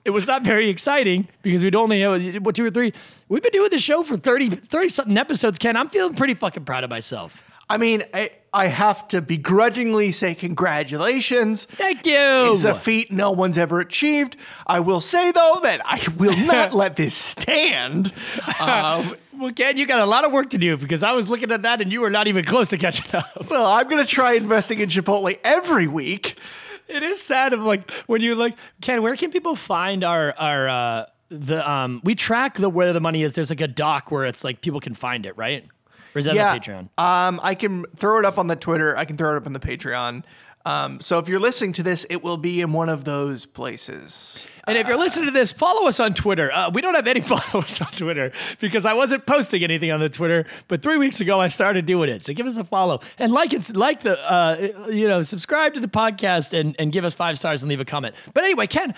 It 0.05 0.09
was 0.09 0.27
not 0.27 0.41
very 0.41 0.67
exciting 0.67 1.29
because 1.43 1.63
we'd 1.63 1.75
only 1.75 2.01
have 2.01 2.35
what 2.43 2.55
two 2.55 2.65
or 2.65 2.69
three. 2.69 2.93
We've 3.29 3.41
been 3.41 3.53
doing 3.53 3.69
the 3.69 3.79
show 3.79 4.03
for 4.03 4.17
30, 4.17 4.49
30 4.49 4.89
something 4.89 5.17
episodes, 5.17 5.57
Ken. 5.57 5.77
I'm 5.77 5.87
feeling 5.87 6.13
pretty 6.13 6.33
fucking 6.33 6.65
proud 6.65 6.83
of 6.83 6.89
myself. 6.89 7.41
I 7.73 7.77
mean, 7.77 8.03
I, 8.13 8.29
I 8.53 8.67
have 8.67 9.07
to 9.07 9.19
begrudgingly 9.19 10.11
say 10.11 10.35
congratulations. 10.35 11.65
Thank 11.65 12.05
you. 12.05 12.51
It's 12.51 12.65
a 12.65 12.75
feat 12.75 13.11
no 13.11 13.31
one's 13.31 13.57
ever 13.57 13.79
achieved. 13.79 14.37
I 14.67 14.79
will 14.79 15.01
say 15.01 15.31
though 15.31 15.59
that 15.63 15.81
I 15.83 16.07
will 16.15 16.37
not 16.45 16.73
let 16.75 16.95
this 16.95 17.15
stand. 17.15 18.13
Um, 18.59 19.15
Well, 19.35 19.51
Ken, 19.51 19.77
you 19.77 19.87
got 19.87 19.99
a 19.99 20.05
lot 20.05 20.23
of 20.23 20.31
work 20.31 20.51
to 20.51 20.59
do 20.59 20.77
because 20.77 21.01
I 21.01 21.13
was 21.13 21.27
looking 21.27 21.51
at 21.51 21.63
that 21.63 21.81
and 21.81 21.91
you 21.91 22.01
were 22.01 22.11
not 22.11 22.27
even 22.27 22.45
close 22.45 22.69
to 22.69 22.77
catching 22.77 23.15
up. 23.15 23.25
well, 23.49 23.65
I'm 23.65 23.87
gonna 23.89 24.05
try 24.05 24.33
investing 24.33 24.79
in 24.79 24.89
Chipotle 24.89 25.35
every 25.43 25.87
week. 25.87 26.37
It 26.87 27.01
is 27.01 27.19
sad 27.19 27.51
of 27.51 27.61
like 27.61 27.89
when 28.05 28.21
you 28.21 28.35
like 28.35 28.55
Ken, 28.81 29.01
where 29.01 29.15
can 29.15 29.31
people 29.31 29.55
find 29.55 30.03
our 30.03 30.33
our 30.37 30.69
uh 30.69 31.05
the 31.29 31.67
um 31.67 31.99
we 32.03 32.13
track 32.13 32.57
the 32.57 32.69
where 32.69 32.93
the 32.93 33.01
money 33.01 33.23
is. 33.23 33.33
There's 33.33 33.49
like 33.49 33.59
a 33.59 33.67
doc 33.67 34.11
where 34.11 34.25
it's 34.25 34.43
like 34.43 34.61
people 34.61 34.79
can 34.79 34.93
find 34.93 35.25
it, 35.25 35.35
right? 35.35 35.65
Or 36.15 36.19
is 36.19 36.25
that 36.25 36.35
yeah, 36.35 36.51
on 36.51 36.59
Patreon? 36.59 36.79
Um, 36.97 37.39
I 37.43 37.55
can 37.55 37.85
throw 37.95 38.19
it 38.19 38.25
up 38.25 38.37
on 38.37 38.47
the 38.47 38.55
Twitter. 38.55 38.95
I 38.95 39.05
can 39.05 39.17
throw 39.17 39.33
it 39.33 39.37
up 39.37 39.45
on 39.45 39.53
the 39.53 39.59
Patreon. 39.59 40.23
Um, 40.65 41.01
so 41.01 41.19
if 41.19 41.27
you're 41.27 41.41
listening 41.41 41.73
to 41.73 41.83
this, 41.83 42.05
it 42.09 42.23
will 42.23 42.37
be 42.37 42.61
in 42.61 42.71
one 42.71 42.87
of 42.87 43.03
those 43.03 43.45
places. 43.45 44.47
And 44.65 44.77
if 44.77 44.87
you're 44.87 44.97
listening 44.97 45.25
to 45.25 45.31
this, 45.31 45.51
follow 45.51 45.89
us 45.89 45.99
on 45.99 46.13
Twitter. 46.13 46.53
Uh, 46.53 46.69
we 46.69 46.81
don't 46.81 46.93
have 46.93 47.07
any 47.07 47.19
followers 47.21 47.81
on 47.81 47.91
Twitter 47.91 48.31
because 48.61 48.85
I 48.85 48.93
wasn't 48.93 49.25
posting 49.25 49.61
anything 49.63 49.91
on 49.91 49.99
the 49.99 50.07
Twitter. 50.07 50.45
But 50.69 50.81
three 50.81 50.95
weeks 50.95 51.19
ago, 51.19 51.41
I 51.41 51.49
started 51.49 51.85
doing 51.85 52.09
it. 52.09 52.23
So 52.23 52.33
give 52.33 52.45
us 52.45 52.55
a 52.55 52.63
follow 52.63 53.01
and 53.19 53.33
like 53.33 53.51
it, 53.51 53.75
like 53.75 54.01
the, 54.01 54.17
uh, 54.19 54.87
you 54.89 55.09
know, 55.09 55.21
subscribe 55.21 55.73
to 55.73 55.81
the 55.81 55.89
podcast 55.89 56.57
and, 56.57 56.77
and 56.79 56.93
give 56.93 57.03
us 57.03 57.13
five 57.13 57.37
stars 57.37 57.61
and 57.61 57.69
leave 57.69 57.81
a 57.81 57.85
comment. 57.85 58.15
But 58.33 58.45
anyway, 58.45 58.67
Ken, 58.67 58.95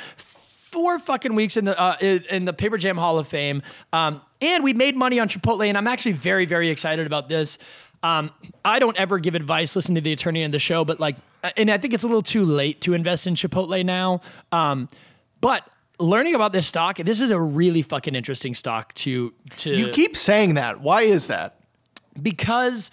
four 0.75 0.99
fucking 0.99 1.33
weeks 1.33 1.55
in 1.55 1.63
the 1.63 1.79
uh, 1.79 1.95
in 2.01 2.43
the 2.43 2.51
Paper 2.51 2.77
Jam 2.77 2.97
Hall 2.97 3.17
of 3.17 3.29
Fame, 3.29 3.61
um, 3.93 4.21
and 4.41 4.61
we 4.61 4.73
made 4.73 4.97
money 4.97 5.21
on 5.21 5.29
Chipotle, 5.29 5.65
and 5.65 5.77
I'm 5.77 5.87
actually 5.87 6.11
very 6.11 6.45
very 6.45 6.69
excited 6.69 7.07
about 7.07 7.29
this. 7.29 7.57
Um, 8.03 8.29
I 8.65 8.79
don't 8.79 8.97
ever 8.97 9.17
give 9.17 9.35
advice. 9.35 9.73
Listen 9.73 9.95
to 9.95 10.01
the 10.01 10.11
attorney 10.11 10.43
in 10.43 10.51
the 10.51 10.59
show, 10.59 10.83
but 10.83 10.99
like, 10.99 11.15
and 11.55 11.71
I 11.71 11.77
think 11.77 11.93
it's 11.93 12.03
a 12.03 12.07
little 12.07 12.21
too 12.21 12.43
late 12.43 12.81
to 12.81 12.93
invest 12.93 13.25
in 13.25 13.35
Chipotle 13.35 13.83
now. 13.85 14.19
Um, 14.51 14.89
but 15.39 15.63
learning 15.97 16.35
about 16.35 16.51
this 16.51 16.67
stock, 16.67 16.97
this 16.97 17.21
is 17.21 17.31
a 17.31 17.39
really 17.39 17.81
fucking 17.81 18.13
interesting 18.13 18.53
stock 18.53 18.93
to 18.95 19.33
to 19.57 19.71
You 19.71 19.89
keep 19.91 20.17
saying 20.17 20.55
that. 20.55 20.81
Why 20.81 21.03
is 21.03 21.27
that? 21.27 21.55
because 22.21 22.91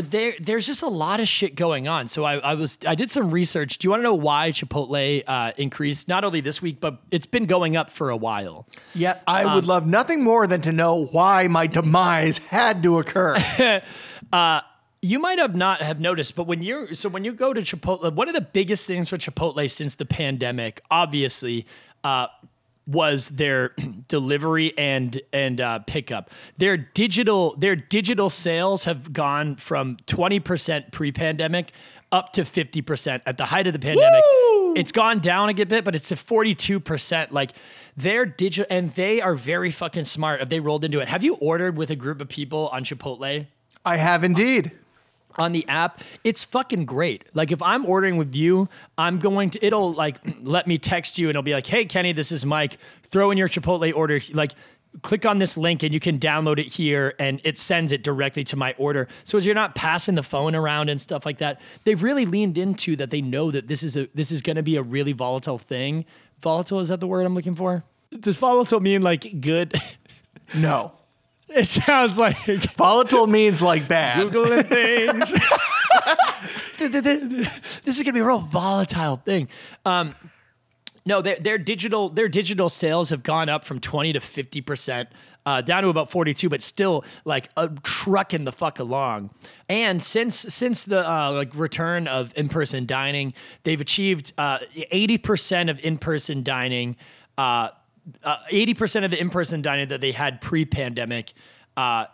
there 0.00 0.34
there's 0.40 0.66
just 0.66 0.82
a 0.82 0.88
lot 0.88 1.20
of 1.20 1.28
shit 1.28 1.54
going 1.54 1.88
on. 1.88 2.08
So 2.08 2.24
I, 2.24 2.36
I 2.38 2.54
was 2.54 2.78
I 2.86 2.94
did 2.94 3.10
some 3.10 3.30
research. 3.30 3.78
Do 3.78 3.86
you 3.86 3.90
want 3.90 4.00
to 4.00 4.04
know 4.04 4.14
why 4.14 4.50
Chipotle 4.50 5.22
uh, 5.26 5.52
increased 5.56 6.08
not 6.08 6.24
only 6.24 6.40
this 6.40 6.60
week, 6.62 6.80
but 6.80 6.98
it's 7.10 7.26
been 7.26 7.46
going 7.46 7.76
up 7.76 7.90
for 7.90 8.10
a 8.10 8.16
while. 8.16 8.66
Yet 8.94 9.22
I 9.26 9.44
Um, 9.44 9.54
would 9.54 9.64
love 9.64 9.86
nothing 9.86 10.22
more 10.22 10.46
than 10.46 10.60
to 10.62 10.72
know 10.72 11.06
why 11.06 11.48
my 11.48 11.66
demise 11.66 12.38
had 12.38 12.82
to 12.82 12.98
occur. 12.98 13.36
You 15.00 15.20
might 15.20 15.38
have 15.38 15.54
not 15.54 15.80
have 15.80 16.00
noticed, 16.00 16.34
but 16.34 16.48
when 16.48 16.60
you're 16.60 16.92
so 16.96 17.08
when 17.08 17.22
you 17.24 17.32
go 17.32 17.52
to 17.52 17.60
Chipotle, 17.60 18.12
one 18.12 18.26
of 18.26 18.34
the 18.34 18.40
biggest 18.40 18.84
things 18.84 19.08
for 19.08 19.16
Chipotle 19.16 19.70
since 19.70 19.94
the 19.94 20.04
pandemic, 20.04 20.82
obviously, 20.90 21.66
uh, 22.02 22.26
was 22.88 23.28
their 23.28 23.74
delivery 24.08 24.76
and 24.76 25.20
and 25.32 25.60
uh, 25.60 25.78
pickup. 25.80 26.30
Their 26.56 26.76
digital 26.76 27.54
their 27.56 27.76
digital 27.76 28.30
sales 28.30 28.84
have 28.84 29.12
gone 29.12 29.56
from 29.56 29.98
twenty 30.06 30.40
percent 30.40 30.90
pre 30.90 31.12
pandemic 31.12 31.72
up 32.10 32.32
to 32.32 32.44
fifty 32.44 32.82
percent 32.82 33.22
at 33.26 33.36
the 33.36 33.44
height 33.44 33.66
of 33.66 33.74
the 33.74 33.78
pandemic. 33.78 34.24
It's 34.76 34.92
gone 34.92 35.20
down 35.20 35.48
a 35.48 35.54
good 35.54 35.68
bit, 35.68 35.84
but 35.84 35.94
it's 35.94 36.08
to 36.08 36.16
forty 36.16 36.54
two 36.54 36.80
percent. 36.80 37.30
Like 37.30 37.52
their 37.96 38.24
digital 38.24 38.66
and 38.74 38.92
they 38.94 39.20
are 39.20 39.34
very 39.34 39.70
fucking 39.70 40.04
smart. 40.04 40.40
If 40.40 40.48
they 40.48 40.60
rolled 40.60 40.84
into 40.84 41.00
it, 41.00 41.08
have 41.08 41.22
you 41.22 41.34
ordered 41.34 41.76
with 41.76 41.90
a 41.90 41.96
group 41.96 42.20
of 42.20 42.28
people 42.28 42.68
on 42.68 42.84
Chipotle? 42.84 43.46
I 43.84 43.96
have 43.96 44.24
indeed. 44.24 44.72
On 45.38 45.52
the 45.52 45.66
app, 45.68 46.00
it's 46.24 46.44
fucking 46.44 46.84
great. 46.84 47.24
Like 47.34 47.52
if 47.52 47.62
I'm 47.62 47.86
ordering 47.86 48.16
with 48.16 48.34
you, 48.34 48.68
I'm 48.96 49.18
going 49.18 49.50
to 49.50 49.64
it'll 49.64 49.92
like 49.92 50.16
let 50.42 50.66
me 50.66 50.78
text 50.78 51.18
you 51.18 51.28
and 51.28 51.30
it'll 51.30 51.42
be 51.42 51.52
like, 51.52 51.66
"Hey 51.66 51.84
Kenny, 51.84 52.12
this 52.12 52.32
is 52.32 52.44
Mike. 52.44 52.78
Throw 53.04 53.30
in 53.30 53.38
your 53.38 53.48
Chipotle 53.48 53.94
order 53.94 54.20
like 54.32 54.52
click 55.02 55.26
on 55.26 55.38
this 55.38 55.56
link 55.56 55.82
and 55.82 55.92
you 55.92 56.00
can 56.00 56.18
download 56.18 56.58
it 56.58 56.66
here 56.66 57.14
and 57.18 57.40
it 57.44 57.58
sends 57.58 57.92
it 57.92 58.02
directly 58.02 58.42
to 58.42 58.56
my 58.56 58.74
order. 58.78 59.06
So 59.24 59.38
as 59.38 59.46
you're 59.46 59.54
not 59.54 59.74
passing 59.74 60.14
the 60.14 60.22
phone 60.22 60.54
around 60.54 60.88
and 60.88 61.00
stuff 61.00 61.26
like 61.26 61.38
that, 61.38 61.60
they've 61.84 62.02
really 62.02 62.24
leaned 62.26 62.58
into 62.58 62.96
that 62.96 63.10
they 63.10 63.20
know 63.20 63.50
that 63.50 63.68
this 63.68 63.82
is 63.82 63.96
a 63.96 64.08
this 64.14 64.30
is 64.30 64.42
going 64.42 64.56
to 64.56 64.62
be 64.62 64.76
a 64.76 64.82
really 64.82 65.12
volatile 65.12 65.58
thing. 65.58 66.04
Volatile 66.40 66.80
is 66.80 66.88
that 66.88 67.00
the 67.00 67.06
word 67.06 67.24
I'm 67.26 67.34
looking 67.34 67.54
for? 67.54 67.84
Does 68.18 68.36
volatile 68.36 68.80
mean 68.80 69.02
like 69.02 69.40
good? 69.40 69.74
No. 70.54 70.92
It 71.48 71.68
sounds 71.68 72.18
like 72.18 72.36
Volatile 72.76 73.26
means 73.26 73.62
like 73.62 73.88
bad. 73.88 74.28
Googling 74.28 74.66
things. 74.68 75.32
this 77.84 77.98
is 77.98 78.02
gonna 78.02 78.12
be 78.12 78.20
a 78.20 78.24
real 78.24 78.40
volatile 78.40 79.16
thing. 79.16 79.48
Um, 79.84 80.14
no, 81.04 81.22
their, 81.22 81.36
their 81.36 81.58
digital 81.58 82.10
their 82.10 82.28
digital 82.28 82.68
sales 82.68 83.10
have 83.10 83.22
gone 83.22 83.48
up 83.48 83.64
from 83.64 83.80
twenty 83.80 84.12
to 84.12 84.20
fifty 84.20 84.60
percent, 84.60 85.08
uh, 85.46 85.62
down 85.62 85.82
to 85.84 85.88
about 85.88 86.10
forty 86.10 86.34
two, 86.34 86.50
but 86.50 86.60
still 86.62 87.02
like 87.24 87.48
a 87.56 87.70
trucking 87.82 88.44
the 88.44 88.52
fuck 88.52 88.78
along. 88.78 89.30
And 89.70 90.02
since 90.02 90.36
since 90.36 90.84
the 90.84 91.10
uh, 91.10 91.32
like 91.32 91.54
return 91.54 92.08
of 92.08 92.36
in 92.36 92.50
person 92.50 92.84
dining, 92.84 93.32
they've 93.64 93.80
achieved 93.80 94.34
eighty 94.90 95.16
percent 95.16 95.70
of 95.70 95.80
in 95.80 95.96
person 95.96 96.42
dining. 96.42 96.96
Uh, 97.38 97.70
eighty 98.50 98.74
percent 98.74 99.04
of 99.04 99.10
the 99.10 99.20
in 99.20 99.30
person 99.30 99.62
dining 99.62 99.88
that 99.88 100.00
they 100.00 100.12
had 100.12 100.40
pre 100.40 100.64
pandemic. 100.64 101.32
Uh, 101.76 102.06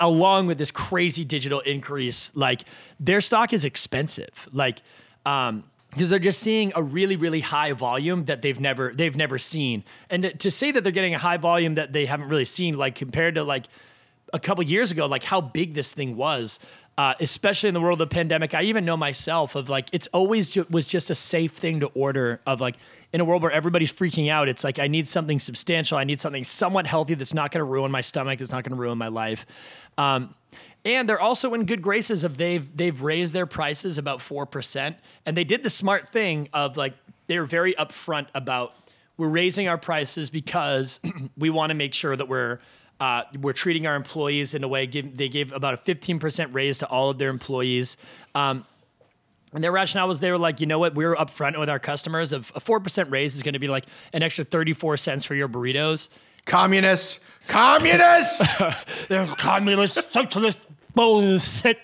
along 0.00 0.46
with 0.46 0.58
this 0.58 0.70
crazy 0.70 1.24
digital 1.24 1.60
increase, 1.60 2.30
like 2.34 2.64
their 3.00 3.20
stock 3.20 3.52
is 3.52 3.64
expensive. 3.64 4.48
Like, 4.52 4.82
um, 5.26 5.64
because 5.90 6.08
they're 6.08 6.18
just 6.18 6.40
seeing 6.40 6.72
a 6.74 6.82
really, 6.82 7.16
really 7.16 7.40
high 7.40 7.72
volume 7.72 8.24
that 8.24 8.40
they've 8.40 8.58
never 8.58 8.94
they've 8.94 9.16
never 9.16 9.38
seen. 9.38 9.84
And 10.08 10.22
to, 10.22 10.32
to 10.38 10.50
say 10.50 10.70
that 10.70 10.82
they're 10.82 10.92
getting 10.92 11.14
a 11.14 11.18
high 11.18 11.36
volume 11.36 11.74
that 11.74 11.92
they 11.92 12.06
haven't 12.06 12.28
really 12.28 12.46
seen, 12.46 12.78
like 12.78 12.94
compared 12.94 13.34
to 13.34 13.44
like 13.44 13.66
a 14.32 14.38
couple 14.38 14.64
years 14.64 14.90
ago, 14.90 15.04
like 15.06 15.22
how 15.22 15.42
big 15.42 15.74
this 15.74 15.92
thing 15.92 16.16
was, 16.16 16.58
uh, 16.96 17.12
especially 17.20 17.68
in 17.68 17.74
the 17.74 17.80
world 17.80 18.00
of 18.00 18.08
the 18.08 18.14
pandemic. 18.14 18.54
I 18.54 18.62
even 18.62 18.86
know 18.86 18.96
myself 18.96 19.54
of 19.54 19.68
like 19.68 19.88
it's 19.92 20.06
always 20.08 20.50
ju- 20.50 20.66
was 20.70 20.88
just 20.88 21.10
a 21.10 21.14
safe 21.14 21.52
thing 21.52 21.80
to 21.80 21.86
order. 21.88 22.40
Of 22.46 22.62
like 22.62 22.76
in 23.12 23.20
a 23.20 23.24
world 23.24 23.42
where 23.42 23.52
everybody's 23.52 23.92
freaking 23.92 24.30
out, 24.30 24.48
it's 24.48 24.64
like 24.64 24.78
I 24.78 24.88
need 24.88 25.06
something 25.06 25.38
substantial. 25.38 25.98
I 25.98 26.04
need 26.04 26.20
something 26.20 26.44
somewhat 26.44 26.86
healthy 26.86 27.14
that's 27.14 27.34
not 27.34 27.50
going 27.50 27.60
to 27.60 27.64
ruin 27.64 27.90
my 27.90 28.00
stomach. 28.00 28.38
That's 28.38 28.50
not 28.50 28.64
going 28.64 28.76
to 28.76 28.80
ruin 28.80 28.96
my 28.98 29.08
life. 29.08 29.44
Um, 29.98 30.34
and 30.84 31.08
they're 31.08 31.20
also 31.20 31.54
in 31.54 31.64
good 31.64 31.82
graces 31.82 32.24
of 32.24 32.36
they've 32.38 32.76
they've 32.76 33.00
raised 33.02 33.32
their 33.32 33.46
prices 33.46 33.98
about 33.98 34.20
four 34.20 34.46
percent, 34.46 34.96
and 35.26 35.36
they 35.36 35.44
did 35.44 35.62
the 35.62 35.70
smart 35.70 36.08
thing 36.08 36.48
of 36.52 36.76
like 36.76 36.94
they're 37.26 37.44
very 37.44 37.74
upfront 37.74 38.28
about 38.34 38.72
we're 39.16 39.28
raising 39.28 39.68
our 39.68 39.78
prices 39.78 40.30
because 40.30 40.98
we 41.36 41.50
want 41.50 41.70
to 41.70 41.74
make 41.74 41.94
sure 41.94 42.16
that 42.16 42.28
we're 42.28 42.60
Uh, 43.00 43.24
we're 43.40 43.52
treating 43.52 43.84
our 43.86 43.96
employees 43.96 44.54
in 44.54 44.62
a 44.62 44.68
way. 44.68 44.86
Give, 44.86 45.16
they 45.16 45.28
gave 45.28 45.50
about 45.52 45.74
a 45.74 45.76
15% 45.76 46.54
raise 46.54 46.78
to 46.78 46.86
all 46.86 47.10
of 47.10 47.18
their 47.18 47.30
employees. 47.30 47.96
Um, 48.36 48.64
and 49.52 49.62
their 49.62 49.72
rationale 49.72 50.08
was 50.08 50.20
they 50.20 50.30
were 50.30 50.38
like, 50.38 50.60
you 50.60 50.66
know 50.66 50.78
what, 50.78 50.94
we 50.94 51.04
were 51.04 51.16
upfront 51.16 51.58
with 51.58 51.68
our 51.68 51.78
customers 51.78 52.32
of 52.32 52.50
a 52.54 52.60
4% 52.60 53.10
raise 53.10 53.36
is 53.36 53.42
going 53.42 53.52
to 53.54 53.58
be 53.58 53.68
like 53.68 53.84
an 54.12 54.22
extra 54.22 54.44
34 54.44 54.96
cents 54.96 55.24
for 55.24 55.34
your 55.34 55.48
burritos. 55.48 56.08
Communists. 56.44 57.20
Communists. 57.48 58.42
They're 59.08 59.26
communist, 59.26 60.12
socialist 60.12 60.66
bullshit. 60.94 61.78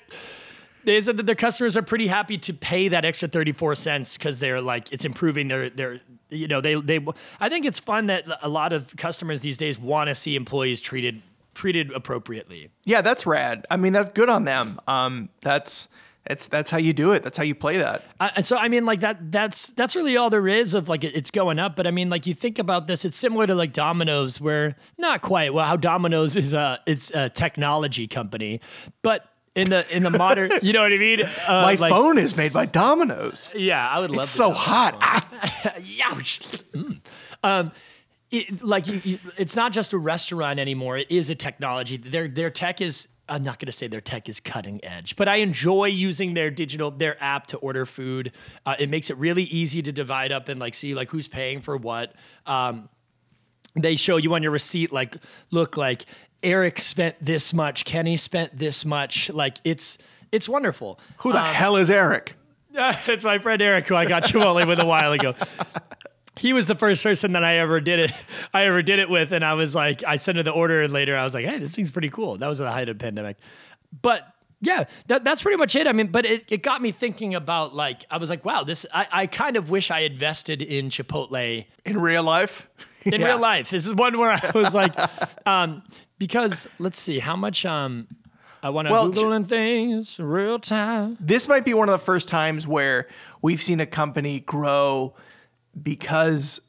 They 0.85 1.01
said 1.01 1.19
that 1.19 1.27
their 1.27 1.35
customers 1.35 1.77
are 1.77 1.83
pretty 1.83 2.07
happy 2.07 2.39
to 2.39 2.55
pay 2.55 2.89
that 2.89 3.05
extra 3.05 3.29
34 3.29 3.75
cents 3.75 4.17
because 4.17 4.39
they're 4.39 4.61
like, 4.61 4.91
it's 4.91 5.05
improving 5.05 5.49
their, 5.49 5.69
their, 5.69 6.01
you 6.31 6.49
know, 6.49 6.61
they, 6.61 6.77
they, 6.77 7.05
I 7.41 7.51
think 7.51 7.67
it's 7.67 7.79
fun 7.79 8.07
that 8.07 8.25
a 8.41 8.49
lot 8.49 8.73
of 8.73 8.97
customers 8.97 9.43
these 9.43 9.59
days 9.59 9.79
want 9.79 10.09
to 10.09 10.15
see 10.15 10.35
employees 10.35 10.81
treated, 10.81 11.21
treated 11.55 11.93
appropriately. 11.93 12.71
yeah, 12.85 13.03
that's 13.03 13.27
rad. 13.27 13.67
I 13.71 13.77
mean, 13.77 13.93
that's 13.93 14.11
good 14.11 14.31
on 14.31 14.45
them. 14.45 14.81
Um, 14.87 15.29
that's 15.43 15.89
it's 16.29 16.47
that's 16.47 16.71
how 16.71 16.79
you 16.79 16.93
do 16.93 17.13
it. 17.13 17.23
That's 17.23 17.37
how 17.37 17.45
you 17.45 17.55
play 17.55 17.79
that. 17.79 18.03
Uh, 18.21 18.43
so 18.43 18.57
I 18.57 18.69
mean, 18.69 18.85
like 18.85 19.01
that. 19.01 19.33
That's 19.33 19.69
that's 19.69 19.97
really 19.97 20.17
all 20.17 20.31
there 20.31 20.47
is 20.49 20.75
of 20.75 20.89
like 20.89 21.05
it, 21.05 21.17
it's 21.17 21.31
going 21.31 21.59
up. 21.59 21.77
But 21.77 21.87
I 21.87 21.91
mean, 21.91 22.11
like 22.11 22.27
you 22.27 22.35
think 22.35 22.59
about 22.59 22.87
this, 22.87 23.05
it's 23.05 23.17
similar 23.19 23.47
to 23.47 23.55
like 23.55 23.73
Domino's, 23.73 24.41
where 24.41 24.77
not 24.99 25.23
quite. 25.23 25.55
Well, 25.55 25.67
how 25.67 25.77
Domino's 25.77 26.37
is 26.37 26.53
a 26.53 26.81
it's 26.87 27.11
a 27.11 27.31
technology 27.31 28.07
company, 28.07 28.61
but 29.03 29.25
in 29.55 29.71
the 29.71 29.85
in 29.95 30.03
the 30.03 30.11
modern, 30.11 30.53
you 30.63 30.73
know 30.73 30.83
what 30.83 30.93
I 30.93 30.99
mean? 30.99 31.23
Uh, 31.23 31.29
My 31.49 31.75
like- 31.75 31.91
phone 31.91 32.19
is 32.19 32.37
made 32.37 32.53
by 32.53 32.67
Domino's. 32.67 33.53
Yeah, 33.57 33.89
I 33.89 33.99
would 34.01 34.11
love. 34.11 34.25
It's 34.25 34.31
so 34.31 34.51
hot. 34.51 34.97
Ah. 35.01 35.29
Youch. 35.79 36.63
Mm. 36.73 37.01
Um, 37.43 37.73
it, 38.31 38.63
like 38.63 38.87
you, 38.87 39.01
you, 39.05 39.19
it's 39.39 39.57
not 39.57 39.73
just 39.73 39.93
a 39.95 39.99
restaurant 39.99 40.59
anymore. 40.61 40.99
It 40.99 41.11
is 41.11 41.31
a 41.31 41.35
technology. 41.35 41.97
Their 41.97 42.29
their 42.29 42.51
tech 42.51 42.81
is. 42.81 43.09
I'm 43.29 43.43
not 43.43 43.59
going 43.59 43.67
to 43.67 43.73
say 43.73 43.87
their 43.87 44.01
tech 44.01 44.29
is 44.29 44.41
cutting 44.41 44.85
edge, 44.85 45.17
but 45.17 45.29
I 45.29 45.37
enjoy 45.37 45.87
using 45.87 46.35
their 46.35 46.51
digital 46.51 46.91
their 46.91 47.23
app 47.23 47.47
to 47.49 47.57
order 47.59 47.87
food. 47.87 48.33
Uh, 48.65 48.77
it 48.79 48.89
makes 48.89 49.11
it 49.11 49.17
really 49.17 49.45
easy 49.45 49.83
to 49.83 49.93
divide 49.93 50.33
up 50.33 50.49
and 50.49 50.59
like 50.59 50.75
see 50.75 50.95
like 50.95 51.11
who's 51.11 51.29
paying 51.29 51.61
for 51.61 51.77
what. 51.77 52.15
Um, 52.47 52.89
they 53.75 53.97
show 53.97 54.17
you 54.17 54.35
on 54.35 54.43
your 54.43 54.53
receipt 54.53 54.93
like 54.93 55.17
look 55.51 55.77
like 55.77 56.05
Eric 56.43 56.79
spent 56.79 57.17
this 57.21 57.53
much, 57.53 57.85
Kenny 57.85 58.17
spent 58.17 58.57
this 58.59 58.85
much. 58.85 59.31
Like 59.31 59.59
it's 59.65 59.99
it's 60.33 60.49
wonderful. 60.49 60.99
Who 61.19 61.33
the 61.33 61.43
hell 61.43 61.77
is 61.77 61.91
Eric? 61.91 62.35
it's 62.75 63.25
my 63.25 63.39
friend 63.39 63.61
Eric 63.61 63.89
who 63.89 63.97
I 63.97 64.05
got 64.05 64.25
Chipotle 64.25 64.67
with 64.67 64.79
a 64.79 64.87
while 64.87 65.13
ago. 65.13 65.35
He 66.39 66.53
was 66.53 66.67
the 66.67 66.75
first 66.75 67.03
person 67.03 67.33
that 67.33 67.45
I 67.45 67.57
ever 67.59 67.81
did 67.81 67.99
it. 67.99 68.13
I 68.55 68.65
ever 68.67 68.83
did 68.83 68.99
it 68.99 69.11
with, 69.11 69.33
and 69.33 69.45
I 69.45 69.55
was 69.55 69.75
like, 69.75 70.03
I 70.05 70.17
sent 70.17 70.37
her 70.37 70.43
the 70.43 70.51
order, 70.53 70.83
and 70.83 70.93
later 70.93 71.17
I 71.17 71.25
was 71.25 71.35
like, 71.35 71.45
hey, 71.47 71.59
this 71.59 71.75
thing's 71.75 71.91
pretty 71.91 72.11
cool. 72.11 72.37
That 72.39 72.47
was 72.49 72.61
at 72.61 72.65
the 72.65 72.73
height 72.73 72.89
of 72.89 72.99
the 72.99 73.05
pandemic, 73.05 73.37
but 74.03 74.23
yeah, 74.61 74.85
that, 75.07 75.23
that's 75.23 75.43
pretty 75.43 75.57
much 75.57 75.77
it. 75.77 75.87
I 75.87 75.93
mean, 75.93 76.09
but 76.09 76.27
it, 76.27 76.51
it 76.51 76.63
got 76.65 76.83
me 76.83 76.91
thinking 76.91 77.35
about 77.37 77.75
like 77.77 78.05
I 78.11 78.17
was 78.19 78.29
like, 78.29 78.45
wow, 78.45 78.65
this 78.65 78.85
I, 78.93 79.07
I 79.13 79.27
kind 79.29 79.57
of 79.57 79.71
wish 79.71 79.91
I 79.91 80.01
invested 80.01 80.63
in 80.63 80.89
Chipotle 80.91 81.65
In 81.85 82.01
real 82.01 82.25
life? 82.25 82.69
in 83.05 83.13
Yeah. 83.21 83.27
real 83.29 83.41
life. 83.41 83.71
This 83.71 83.87
is 83.87 83.95
one 83.95 84.19
where 84.19 84.33
I 84.33 84.51
was 84.55 84.75
like, 84.75 84.93
um, 85.47 85.83
because 86.19 86.67
let's 86.81 86.99
see 87.01 87.21
how 87.21 87.37
much 87.37 87.65
um 87.67 88.09
I 88.61 88.71
want 88.71 88.89
to 88.89 88.93
Well, 88.93 89.09
Google 89.09 89.33
and 89.33 89.49
things 89.49 90.19
real 90.19 90.59
time. 90.59 91.17
This 91.21 91.47
might 91.47 91.65
be 91.65 91.73
one 91.73 91.89
of 91.89 91.93
the 91.93 92.05
first 92.05 92.29
times 92.29 92.67
where 92.67 93.07
we've 93.41 93.63
seen 93.63 93.79
a 93.79 93.87
company 93.87 94.41
grow 94.41 95.15
because 95.83 96.61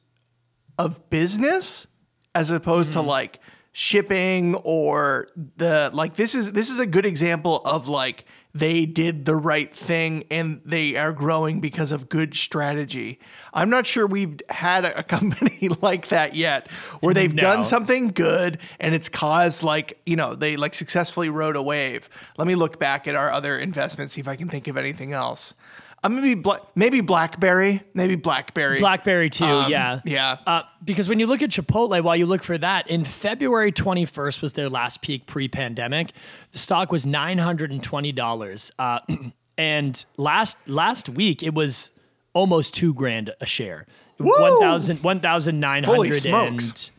of 0.77 1.09
business 1.09 1.87
as 2.35 2.51
opposed 2.51 2.93
to 2.93 2.99
mm-hmm. 2.99 3.07
like 3.09 3.39
shipping 3.71 4.55
or 4.55 5.27
the 5.57 5.89
like 5.93 6.15
this 6.15 6.35
is 6.35 6.53
this 6.53 6.69
is 6.69 6.79
a 6.79 6.85
good 6.85 7.05
example 7.05 7.61
of 7.65 7.87
like 7.87 8.25
they 8.53 8.85
did 8.85 9.25
the 9.25 9.35
right 9.35 9.71
thing 9.71 10.23
and 10.31 10.59
they 10.65 10.95
are 10.95 11.13
growing 11.13 11.59
because 11.59 11.91
of 11.91 12.09
good 12.09 12.35
strategy. 12.35 13.19
I'm 13.53 13.69
not 13.69 13.85
sure 13.85 14.07
we've 14.07 14.39
had 14.49 14.85
a, 14.85 14.99
a 14.99 15.03
company 15.03 15.69
like 15.81 16.07
that 16.07 16.35
yet 16.35 16.67
where 16.99 17.13
they've 17.13 17.33
No. 17.33 17.41
done 17.41 17.63
something 17.63 18.07
good 18.07 18.57
and 18.79 18.95
it's 18.95 19.07
caused 19.07 19.61
like, 19.61 20.01
you 20.05 20.15
know, 20.15 20.33
they 20.33 20.57
like 20.57 20.73
successfully 20.73 21.29
rode 21.29 21.55
a 21.55 21.61
wave. 21.61 22.09
Let 22.37 22.47
me 22.47 22.55
look 22.55 22.79
back 22.79 23.07
at 23.07 23.13
our 23.13 23.31
other 23.31 23.57
investments, 23.57 24.13
see 24.13 24.21
if 24.21 24.27
I 24.27 24.35
can 24.35 24.49
think 24.49 24.67
of 24.67 24.77
anything 24.77 25.13
else. 25.13 25.53
Uh, 26.01 26.09
maybe 26.09 26.33
Bla- 26.35 26.61
maybe 26.75 27.01
BlackBerry, 27.01 27.83
maybe 27.93 28.15
BlackBerry. 28.15 28.79
BlackBerry 28.79 29.29
too, 29.29 29.43
Um, 29.45 29.69
yeah. 29.71 29.99
yeah. 30.05 30.37
Uh, 30.47 30.61
because 30.83 31.09
when 31.09 31.19
you 31.19 31.27
look 31.27 31.41
at 31.41 31.49
Chipotle, 31.49 32.01
while 32.01 32.15
you 32.15 32.25
look 32.25 32.41
for 32.43 32.57
that, 32.57 32.87
in 32.89 33.03
February 33.03 33.71
21st 33.73 34.41
was 34.41 34.53
their 34.53 34.69
last 34.69 35.01
peak 35.01 35.25
pre-pandemic. 35.25 36.11
The 36.51 36.57
stock 36.57 36.91
was 36.91 37.05
$920. 37.05 38.71
Uh, 38.79 38.99
and 39.57 40.05
last 40.17 40.57
last 40.67 41.09
week 41.09 41.43
it 41.43 41.53
was 41.53 41.91
almost 42.33 42.73
two 42.73 42.93
grand 42.93 43.33
a 43.41 43.45
share. 43.45 43.85
Woo! 44.19 44.29
1,000 44.59 44.97
1,900 45.03 45.85
Holy 45.85 46.11
smokes. 46.13 46.69
and 46.69 46.89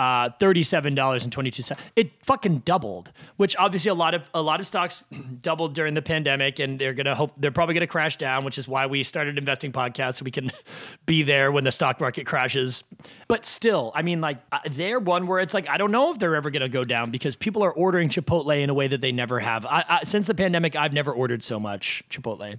uh, 0.00 0.30
thirty-seven 0.38 0.94
dollars 0.94 1.24
and 1.24 1.32
twenty-two 1.32 1.60
cents. 1.60 1.82
It 1.94 2.10
fucking 2.24 2.60
doubled, 2.60 3.12
which 3.36 3.54
obviously 3.58 3.90
a 3.90 3.94
lot 3.94 4.14
of 4.14 4.22
a 4.32 4.40
lot 4.40 4.58
of 4.58 4.66
stocks 4.66 5.04
doubled 5.42 5.74
during 5.74 5.92
the 5.92 6.00
pandemic, 6.00 6.58
and 6.58 6.78
they're 6.78 6.94
gonna 6.94 7.14
hope 7.14 7.32
they're 7.36 7.50
probably 7.50 7.74
gonna 7.74 7.86
crash 7.86 8.16
down, 8.16 8.46
which 8.46 8.56
is 8.56 8.66
why 8.66 8.86
we 8.86 9.02
started 9.02 9.36
investing 9.36 9.72
podcasts 9.72 10.14
so 10.14 10.24
we 10.24 10.30
can 10.30 10.50
be 11.06 11.22
there 11.22 11.52
when 11.52 11.64
the 11.64 11.72
stock 11.72 12.00
market 12.00 12.24
crashes. 12.24 12.82
But 13.28 13.44
still, 13.44 13.92
I 13.94 14.00
mean, 14.00 14.22
like 14.22 14.38
uh, 14.52 14.60
they're 14.70 15.00
one 15.00 15.26
where 15.26 15.38
it's 15.38 15.52
like 15.52 15.68
I 15.68 15.76
don't 15.76 15.90
know 15.90 16.10
if 16.10 16.18
they're 16.18 16.34
ever 16.34 16.50
gonna 16.50 16.70
go 16.70 16.82
down 16.82 17.10
because 17.10 17.36
people 17.36 17.62
are 17.62 17.72
ordering 17.72 18.08
Chipotle 18.08 18.58
in 18.58 18.70
a 18.70 18.74
way 18.74 18.88
that 18.88 19.02
they 19.02 19.12
never 19.12 19.38
have. 19.38 19.66
I, 19.66 19.84
I, 19.86 20.04
since 20.04 20.26
the 20.28 20.34
pandemic, 20.34 20.76
I've 20.76 20.94
never 20.94 21.12
ordered 21.12 21.42
so 21.42 21.60
much 21.60 22.02
Chipotle. 22.08 22.58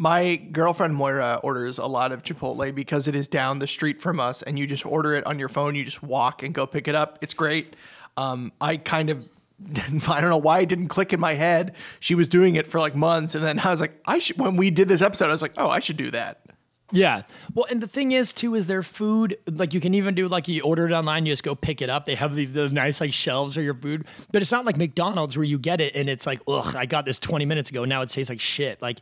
My 0.00 0.36
girlfriend 0.36 0.94
Moira 0.94 1.40
orders 1.42 1.78
a 1.78 1.86
lot 1.86 2.12
of 2.12 2.22
Chipotle 2.22 2.72
because 2.72 3.08
it 3.08 3.16
is 3.16 3.26
down 3.26 3.58
the 3.58 3.66
street 3.66 4.00
from 4.00 4.20
us, 4.20 4.42
and 4.42 4.56
you 4.56 4.64
just 4.64 4.86
order 4.86 5.14
it 5.14 5.26
on 5.26 5.40
your 5.40 5.48
phone. 5.48 5.74
You 5.74 5.84
just 5.84 6.04
walk 6.04 6.44
and 6.44 6.54
go 6.54 6.66
pick 6.66 6.86
it 6.86 6.94
up. 6.94 7.18
It's 7.20 7.34
great. 7.34 7.74
Um, 8.16 8.52
I 8.60 8.76
kind 8.76 9.10
of, 9.10 9.28
I 10.08 10.20
don't 10.20 10.30
know 10.30 10.38
why 10.38 10.60
it 10.60 10.68
didn't 10.68 10.86
click 10.86 11.12
in 11.12 11.18
my 11.18 11.34
head. 11.34 11.74
She 11.98 12.14
was 12.14 12.28
doing 12.28 12.54
it 12.54 12.68
for 12.68 12.78
like 12.78 12.94
months, 12.94 13.34
and 13.34 13.42
then 13.42 13.58
I 13.58 13.72
was 13.72 13.80
like, 13.80 14.00
I 14.06 14.20
should. 14.20 14.38
When 14.38 14.56
we 14.56 14.70
did 14.70 14.86
this 14.86 15.02
episode, 15.02 15.26
I 15.26 15.32
was 15.32 15.42
like, 15.42 15.54
oh, 15.56 15.68
I 15.68 15.80
should 15.80 15.96
do 15.96 16.12
that. 16.12 16.42
Yeah. 16.90 17.22
Well, 17.54 17.66
and 17.68 17.82
the 17.82 17.88
thing 17.88 18.12
is 18.12 18.32
too 18.32 18.54
is 18.54 18.66
their 18.66 18.82
food 18.82 19.36
like 19.46 19.74
you 19.74 19.80
can 19.80 19.92
even 19.92 20.14
do 20.14 20.26
like 20.26 20.48
you 20.48 20.62
order 20.62 20.86
it 20.86 20.92
online, 20.92 21.26
you 21.26 21.32
just 21.32 21.42
go 21.42 21.54
pick 21.54 21.82
it 21.82 21.90
up. 21.90 22.06
They 22.06 22.14
have 22.14 22.34
these 22.34 22.52
those 22.52 22.72
nice 22.72 23.00
like 23.00 23.12
shelves 23.12 23.54
for 23.54 23.60
your 23.60 23.74
food, 23.74 24.06
but 24.32 24.40
it's 24.40 24.52
not 24.52 24.64
like 24.64 24.76
McDonald's 24.78 25.36
where 25.36 25.44
you 25.44 25.58
get 25.58 25.82
it 25.82 25.94
and 25.94 26.08
it's 26.08 26.26
like, 26.26 26.40
ugh, 26.48 26.74
I 26.74 26.86
got 26.86 27.04
this 27.04 27.18
20 27.18 27.44
minutes 27.44 27.68
ago. 27.68 27.84
Now 27.84 28.00
it 28.00 28.08
tastes 28.08 28.30
like 28.30 28.40
shit. 28.40 28.80
Like 28.80 29.00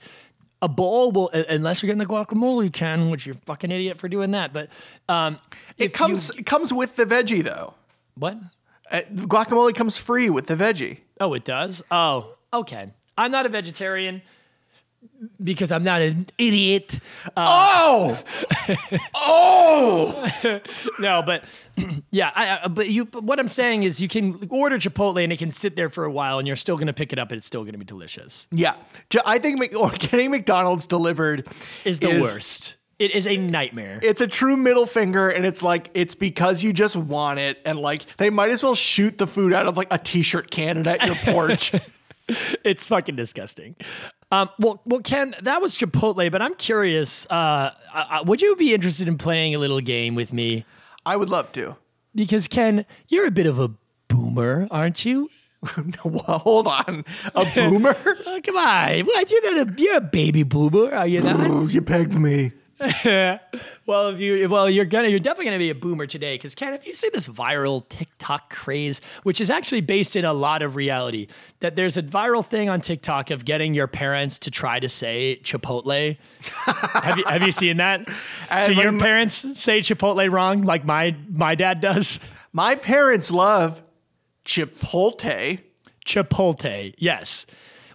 a 0.66 0.68
bowl 0.68 1.12
will, 1.12 1.28
unless 1.30 1.80
you're 1.80 1.86
getting 1.86 1.98
the 1.98 2.12
guacamole, 2.12 2.64
you 2.64 2.70
can, 2.70 3.08
which 3.10 3.24
you're 3.24 3.36
fucking 3.46 3.70
idiot 3.70 3.98
for 3.98 4.08
doing 4.08 4.32
that. 4.32 4.52
But 4.52 4.68
um, 5.08 5.38
It 5.78 5.94
comes 5.94 6.30
you- 6.34 6.40
it 6.40 6.46
comes 6.46 6.72
with 6.72 6.96
the 6.96 7.06
veggie 7.06 7.44
though. 7.44 7.74
what? 8.16 8.36
Uh, 8.90 9.00
the 9.10 9.26
guacamole 9.26 9.74
comes 9.74 9.96
free 9.98 10.28
with 10.30 10.46
the 10.46 10.54
veggie. 10.56 10.98
Oh, 11.20 11.34
it 11.34 11.44
does. 11.44 11.82
Oh, 11.90 12.34
okay. 12.52 12.88
I'm 13.18 13.30
not 13.30 13.46
a 13.46 13.48
vegetarian 13.48 14.22
because 15.42 15.72
I'm 15.72 15.82
not 15.82 16.02
an 16.02 16.26
idiot. 16.38 17.00
Uh, 17.36 17.46
oh, 17.48 18.24
oh! 19.14 20.60
No, 20.98 21.22
but 21.24 21.44
yeah, 22.10 22.30
I, 22.34 22.60
I, 22.64 22.68
but 22.68 22.88
you. 22.88 23.04
But 23.04 23.24
what 23.24 23.38
I'm 23.38 23.48
saying 23.48 23.82
is, 23.82 24.00
you 24.00 24.08
can 24.08 24.46
order 24.50 24.78
Chipotle 24.78 25.22
and 25.22 25.32
it 25.32 25.38
can 25.38 25.50
sit 25.50 25.76
there 25.76 25.90
for 25.90 26.04
a 26.04 26.10
while, 26.10 26.38
and 26.38 26.46
you're 26.46 26.56
still 26.56 26.76
going 26.76 26.86
to 26.86 26.92
pick 26.92 27.12
it 27.12 27.18
up, 27.18 27.30
and 27.30 27.38
it's 27.38 27.46
still 27.46 27.62
going 27.62 27.72
to 27.72 27.78
be 27.78 27.84
delicious. 27.84 28.46
Yeah, 28.50 28.74
I 29.24 29.38
think 29.38 29.60
getting 29.98 30.30
McDonald's 30.30 30.86
delivered 30.86 31.46
Is 31.84 31.98
the 31.98 32.20
worst. 32.20 32.76
It 32.98 33.14
is 33.14 33.26
a 33.26 33.36
nightmare. 33.36 34.00
It's 34.02 34.22
a 34.22 34.26
true 34.26 34.56
middle 34.56 34.86
finger, 34.86 35.28
and 35.28 35.44
it's 35.44 35.62
like 35.62 35.90
it's 35.92 36.14
because 36.14 36.62
you 36.62 36.72
just 36.72 36.96
want 36.96 37.38
it, 37.38 37.58
and 37.66 37.78
like 37.78 38.06
they 38.16 38.30
might 38.30 38.50
as 38.50 38.62
well 38.62 38.74
shoot 38.74 39.18
the 39.18 39.26
food 39.26 39.52
out 39.52 39.66
of 39.66 39.76
like 39.76 39.88
a 39.90 39.98
t-shirt 39.98 40.50
cannon 40.50 40.86
at 40.88 41.06
your 41.06 41.16
porch. 41.16 41.72
It's 42.64 42.88
fucking 42.88 43.14
disgusting. 43.14 43.76
Um, 44.32 44.50
well, 44.58 44.80
well, 44.84 45.00
Ken, 45.00 45.34
that 45.42 45.62
was 45.62 45.76
Chipotle, 45.76 46.30
but 46.32 46.42
I'm 46.42 46.54
curious. 46.56 47.26
Uh, 47.30 47.70
uh, 47.94 48.24
would 48.26 48.42
you 48.42 48.56
be 48.56 48.74
interested 48.74 49.06
in 49.06 49.16
playing 49.18 49.54
a 49.54 49.58
little 49.58 49.80
game 49.80 50.14
with 50.14 50.32
me? 50.32 50.64
I 51.04 51.16
would 51.16 51.30
love 51.30 51.52
to. 51.52 51.76
Because 52.14 52.48
Ken, 52.48 52.84
you're 53.08 53.26
a 53.26 53.30
bit 53.30 53.46
of 53.46 53.58
a 53.60 53.70
boomer, 54.08 54.66
aren't 54.70 55.04
you? 55.04 55.30
Well, 56.04 56.38
Hold 56.38 56.68
on, 56.68 57.04
a 57.34 57.44
boomer? 57.54 57.96
Oh, 58.26 58.40
come 58.44 58.56
on, 58.56 59.00
what? 59.00 59.30
You're 59.30 59.54
not 59.56 59.68
a 59.68 59.82
you're 59.82 59.96
a 59.96 60.00
baby 60.00 60.44
boomer, 60.44 60.94
are 60.94 61.06
you 61.08 61.20
not? 61.22 61.40
Ooh, 61.50 61.66
you 61.66 61.82
pegged 61.82 62.14
me. 62.14 62.52
Well, 63.86 64.08
if 64.08 64.18
you 64.18 64.48
well, 64.48 64.68
you're 64.68 64.84
gonna 64.84 65.08
you're 65.08 65.20
definitely 65.20 65.44
gonna 65.46 65.58
be 65.58 65.70
a 65.70 65.74
boomer 65.74 66.06
today 66.06 66.34
because 66.34 66.56
Ken, 66.56 66.72
have 66.72 66.84
you 66.84 66.92
seen 66.92 67.10
this 67.14 67.28
viral 67.28 67.88
TikTok 67.88 68.50
craze, 68.52 69.00
which 69.22 69.40
is 69.40 69.48
actually 69.48 69.80
based 69.80 70.16
in 70.16 70.24
a 70.24 70.32
lot 70.32 70.62
of 70.62 70.74
reality? 70.74 71.28
That 71.60 71.76
there's 71.76 71.96
a 71.96 72.02
viral 72.02 72.44
thing 72.44 72.68
on 72.68 72.80
TikTok 72.80 73.30
of 73.30 73.44
getting 73.44 73.74
your 73.74 73.86
parents 73.86 74.40
to 74.40 74.50
try 74.50 74.80
to 74.80 74.88
say 74.88 75.40
Chipotle. 75.44 76.16
have 76.64 77.16
you 77.16 77.24
have 77.26 77.42
you 77.42 77.52
seen 77.52 77.76
that? 77.76 78.06
Do 78.66 78.74
your 78.74 78.90
my- 78.90 79.02
parents 79.02 79.34
say 79.58 79.78
Chipotle 79.80 80.28
wrong 80.30 80.62
like 80.62 80.84
my 80.84 81.16
my 81.30 81.54
dad 81.54 81.80
does? 81.80 82.18
My 82.52 82.74
parents 82.74 83.30
love 83.30 83.82
Chipotle. 84.44 85.60
Chipotle, 86.04 86.94
yes. 86.98 87.46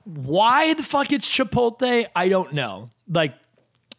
Why 0.03 0.73
the 0.73 0.83
fuck 0.83 1.11
it's 1.11 1.27
Chipotle, 1.29 2.07
I 2.15 2.29
don't 2.29 2.53
know. 2.53 2.89
Like, 3.07 3.35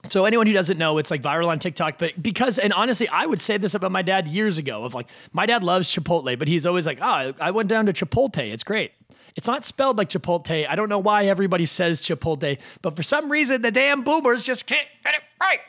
so 0.09 0.25
anyone 0.25 0.47
who 0.47 0.53
doesn't 0.53 0.79
know, 0.79 0.99
it's 0.99 1.11
like 1.11 1.23
viral 1.23 1.49
on 1.49 1.59
TikTok, 1.59 1.99
but 1.99 2.21
because, 2.21 2.59
and 2.59 2.73
honestly, 2.73 3.09
I 3.09 3.25
would 3.25 3.41
say 3.41 3.57
this 3.57 3.75
about 3.75 3.93
my 3.93 4.03
dad 4.03 4.29
years 4.29 4.59
ago 4.59 4.85
of 4.85 4.95
like, 4.95 5.07
my 5.33 5.47
dad 5.47 5.63
loves 5.63 5.89
Chipotle, 5.89 6.37
but 6.39 6.49
he's 6.49 6.67
always 6.67 6.87
like, 6.87 6.99
oh, 7.01 7.33
I 7.41 7.53
went 7.53 7.69
down 7.69 7.87
to 7.87 7.93
Chipotle. 7.93 8.53
It's 8.53 8.65
great. 8.65 8.93
It's 9.37 9.47
not 9.47 9.65
spelled 9.65 9.99
like 9.99 10.09
Chipotle. 10.09 10.69
I 10.69 10.75
don't 10.75 10.89
know 10.89 10.99
why 10.99 11.27
everybody 11.27 11.67
says 11.67 12.03
Chipotle, 12.03 12.59
but 12.83 12.97
for 12.97 13.03
some 13.03 13.31
reason, 13.31 13.63
the 13.63 13.71
damn 13.71 14.03
boomers 14.03 14.43
just 14.45 14.67
can't 14.67 14.89
get 15.05 15.15
it 15.15 15.23
right. 15.41 15.61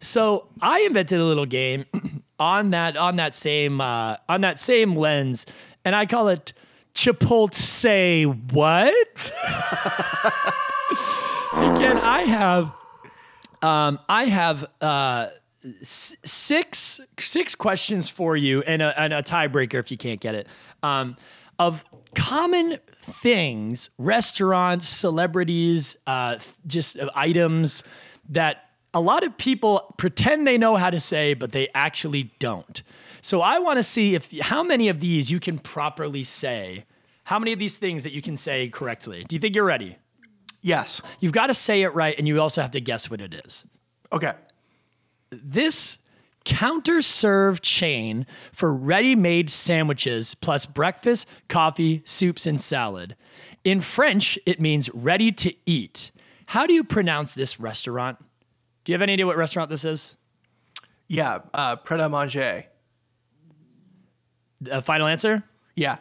So 0.00 0.48
I 0.60 0.80
invented 0.80 1.18
a 1.18 1.24
little 1.24 1.46
game 1.46 1.86
on 2.38 2.70
that 2.70 2.96
on 2.96 3.16
that 3.16 3.34
same 3.34 3.80
uh, 3.80 4.16
on 4.28 4.42
that 4.42 4.60
same 4.60 4.94
lens, 4.96 5.46
and 5.84 5.96
I 5.96 6.04
call 6.06 6.28
it 6.28 6.52
Chipotle. 6.94 7.54
Say 7.54 8.24
what? 8.24 9.32
Again, 11.54 11.98
I 11.98 12.24
have 12.26 12.72
um, 13.64 13.98
I 14.08 14.26
have 14.26 14.66
uh, 14.80 15.28
s- 15.80 16.14
six 16.24 17.00
six 17.18 17.54
questions 17.54 18.08
for 18.08 18.36
you 18.36 18.62
and 18.62 18.82
a, 18.82 19.00
and 19.00 19.12
a 19.12 19.22
tiebreaker 19.22 19.78
if 19.80 19.90
you 19.90 19.96
can't 19.96 20.20
get 20.20 20.34
it 20.34 20.46
um, 20.82 21.16
of 21.58 21.84
common 22.14 22.78
things, 23.22 23.90
restaurants, 23.98 24.88
celebrities, 24.88 25.96
uh, 26.06 26.36
just 26.66 26.96
items 27.14 27.82
that 28.28 28.68
a 28.92 29.00
lot 29.00 29.24
of 29.24 29.36
people 29.36 29.94
pretend 29.96 30.46
they 30.46 30.58
know 30.58 30.76
how 30.76 30.90
to 30.90 31.00
say, 31.00 31.34
but 31.34 31.52
they 31.52 31.68
actually 31.74 32.32
don't. 32.38 32.82
So 33.22 33.40
I 33.40 33.58
want 33.58 33.78
to 33.78 33.82
see 33.82 34.14
if 34.14 34.30
how 34.40 34.62
many 34.62 34.88
of 34.88 35.00
these 35.00 35.30
you 35.30 35.40
can 35.40 35.58
properly 35.58 36.24
say. 36.24 36.84
How 37.24 37.38
many 37.38 37.54
of 37.54 37.58
these 37.58 37.76
things 37.78 38.02
that 38.02 38.12
you 38.12 38.20
can 38.20 38.36
say 38.36 38.68
correctly? 38.68 39.24
Do 39.26 39.34
you 39.34 39.40
think 39.40 39.54
you're 39.56 39.64
ready? 39.64 39.96
Yes. 40.64 41.02
You've 41.20 41.32
got 41.32 41.48
to 41.48 41.54
say 41.54 41.82
it 41.82 41.94
right, 41.94 42.18
and 42.18 42.26
you 42.26 42.40
also 42.40 42.62
have 42.62 42.70
to 42.70 42.80
guess 42.80 43.10
what 43.10 43.20
it 43.20 43.34
is. 43.44 43.66
Okay. 44.10 44.32
This 45.30 45.98
counter 46.46 47.02
serve 47.02 47.60
chain 47.60 48.26
for 48.50 48.72
ready 48.72 49.14
made 49.14 49.50
sandwiches 49.50 50.34
plus 50.34 50.64
breakfast, 50.64 51.26
coffee, 51.48 52.00
soups, 52.06 52.46
and 52.46 52.58
salad. 52.58 53.14
In 53.62 53.82
French, 53.82 54.38
it 54.46 54.58
means 54.58 54.88
ready 54.94 55.30
to 55.32 55.54
eat. 55.66 56.10
How 56.46 56.66
do 56.66 56.72
you 56.72 56.82
pronounce 56.82 57.34
this 57.34 57.60
restaurant? 57.60 58.16
Do 58.84 58.92
you 58.92 58.94
have 58.94 59.02
any 59.02 59.12
idea 59.12 59.26
what 59.26 59.36
restaurant 59.36 59.68
this 59.68 59.84
is? 59.84 60.16
Yeah. 61.08 61.40
Uh, 61.52 61.76
Pret 61.76 62.00
a 62.00 62.08
manger. 62.08 62.64
A 64.70 64.80
final 64.80 65.08
answer? 65.08 65.44
Yeah. 65.76 65.98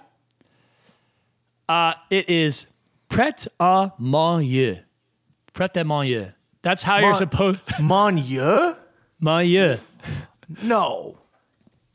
Uh, 1.68 1.96
it 2.10 2.30
is 2.30 2.68
Pret 3.14 3.48
a 3.60 3.92
manger. 4.00 4.86
Pret 5.54 5.78
a 5.78 5.84
manger. 5.84 6.34
That's 6.64 6.82
how 6.82 6.98
you're 6.98 7.10
Mon- 7.10 7.18
supposed. 7.18 7.60
Monier? 7.80 8.76
Manger. 9.20 9.80
No. 10.64 11.18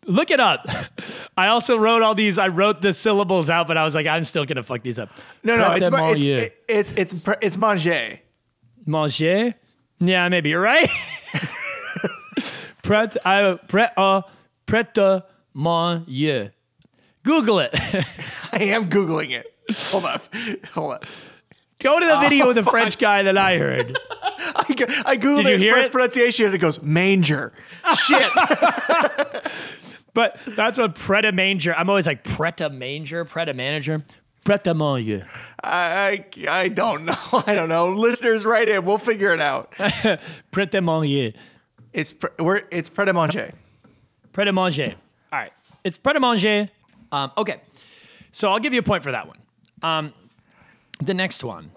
Look 0.07 0.31
it 0.31 0.41
up. 0.41 0.66
I 1.37 1.49
also 1.49 1.77
wrote 1.77 2.03
all 2.03 2.14
these. 2.14 2.39
I 2.39 2.49
wrote 2.49 2.83
the 2.83 2.93
syllables 2.93 3.51
out, 3.51 3.66
but 3.66 3.77
I 3.77 3.85
was 3.85 3.95
like, 3.95 4.07
I'm 4.07 4.25
still 4.25 4.45
gonna 4.45 4.62
fuck 4.62 4.83
these 4.83 4.99
up. 4.99 5.11
No, 5.43 5.57
no. 5.57 5.73
It's 5.73 5.91
ma- 5.91 6.11
it's 6.11 6.19
manger. 6.19 6.49
it's 6.69 6.93
it's 6.93 7.14
pre- 7.14 7.37
it's 7.43 7.57
manger. 7.57 8.21
Manger? 8.87 9.55
Yeah, 10.01 10.29
maybe 10.29 10.51
you're 10.51 10.61
right. 10.61 10.89
Pret 12.83 13.16
à 13.25 13.59
pret 13.69 13.91
à 13.99 14.23
pret 14.66 14.95
à 14.97 15.25
manger. 15.53 16.53
Google 17.25 17.59
it. 17.59 17.71
I 18.53 18.62
am 18.73 18.89
googling 18.89 19.33
it. 19.33 19.47
Hold 19.91 20.05
up. 20.05 20.35
Hold 20.75 20.93
up. 20.95 21.05
Go 21.81 22.01
to 22.01 22.07
the 22.07 22.19
video 22.19 22.45
of 22.51 22.57
Oh, 22.57 22.61
the 22.61 22.69
French 22.69 22.99
guy 22.99 23.23
that 23.23 23.39
I 23.39 23.57
heard. 23.59 23.97
I, 24.11 24.64
I 25.07 25.16
googled 25.16 25.45
Did 25.45 25.61
you 25.61 25.69
it 25.69 25.71
first 25.73 25.89
it? 25.89 25.93
pronunciation 25.93 26.47
and 26.47 26.55
it 26.55 26.59
goes 26.59 26.83
manger. 26.83 27.53
Shit. 27.97 28.31
But 30.14 30.41
that's 30.57 30.79
what 30.79 30.97
pret 30.97 31.25
a 31.25 31.31
manger. 31.31 31.73
I'm 31.77 31.89
always 31.89 32.07
like 32.07 32.25
pret 32.25 32.61
a 32.61 32.69
manger, 32.71 33.25
pret 33.25 33.49
a 33.49 33.55
manager, 33.55 34.03
pret 34.45 34.66
a 34.66 34.75
manger. 34.75 35.29
I, 35.62 36.25
I 36.49 36.62
I 36.62 36.69
don't 36.71 37.05
know. 37.05 37.14
I 37.47 37.55
don't 37.55 37.69
know. 37.69 37.91
Listeners, 37.91 38.45
write 38.45 38.69
in. 38.69 38.85
We'll 38.85 38.99
figure 38.99 39.33
it 39.33 39.41
out. 39.41 39.73
Pret 40.51 40.75
a 40.75 40.81
manger. 40.81 41.39
It's 41.93 42.12
pre- 42.12 42.31
we're 42.41 42.62
it's 42.73 42.89
pret 42.89 43.09
a 43.09 43.12
manger. 43.12 43.53
Pret 44.33 44.49
a 44.49 44.53
manger. 44.53 44.95
All 45.33 45.39
right. 45.39 45.53
It's 45.85 45.99
pret 45.99 46.16
a 46.16 46.21
manger. 46.21 46.69
Um, 47.12 47.31
okay. 47.37 47.61
So 48.33 48.51
I'll 48.51 48.59
give 48.59 48.73
you 48.73 48.81
a 48.81 48.85
point 48.85 49.05
for 49.05 49.12
that 49.12 49.29
one. 49.29 49.39
Um, 49.83 50.12
the 51.01 51.14
next 51.14 51.45
one. 51.45 51.70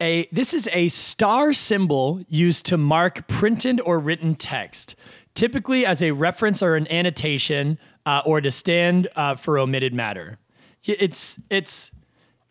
A 0.00 0.28
this 0.30 0.54
is 0.54 0.68
a 0.72 0.88
star 0.88 1.52
symbol 1.52 2.20
used 2.28 2.64
to 2.66 2.76
mark 2.78 3.26
printed 3.26 3.80
or 3.80 3.98
written 3.98 4.34
text, 4.36 4.94
typically 5.34 5.84
as 5.84 6.02
a 6.02 6.12
reference 6.12 6.62
or 6.62 6.76
an 6.76 6.86
annotation, 6.90 7.78
uh, 8.06 8.22
or 8.24 8.40
to 8.40 8.50
stand 8.50 9.08
uh, 9.16 9.34
for 9.34 9.58
omitted 9.58 9.92
matter. 9.92 10.38
It's 10.84 11.40
it's. 11.50 11.90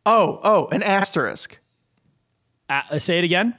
Oh, 0.06 0.40
oh, 0.44 0.68
an 0.74 0.84
asterisk. 0.84 1.58
Uh, 2.70 3.00
say 3.00 3.18
it 3.18 3.24
again. 3.24 3.56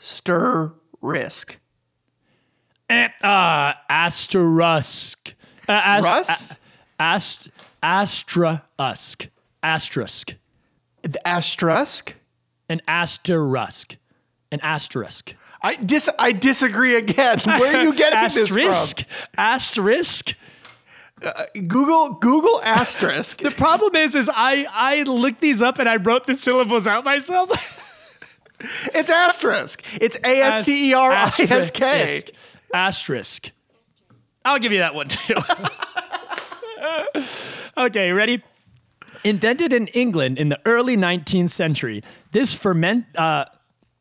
Asterisk. 0.00 1.58
Eh, 2.88 3.08
Uh, 3.22 3.72
asterisk. 3.88 5.34
Uh, 5.68 5.80
as- 5.84 6.04
Rust? 6.04 6.52
a- 6.52 6.56
ast- 7.02 7.48
asterisk. 7.84 9.28
Asterisk. 9.62 10.34
The 11.02 11.28
asterisk. 11.28 12.14
An 12.68 12.80
asterisk. 12.88 13.96
An 14.50 14.60
asterisk. 14.62 15.34
I 15.62 15.76
dis 15.76 16.08
I 16.18 16.32
disagree 16.32 16.96
again. 16.96 17.40
Where 17.44 17.76
are 17.76 17.82
you 17.82 17.94
getting 17.94 18.22
this 18.22 18.48
from? 18.48 18.58
Asterisk. 18.58 19.06
Asterisk. 19.36 20.36
this? 21.20 21.62
Google 21.66 22.10
Google 22.14 22.60
asterisk. 22.62 23.38
The 23.38 23.50
problem 23.50 23.96
is, 23.96 24.14
is 24.14 24.30
I 24.32 24.66
I 24.70 25.02
looked 25.02 25.40
these 25.40 25.62
up 25.62 25.78
and 25.78 25.88
I 25.88 25.96
wrote 25.96 26.26
the 26.26 26.36
syllables 26.36 26.86
out 26.86 27.04
myself. 27.04 27.50
it's 28.94 29.10
asterisk. 29.10 29.82
It's 30.00 30.18
A 30.24 30.40
S 30.42 30.66
T 30.66 30.90
E 30.90 30.94
R 30.94 31.10
I 31.10 31.24
S 31.38 31.70
K. 31.70 32.02
Asterisk. 32.02 32.30
Asterisk. 32.72 33.50
I'll 34.44 34.58
give 34.58 34.72
you 34.72 34.78
that 34.78 34.94
one 34.94 35.08
too. 35.08 35.34
okay, 37.76 38.12
ready? 38.12 38.42
Invented 39.22 39.72
in 39.72 39.86
England 39.88 40.38
in 40.38 40.48
the 40.48 40.60
early 40.66 40.96
19th 40.96 41.50
century, 41.50 42.02
this 42.32 42.52
ferment. 42.52 43.06
Uh, 43.16 43.44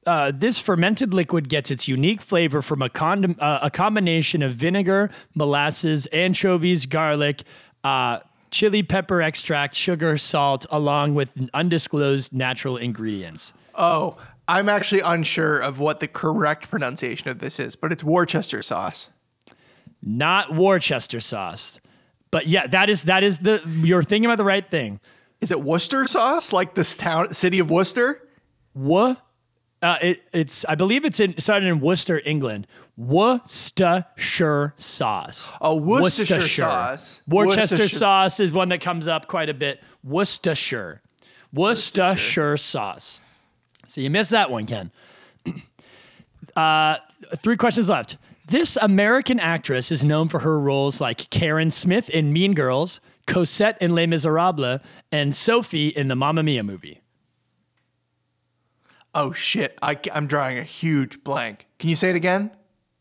uh, 0.05 0.33
this 0.35 0.59
fermented 0.59 1.13
liquid 1.13 1.47
gets 1.47 1.71
its 1.71 1.87
unique 1.87 2.21
flavor 2.21 2.61
from 2.61 2.81
a, 2.81 2.89
condom, 2.89 3.37
uh, 3.39 3.59
a 3.61 3.71
combination 3.71 4.41
of 4.41 4.53
vinegar, 4.53 5.09
molasses, 5.33 6.07
anchovies, 6.07 6.85
garlic, 6.85 7.43
uh, 7.85 8.19
chili 8.51 8.83
pepper 8.83 9.21
extract, 9.21 9.75
sugar, 9.75 10.17
salt, 10.17 10.65
along 10.69 11.15
with 11.15 11.29
undisclosed 11.53 12.33
natural 12.33 12.75
ingredients. 12.75 13.53
Oh, 13.75 14.17
I'm 14.47 14.67
actually 14.67 14.99
unsure 14.99 15.59
of 15.59 15.79
what 15.79 15.99
the 16.01 16.07
correct 16.07 16.69
pronunciation 16.69 17.29
of 17.29 17.39
this 17.39 17.59
is, 17.59 17.77
but 17.77 17.91
it's 17.93 18.03
Worcester 18.03 18.61
sauce. 18.61 19.09
not 20.01 20.53
Worcester 20.53 21.21
sauce. 21.21 21.79
But 22.33 22.47
yeah, 22.47 22.65
that 22.65 22.89
is 22.89 23.03
that 23.03 23.21
is 23.23 23.37
the 23.37 23.61
you're 23.83 24.01
thinking 24.01 24.25
about 24.25 24.39
the 24.39 24.43
right 24.43 24.67
thing. 24.67 24.99
Is 25.39 25.51
it 25.51 25.61
Worcester 25.61 26.07
sauce, 26.07 26.51
like 26.51 26.73
this 26.73 26.97
town, 26.97 27.31
city 27.33 27.59
of 27.59 27.69
Worcester? 27.69 28.27
What? 28.73 29.21
uh, 29.83 29.97
it, 30.01 30.23
it's 30.31 30.65
I 30.65 30.73
believe 30.75 31.05
it's 31.05 31.19
in 31.19 31.37
started 31.39 31.67
in 31.67 31.79
Worcester, 31.79 32.19
England. 32.25 32.65
Worcestershire 32.97 34.73
sauce. 34.77 35.51
Oh, 35.61 35.75
Worcestershire 35.75 36.41
sauce. 36.41 37.21
Worcester 37.27 37.59
Worcestershire- 37.75 37.97
sauce 37.99 38.39
is 38.39 38.51
one 38.51 38.69
that 38.69 38.81
comes 38.81 39.07
up 39.07 39.27
quite 39.27 39.49
a 39.49 39.53
bit. 39.53 39.79
Worcestershire, 40.03 41.01
Worcestershire 41.53 42.57
sauce. 42.57 43.21
So 43.85 44.01
you 44.01 44.09
missed 44.09 44.31
that 44.31 44.49
one, 44.49 44.65
Ken. 44.65 44.91
Uh, 46.55 46.97
three 47.37 47.57
questions 47.57 47.89
left. 47.89 48.17
This 48.45 48.75
American 48.77 49.39
actress 49.39 49.91
is 49.91 50.03
known 50.03 50.27
for 50.27 50.39
her 50.39 50.59
roles 50.59 50.99
like 50.99 51.29
Karen 51.29 51.71
Smith 51.71 52.09
in 52.09 52.33
Mean 52.33 52.53
Girls, 52.53 52.99
Cosette 53.25 53.77
in 53.81 53.95
Les 53.95 54.05
Miserables, 54.05 54.81
and 55.11 55.33
Sophie 55.35 55.87
in 55.87 56.09
the 56.09 56.15
Mamma 56.15 56.43
Mia 56.43 56.63
movie. 56.63 57.01
Oh 59.15 59.31
shit! 59.31 59.77
I, 59.81 59.97
am 60.11 60.27
drawing 60.27 60.57
a 60.57 60.63
huge 60.63 61.23
blank. 61.23 61.67
Can 61.79 61.89
you 61.89 61.95
say 61.95 62.09
it 62.09 62.15
again? 62.15 62.51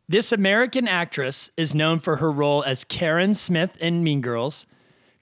This 0.09 0.31
American 0.31 0.87
actress 0.87 1.51
is 1.57 1.75
known 1.75 1.99
for 1.99 2.17
her 2.17 2.31
role 2.31 2.63
as 2.65 2.85
Karen 2.85 3.33
Smith 3.35 3.77
in 3.79 4.05
Mean 4.05 4.21
Girls, 4.21 4.67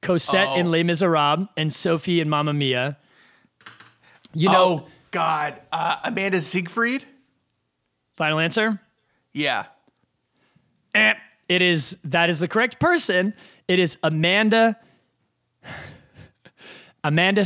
Cosette 0.02 0.56
in 0.58 0.66
Oh. 0.66 0.70
Les 0.70 0.82
Miserables, 0.82 1.48
and 1.56 1.72
Sophie 1.72 2.20
in 2.20 2.28
Mamma 2.28 2.52
Mia. 2.52 2.98
You 4.34 4.48
know, 4.48 4.64
oh 4.64 4.86
God, 5.12 5.60
uh, 5.72 5.96
Amanda 6.04 6.40
Siegfried. 6.40 7.04
final 8.16 8.38
answer? 8.38 8.80
Yeah. 9.32 9.66
Eh, 10.95 11.14
It 11.49 11.62
is 11.62 11.97
that 12.05 12.30
is 12.30 12.38
the 12.38 12.49
correct 12.49 12.78
person. 12.80 13.34
It 13.68 13.78
is 13.78 13.99
Amanda. 14.03 14.76
Amanda. 17.05 17.45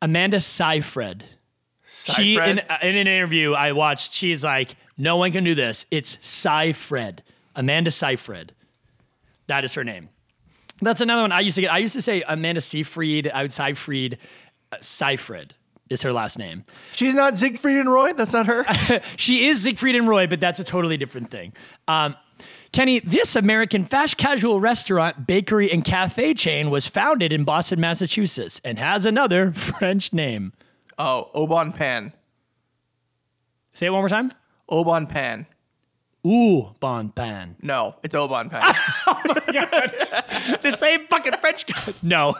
Amanda 0.00 0.40
Seyfried. 0.40 1.24
She 1.86 2.36
in, 2.36 2.58
in 2.58 2.96
an 2.96 3.06
interview 3.06 3.52
I 3.54 3.72
watched, 3.72 4.12
she's 4.12 4.44
like, 4.44 4.76
"No 4.96 5.16
one 5.16 5.32
can 5.32 5.42
do 5.42 5.54
this. 5.54 5.86
It's 5.90 6.16
Seyfried. 6.20 7.22
Amanda 7.56 7.90
Seyfried. 7.90 8.52
That 9.48 9.64
is 9.64 9.74
her 9.74 9.82
name. 9.84 10.08
That's 10.80 11.00
another 11.00 11.22
one 11.22 11.32
I 11.32 11.40
used 11.40 11.56
to 11.56 11.62
get. 11.62 11.72
I 11.72 11.78
used 11.78 11.94
to 11.94 12.02
say 12.02 12.22
Amanda 12.28 12.60
Seyfried. 12.60 13.28
I 13.28 13.42
would 13.42 13.52
Seyfried. 13.52 14.18
Uh, 14.70 14.76
Seyfried 14.80 15.54
is 15.90 16.02
her 16.02 16.12
last 16.12 16.38
name. 16.38 16.62
She's 16.92 17.14
not 17.14 17.36
Siegfried 17.38 17.78
and 17.78 17.90
Roy. 17.90 18.12
That's 18.12 18.34
not 18.34 18.46
her. 18.46 18.64
She 19.16 19.46
is 19.48 19.62
Siegfried 19.62 19.96
and 19.96 20.06
Roy, 20.06 20.26
but 20.26 20.38
that's 20.38 20.60
a 20.60 20.64
totally 20.64 20.98
different 20.98 21.30
thing. 21.30 21.54
Um, 21.88 22.14
Kenny, 22.72 23.00
this 23.00 23.34
American 23.34 23.84
fast 23.84 24.16
casual 24.16 24.60
restaurant, 24.60 25.26
bakery, 25.26 25.70
and 25.70 25.84
cafe 25.84 26.34
chain 26.34 26.70
was 26.70 26.86
founded 26.86 27.32
in 27.32 27.44
Boston, 27.44 27.80
Massachusetts, 27.80 28.60
and 28.64 28.78
has 28.78 29.06
another 29.06 29.52
French 29.54 30.12
name. 30.12 30.52
oh, 30.98 31.30
Oban 31.34 31.72
Pan. 31.72 32.12
Say 33.72 33.86
it 33.86 33.90
one 33.90 34.00
more 34.02 34.08
time. 34.08 34.32
Oban 34.68 35.06
Pan. 35.06 35.46
Ooh, 36.26 36.74
bon 36.80 37.10
pan. 37.10 37.54
No, 37.62 37.94
it's 38.02 38.14
Oban 38.14 38.50
Pan. 38.50 38.60
oh 39.06 39.20
my 39.24 39.52
god, 39.52 40.58
the 40.62 40.72
same 40.72 41.06
fucking 41.06 41.34
French 41.40 41.64
guy. 41.64 41.94
No, 42.02 42.34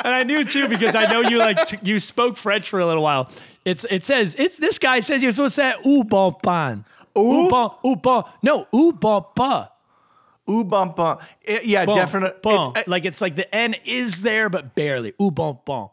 and 0.00 0.14
I 0.14 0.22
knew 0.22 0.44
too 0.44 0.68
because 0.68 0.94
I 0.94 1.10
know 1.10 1.22
you 1.22 1.36
like 1.38 1.58
you 1.82 1.98
spoke 1.98 2.36
French 2.36 2.70
for 2.70 2.78
a 2.78 2.86
little 2.86 3.02
while. 3.02 3.28
It's 3.64 3.84
it 3.90 4.04
says 4.04 4.36
it's 4.38 4.58
this 4.58 4.78
guy 4.78 5.00
says 5.00 5.24
you're 5.24 5.32
supposed 5.32 5.56
to 5.56 5.62
say 5.62 5.74
ooh 5.86 6.04
bon 6.04 6.36
pan. 6.40 6.84
Ooh 7.16 7.48
ooh 7.84 7.96
bon 7.96 8.24
no 8.42 8.66
ooh 8.74 8.92
bon 8.92 9.24
pas. 9.34 9.68
Ooh 10.48 10.62
bum 10.64 10.92
bum. 10.96 11.18
It- 11.42 11.64
yeah, 11.64 11.84
Bon, 11.84 11.94
definitely. 11.96 12.38
bon. 12.42 12.70
It's, 12.70 12.80
uh, 12.80 12.90
like 12.90 13.04
it's 13.04 13.20
like 13.20 13.34
the 13.36 13.52
N 13.54 13.74
is 13.84 14.22
there 14.22 14.48
but 14.48 14.74
barely. 14.76 15.12
Ooh 15.20 15.30
bon 15.32 15.58
bon. 15.64 15.88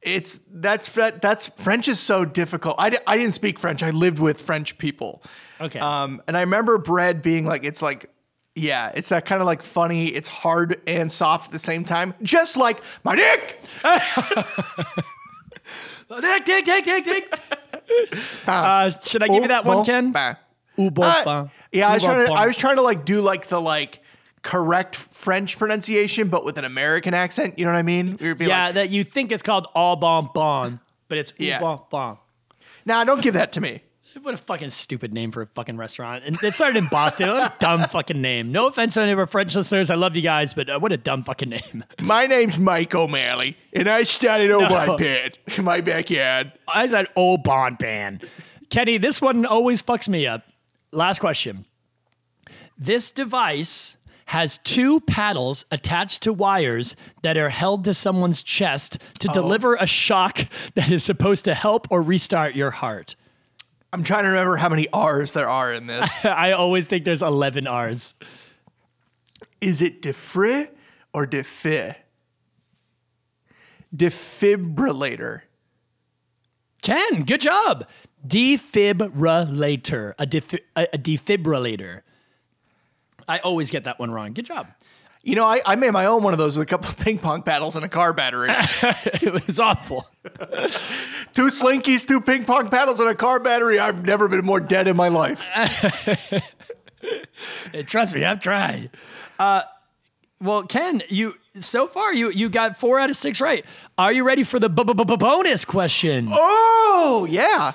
it's 0.00 0.40
that's 0.50 0.90
that, 0.92 1.20
that's 1.20 1.48
French 1.48 1.88
is 1.88 2.00
so 2.00 2.24
difficult. 2.24 2.76
I, 2.78 2.96
I 3.06 3.16
didn't 3.18 3.34
speak 3.34 3.58
French. 3.58 3.82
I 3.82 3.90
lived 3.90 4.18
with 4.18 4.40
French 4.40 4.78
people. 4.78 5.22
Okay. 5.60 5.78
Um, 5.80 6.22
and 6.26 6.36
I 6.36 6.40
remember 6.40 6.78
bread 6.78 7.20
being 7.20 7.44
like 7.44 7.64
it's 7.64 7.82
like 7.82 8.08
yeah, 8.54 8.90
it's 8.94 9.10
that 9.10 9.24
kind 9.26 9.40
of 9.42 9.46
like 9.46 9.62
funny. 9.62 10.06
It's 10.06 10.28
hard 10.28 10.80
and 10.86 11.12
soft 11.12 11.46
at 11.48 11.52
the 11.52 11.58
same 11.58 11.84
time, 11.84 12.14
just 12.22 12.56
like 12.56 12.80
my 13.04 13.14
dick. 13.14 13.60
Dick, 16.20 16.44
dick, 16.46 16.64
dick, 16.64 16.84
dick, 16.84 17.04
dick. 17.04 17.40
Uh, 18.46 18.90
should 19.02 19.22
I 19.22 19.28
give 19.28 19.42
you 19.42 19.48
that 19.48 19.64
one, 19.64 19.84
Ken? 19.84 20.12
pan. 20.12 20.36
Ooh 20.78 20.92
Uh, 20.96 21.48
yeah, 21.72 21.88
I 21.88 21.94
was 21.94 22.04
trying 22.04 22.26
to. 22.26 22.32
I 22.32 22.46
was 22.46 22.56
trying 22.56 22.76
to 22.76 22.82
like 22.82 23.04
do 23.04 23.20
like 23.20 23.48
the 23.48 23.60
like 23.60 24.00
correct 24.42 24.96
French 24.96 25.58
pronunciation, 25.58 26.28
but 26.28 26.44
with 26.44 26.58
an 26.58 26.64
American 26.64 27.14
accent. 27.14 27.58
You 27.58 27.64
know 27.64 27.72
what 27.72 27.78
I 27.78 27.82
mean? 27.82 28.16
We 28.20 28.46
Yeah, 28.46 28.66
like, 28.66 28.74
that 28.74 28.90
you 28.90 29.04
think 29.04 29.32
it's 29.32 29.42
called 29.42 29.66
all 29.74 29.96
bon 29.96 30.30
bon, 30.34 30.80
but 31.08 31.18
it's 31.18 31.32
Yeah. 31.38 31.60
bon 31.60 31.80
bon. 31.90 32.18
nah, 32.86 33.04
don't 33.04 33.22
give 33.22 33.34
that 33.34 33.52
to 33.52 33.60
me. 33.60 33.82
What 34.22 34.34
a 34.34 34.38
fucking 34.38 34.70
stupid 34.70 35.14
name 35.14 35.30
for 35.30 35.42
a 35.42 35.46
fucking 35.46 35.76
restaurant. 35.76 36.24
And 36.24 36.42
it 36.42 36.52
started 36.54 36.76
in 36.76 36.88
Boston. 36.88 37.28
What 37.28 37.42
a 37.42 37.54
dumb 37.60 37.84
fucking 37.84 38.20
name. 38.20 38.50
No 38.50 38.66
offense 38.66 38.94
to 38.94 39.02
any 39.02 39.12
of 39.12 39.18
our 39.18 39.28
French 39.28 39.54
listeners. 39.54 39.90
I 39.90 39.94
love 39.94 40.16
you 40.16 40.22
guys, 40.22 40.54
but 40.54 40.68
uh, 40.68 40.80
what 40.80 40.90
a 40.90 40.96
dumb 40.96 41.22
fucking 41.22 41.50
name. 41.50 41.84
My 42.00 42.26
name's 42.26 42.58
Mike 42.58 42.92
O'Malley, 42.96 43.56
and 43.72 43.88
I 43.88 44.02
started 44.02 44.48
No. 44.48 44.66
Pan 44.96 45.30
in 45.56 45.64
my 45.64 45.80
backyard. 45.82 46.52
I 46.66 46.88
said, 46.88 47.06
oh, 47.14 47.36
Bon 47.36 47.76
Ban. 47.76 48.20
Kenny, 48.70 48.98
this 48.98 49.22
one 49.22 49.46
always 49.46 49.82
fucks 49.82 50.08
me 50.08 50.26
up. 50.26 50.42
Last 50.92 51.18
question. 51.18 51.64
This 52.78 53.10
device 53.10 53.96
has 54.26 54.58
two 54.58 55.00
paddles 55.00 55.64
attached 55.70 56.22
to 56.22 56.32
wires 56.32 56.94
that 57.22 57.38
are 57.38 57.48
held 57.48 57.84
to 57.84 57.94
someone's 57.94 58.42
chest 58.42 58.98
to 59.18 59.28
deliver 59.28 59.74
a 59.74 59.86
shock 59.86 60.40
that 60.74 60.90
is 60.90 61.02
supposed 61.02 61.46
to 61.46 61.54
help 61.54 61.86
or 61.90 62.02
restart 62.02 62.54
your 62.54 62.70
heart. 62.70 63.16
I'm 63.90 64.04
trying 64.04 64.24
to 64.24 64.28
remember 64.28 64.56
how 64.56 64.68
many 64.68 64.86
R's 64.92 65.32
there 65.32 65.48
are 65.48 65.72
in 65.72 65.86
this. 65.86 66.10
I 66.24 66.52
always 66.52 66.86
think 66.86 67.04
there's 67.06 67.22
11 67.22 67.66
R's. 67.66 68.14
Is 69.62 69.80
it 69.80 70.02
defri 70.02 70.68
or 71.14 71.24
defi? 71.24 71.94
Defibrillator. 73.96 75.40
Ken, 76.82 77.22
good 77.24 77.40
job. 77.40 77.88
Defibrillator. 78.26 80.14
A, 80.18 80.26
defi- 80.26 80.60
a, 80.76 80.88
a 80.92 80.98
defibrillator. 80.98 82.02
I 83.28 83.38
always 83.38 83.70
get 83.70 83.84
that 83.84 83.98
one 83.98 84.10
wrong. 84.10 84.32
Good 84.32 84.46
job. 84.46 84.68
You 85.22 85.34
know, 85.34 85.46
I, 85.46 85.60
I 85.66 85.74
made 85.76 85.90
my 85.90 86.06
own 86.06 86.22
one 86.22 86.32
of 86.32 86.38
those 86.38 86.56
with 86.56 86.66
a 86.66 86.70
couple 86.70 86.88
of 86.90 86.96
ping 87.04 87.18
pong 87.18 87.42
paddles 87.42 87.76
and 87.76 87.84
a 87.84 87.88
car 87.88 88.12
battery. 88.12 88.48
it 88.52 89.46
was 89.46 89.60
awful. 89.60 90.08
two 91.32 91.48
slinkies, 91.48 92.06
two 92.06 92.20
ping 92.20 92.44
pong 92.44 92.70
paddles, 92.70 93.00
and 93.00 93.08
a 93.08 93.14
car 93.14 93.38
battery. 93.38 93.78
I've 93.78 94.04
never 94.04 94.28
been 94.28 94.44
more 94.44 94.60
dead 94.60 94.88
in 94.88 94.96
my 94.96 95.08
life. 95.08 95.44
Trust 97.86 98.14
me, 98.14 98.24
I've 98.24 98.40
tried. 98.40 98.90
Uh, 99.38 99.62
well, 100.40 100.62
Ken, 100.64 101.02
you 101.08 101.34
so 101.60 101.86
far 101.86 102.14
you 102.14 102.30
you 102.30 102.48
got 102.48 102.78
four 102.78 102.98
out 102.98 103.10
of 103.10 103.16
six 103.16 103.40
right. 103.40 103.64
Are 103.98 104.12
you 104.12 104.24
ready 104.24 104.44
for 104.44 104.58
the 104.58 104.68
bu- 104.68 104.84
bu- 104.94 105.16
bonus 105.16 105.64
question? 105.64 106.28
Oh, 106.30 107.26
yeah. 107.28 107.72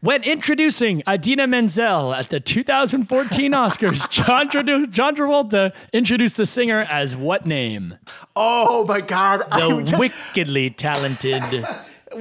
When 0.00 0.22
introducing 0.22 1.02
Idina 1.08 1.48
Menzel 1.48 2.14
at 2.14 2.28
the 2.28 2.38
2014 2.38 3.52
Oscars, 3.52 4.08
John, 4.08 4.48
John 4.48 5.16
Travolta 5.16 5.74
introduced 5.92 6.36
the 6.36 6.46
singer 6.46 6.86
as 6.88 7.16
what 7.16 7.46
name? 7.46 7.96
Oh, 8.36 8.84
my 8.84 9.00
God. 9.00 9.42
The 9.50 9.82
just, 9.82 9.98
wickedly 9.98 10.70
talented. 10.70 11.42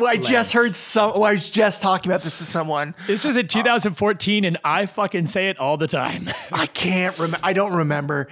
I 0.06 0.18
just 0.18 0.54
heard 0.54 0.76
some. 0.76 1.12
oh, 1.14 1.22
I 1.22 1.34
was 1.34 1.52
just 1.52 1.84
talking 1.84 2.12
about 2.12 2.24
this 2.24 2.40
to 2.40 2.46
someone. 2.46 2.96
This 3.06 3.26
is 3.26 3.38
in 3.38 3.46
uh, 3.46 3.50
2014, 3.50 4.44
and 4.44 4.58
I 4.64 4.88
fucking 4.88 5.28
say 5.28 5.50
it 5.50 5.60
all 5.60 5.78
the 5.78 5.88
time. 5.88 6.30
I 6.52 6.66
can't 6.66 7.18
remember. 7.20 7.46
I 7.46 7.54
don't 7.54 7.74
remember. 7.74 8.28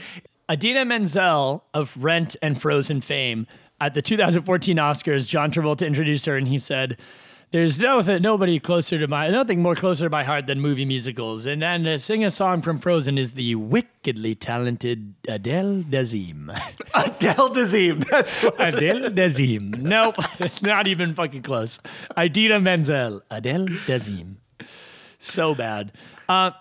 Idina 0.51 0.85
Menzel 0.85 1.63
of 1.73 1.95
Rent 2.03 2.35
and 2.41 2.59
Frozen 2.59 3.01
fame 3.01 3.45
at 3.79 3.93
the 3.93 4.01
2014 4.01 4.77
Oscars, 4.77 5.29
John 5.29 5.51
Travolta 5.51 5.85
introduced 5.85 6.25
her 6.25 6.37
and 6.37 6.47
he 6.47 6.57
said, 6.59 6.97
"There's 7.55 7.79
no 7.79 8.01
nobody 8.01 8.59
closer 8.59 8.99
to 8.99 9.07
my 9.07 9.29
nothing 9.29 9.61
more 9.61 9.75
closer 9.75 10.07
to 10.07 10.09
my 10.09 10.25
heart 10.25 10.45
than 10.45 10.59
movie 10.59 10.83
musicals." 10.83 11.45
And 11.45 11.61
then 11.61 11.85
to 11.85 11.97
sing 11.97 12.25
a 12.25 12.29
song 12.29 12.61
from 12.61 12.79
Frozen 12.79 13.17
is 13.17 13.31
the 13.31 13.55
wickedly 13.55 14.35
talented 14.35 15.13
Adele 15.25 15.83
Dazeem. 15.83 16.49
Adele 16.93 17.51
Dazeem. 17.51 18.05
That's 18.09 18.43
what. 18.43 18.59
Adele 18.59 19.09
Dazeem. 19.09 19.77
Nope, 19.77 20.17
not 20.61 20.87
even 20.87 21.13
fucking 21.13 21.43
close. 21.43 21.79
Idina 22.17 22.59
Menzel. 22.59 23.21
Adele 23.31 23.67
Dazeem. 23.87 24.35
So 25.17 25.55
bad. 25.55 25.93
Uh, 26.27 26.51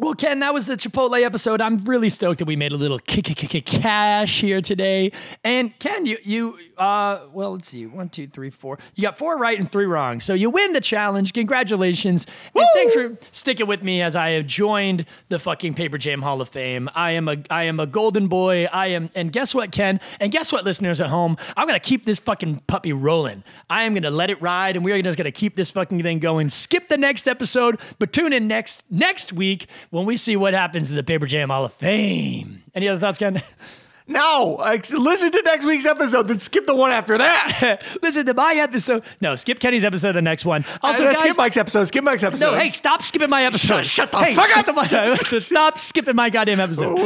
well, 0.00 0.14
Ken, 0.14 0.40
that 0.40 0.54
was 0.54 0.64
the 0.64 0.76
Chipotle 0.76 1.22
episode. 1.22 1.60
I'm 1.60 1.76
really 1.84 2.08
stoked 2.08 2.38
that 2.38 2.46
we 2.46 2.56
made 2.56 2.72
a 2.72 2.76
little 2.76 2.98
kick, 2.98 3.26
kick, 3.26 3.36
kick, 3.36 3.66
cash 3.66 4.40
here 4.40 4.62
today. 4.62 5.12
And 5.44 5.78
Ken, 5.78 6.06
you, 6.06 6.16
you, 6.22 6.58
uh, 6.78 7.26
well, 7.34 7.52
let's 7.52 7.68
see, 7.68 7.84
one, 7.84 8.08
two, 8.08 8.26
three, 8.26 8.48
four. 8.48 8.78
You 8.94 9.02
got 9.02 9.18
four 9.18 9.36
right 9.36 9.58
and 9.58 9.70
three 9.70 9.84
wrong, 9.84 10.20
so 10.20 10.32
you 10.32 10.48
win 10.48 10.72
the 10.72 10.80
challenge. 10.80 11.34
Congratulations, 11.34 12.26
and 12.54 12.66
thanks 12.72 12.94
for 12.94 13.18
sticking 13.30 13.66
with 13.66 13.82
me 13.82 14.00
as 14.00 14.16
I 14.16 14.30
have 14.30 14.46
joined 14.46 15.04
the 15.28 15.38
fucking 15.38 15.74
Paper 15.74 15.98
Jam 15.98 16.22
Hall 16.22 16.40
of 16.40 16.48
Fame. 16.48 16.88
I 16.94 17.10
am 17.10 17.28
a, 17.28 17.36
I 17.50 17.64
am 17.64 17.78
a 17.78 17.86
golden 17.86 18.28
boy. 18.28 18.64
I 18.72 18.88
am, 18.88 19.10
and 19.14 19.30
guess 19.30 19.54
what, 19.54 19.70
Ken? 19.70 20.00
And 20.18 20.32
guess 20.32 20.50
what, 20.50 20.64
listeners 20.64 21.02
at 21.02 21.08
home? 21.08 21.36
I'm 21.58 21.66
gonna 21.66 21.78
keep 21.78 22.06
this 22.06 22.18
fucking 22.18 22.62
puppy 22.66 22.94
rolling. 22.94 23.44
I 23.68 23.82
am 23.82 23.92
gonna 23.92 24.10
let 24.10 24.30
it 24.30 24.40
ride, 24.40 24.76
and 24.76 24.84
we 24.84 24.92
are 24.92 25.02
just 25.02 25.18
gonna 25.18 25.30
keep 25.30 25.56
this 25.56 25.70
fucking 25.70 26.02
thing 26.02 26.20
going. 26.20 26.48
Skip 26.48 26.88
the 26.88 26.96
next 26.96 27.28
episode, 27.28 27.78
but 27.98 28.14
tune 28.14 28.32
in 28.32 28.48
next 28.48 28.84
next 28.90 29.34
week 29.34 29.66
when 29.90 30.06
we 30.06 30.16
see 30.16 30.36
what 30.36 30.54
happens 30.54 30.90
in 30.90 30.96
the 30.96 31.02
Paper 31.02 31.26
Jam 31.26 31.50
Hall 31.50 31.64
of 31.64 31.74
Fame. 31.74 32.62
Any 32.74 32.88
other 32.88 33.00
thoughts, 33.00 33.18
Ken? 33.18 33.42
No, 34.10 34.56
listen 34.92 35.30
to 35.30 35.42
next 35.42 35.64
week's 35.64 35.86
episode, 35.86 36.28
then 36.28 36.38
skip 36.40 36.66
the 36.66 36.74
one 36.74 36.90
after 36.90 37.16
that. 37.16 37.80
Listen 38.02 38.26
to 38.26 38.34
my 38.34 38.54
episode. 38.54 39.04
No, 39.20 39.36
skip 39.36 39.60
Kenny's 39.60 39.84
episode. 39.84 40.12
The 40.12 40.22
next 40.22 40.44
one. 40.44 40.64
Also, 40.82 41.04
Uh, 41.04 41.12
guys, 41.12 41.18
skip 41.20 41.36
Mike's 41.36 41.56
episode. 41.56 41.84
Skip 41.84 42.02
Mike's 42.04 42.22
episode. 42.24 42.52
no, 42.52 42.58
hey, 42.58 42.70
stop 42.70 43.02
skipping 43.02 43.30
my 43.30 43.44
episode. 43.44 43.84
Shut- 43.84 44.10
shut 44.10 44.12
the 44.12 44.18
hey, 44.18 44.34
fuck 44.34 44.56
up. 44.56 44.66
the 44.66 44.74
fuck- 45.28 45.40
Stop 45.42 45.78
skipping 45.78 46.16
my 46.16 46.28
goddamn 46.28 46.58
episode. 46.60 46.96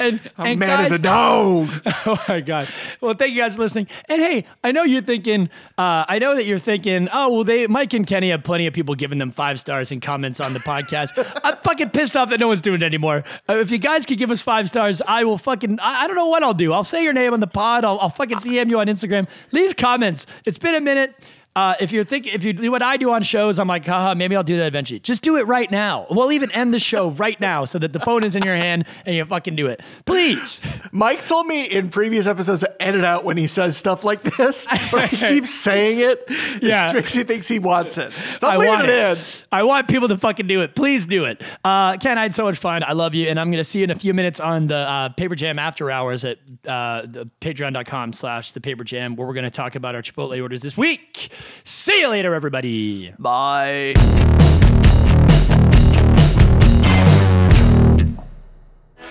And, 0.00 0.20
A 0.38 0.42
and 0.42 0.58
man 0.60 0.68
guys, 0.78 0.86
is 0.90 0.92
a 0.92 0.98
dog. 1.02 1.68
oh 2.06 2.22
my 2.28 2.40
god. 2.40 2.68
Well, 3.00 3.14
thank 3.14 3.32
you 3.34 3.40
guys 3.40 3.56
for 3.56 3.62
listening. 3.62 3.88
And 4.08 4.20
hey, 4.20 4.44
I 4.62 4.72
know 4.72 4.82
you're 4.82 5.02
thinking. 5.02 5.48
Uh, 5.78 6.04
I 6.08 6.18
know 6.18 6.34
that 6.34 6.44
you're 6.44 6.58
thinking. 6.58 7.08
Oh 7.12 7.30
well, 7.30 7.44
they 7.44 7.66
Mike 7.66 7.94
and 7.94 8.06
Kenny 8.06 8.30
have 8.30 8.44
plenty 8.44 8.66
of 8.66 8.74
people 8.74 8.94
giving 8.94 9.18
them 9.18 9.30
five 9.30 9.58
stars 9.60 9.90
and 9.92 10.02
comments 10.02 10.40
on 10.40 10.52
the 10.52 10.60
podcast. 10.60 11.12
I'm 11.42 11.56
fucking 11.58 11.90
pissed 11.90 12.16
off 12.16 12.28
that 12.30 12.40
no 12.40 12.48
one's 12.48 12.60
doing 12.62 12.82
it 12.82 12.84
anymore. 12.84 13.24
Uh, 13.48 13.54
if 13.54 13.70
you 13.70 13.78
guys 13.78 14.04
could 14.04 14.18
give 14.18 14.30
us 14.30 14.42
five 14.42 14.68
stars, 14.68 15.00
I 15.06 15.24
will 15.24 15.38
fucking. 15.38 15.78
I, 15.86 16.04
I 16.04 16.06
don't 16.06 16.16
know 16.16 16.26
what 16.26 16.42
I'll 16.42 16.54
do. 16.54 16.72
I'll 16.72 16.84
say 16.84 17.04
your 17.04 17.12
name 17.12 17.32
on 17.32 17.40
the 17.40 17.46
pod. 17.46 17.84
I'll, 17.84 17.98
I'll 18.00 18.10
fucking 18.10 18.38
DM 18.38 18.68
you 18.68 18.80
on 18.80 18.88
Instagram. 18.88 19.28
Leave 19.52 19.76
comments. 19.76 20.26
It's 20.44 20.58
been 20.58 20.74
a 20.74 20.80
minute. 20.80 21.14
Uh, 21.56 21.74
if 21.80 21.90
you're 21.90 22.04
thinking, 22.04 22.34
if 22.34 22.44
you 22.44 22.52
do 22.52 22.70
what 22.70 22.82
I 22.82 22.98
do 22.98 23.10
on 23.12 23.22
shows, 23.22 23.58
I'm 23.58 23.66
like, 23.66 23.86
haha, 23.86 24.14
maybe 24.14 24.36
I'll 24.36 24.44
do 24.44 24.58
that 24.58 24.66
eventually. 24.66 25.00
Just 25.00 25.22
do 25.22 25.38
it 25.38 25.46
right 25.46 25.70
now. 25.70 26.06
We'll 26.10 26.30
even 26.32 26.50
end 26.52 26.74
the 26.74 26.78
show 26.78 27.12
right 27.12 27.40
now 27.40 27.64
so 27.64 27.78
that 27.78 27.94
the 27.94 27.98
phone 28.00 28.24
is 28.24 28.36
in 28.36 28.42
your 28.42 28.54
hand 28.56 28.84
and 29.06 29.16
you 29.16 29.24
fucking 29.24 29.56
do 29.56 29.66
it. 29.66 29.80
Please. 30.04 30.60
Mike 30.92 31.26
told 31.26 31.46
me 31.46 31.64
in 31.64 31.88
previous 31.88 32.26
episodes 32.26 32.60
to 32.60 32.82
edit 32.82 33.04
out 33.04 33.24
when 33.24 33.38
he 33.38 33.46
says 33.46 33.74
stuff 33.74 34.04
like 34.04 34.22
this. 34.22 34.66
Or 34.92 35.00
he 35.00 35.16
keeps 35.28 35.50
saying 35.50 35.98
it. 35.98 36.24
Yeah. 36.62 36.90
It 36.90 36.94
makes 36.96 37.16
you 37.16 37.24
thinks 37.24 37.48
he 37.48 37.58
wants 37.58 37.96
it. 37.96 38.12
So 38.38 38.48
I'm 38.48 38.54
I 38.54 38.56
leaving 38.58 38.84
it, 38.84 38.90
it. 38.90 39.18
in. 39.18 39.24
I 39.50 39.62
want 39.62 39.88
people 39.88 40.08
to 40.08 40.18
fucking 40.18 40.46
do 40.46 40.60
it. 40.60 40.74
Please 40.74 41.06
do 41.06 41.24
it. 41.24 41.40
Uh, 41.64 41.96
Ken, 41.96 42.18
I 42.18 42.22
had 42.24 42.34
so 42.34 42.44
much 42.44 42.58
fun. 42.58 42.82
I 42.82 42.92
love 42.92 43.14
you. 43.14 43.28
And 43.28 43.40
I'm 43.40 43.50
going 43.50 43.60
to 43.60 43.64
see 43.64 43.78
you 43.78 43.84
in 43.84 43.90
a 43.90 43.98
few 43.98 44.12
minutes 44.12 44.40
on 44.40 44.66
the 44.66 44.76
uh, 44.76 45.08
Paper 45.08 45.34
Jam 45.34 45.58
after 45.58 45.90
hours 45.90 46.22
at 46.26 46.36
uh, 46.68 47.06
the 47.06 47.30
patreon.com 47.40 48.12
slash 48.12 48.52
the 48.52 48.60
Paper 48.60 48.84
Jam, 48.84 49.16
where 49.16 49.26
we're 49.26 49.32
going 49.32 49.44
to 49.44 49.50
talk 49.50 49.74
about 49.74 49.94
our 49.94 50.02
Chipotle 50.02 50.38
orders 50.42 50.60
this 50.60 50.76
week. 50.76 51.30
See 51.64 52.00
you 52.00 52.08
later, 52.08 52.34
everybody. 52.34 53.12
Bye. 53.18 53.94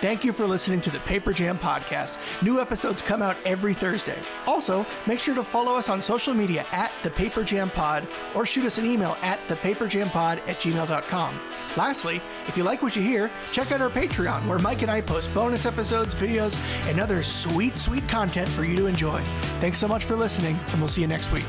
Thank 0.05 0.23
you 0.23 0.33
for 0.33 0.45
listening 0.45 0.81
to 0.81 0.91
the 0.91 0.99
Paper 0.99 1.33
Jam 1.33 1.57
Podcast. 1.57 2.19
New 2.43 2.61
episodes 2.61 3.01
come 3.01 3.23
out 3.23 3.37
every 3.43 3.73
Thursday. 3.73 4.19
Also, 4.45 4.85
make 5.07 5.19
sure 5.19 5.33
to 5.33 5.43
follow 5.43 5.75
us 5.75 5.89
on 5.89 5.99
social 5.99 6.33
media 6.33 6.63
at 6.71 6.91
the 7.01 7.09
Paper 7.09 7.43
Jam 7.43 7.71
Pod 7.71 8.07
or 8.35 8.45
shoot 8.45 8.65
us 8.65 8.77
an 8.77 8.85
email 8.85 9.17
at 9.23 9.39
thepaperjampod 9.47 10.47
at 10.47 10.59
gmail.com. 10.59 11.39
Lastly, 11.75 12.21
if 12.45 12.55
you 12.55 12.63
like 12.63 12.83
what 12.83 12.95
you 12.95 13.01
hear, 13.01 13.31
check 13.51 13.71
out 13.71 13.81
our 13.81 13.89
Patreon 13.89 14.45
where 14.45 14.59
Mike 14.59 14.83
and 14.83 14.91
I 14.91 15.01
post 15.01 15.33
bonus 15.33 15.65
episodes, 15.65 16.13
videos, 16.13 16.55
and 16.87 16.99
other 16.99 17.23
sweet, 17.23 17.75
sweet 17.75 18.07
content 18.07 18.47
for 18.49 18.63
you 18.63 18.75
to 18.75 18.85
enjoy. 18.85 19.23
Thanks 19.59 19.79
so 19.79 19.87
much 19.87 20.03
for 20.05 20.15
listening, 20.15 20.59
and 20.67 20.79
we'll 20.79 20.87
see 20.87 21.01
you 21.01 21.07
next 21.07 21.31
week. 21.31 21.45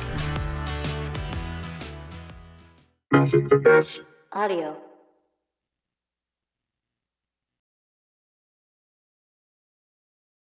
Audio. 4.32 4.85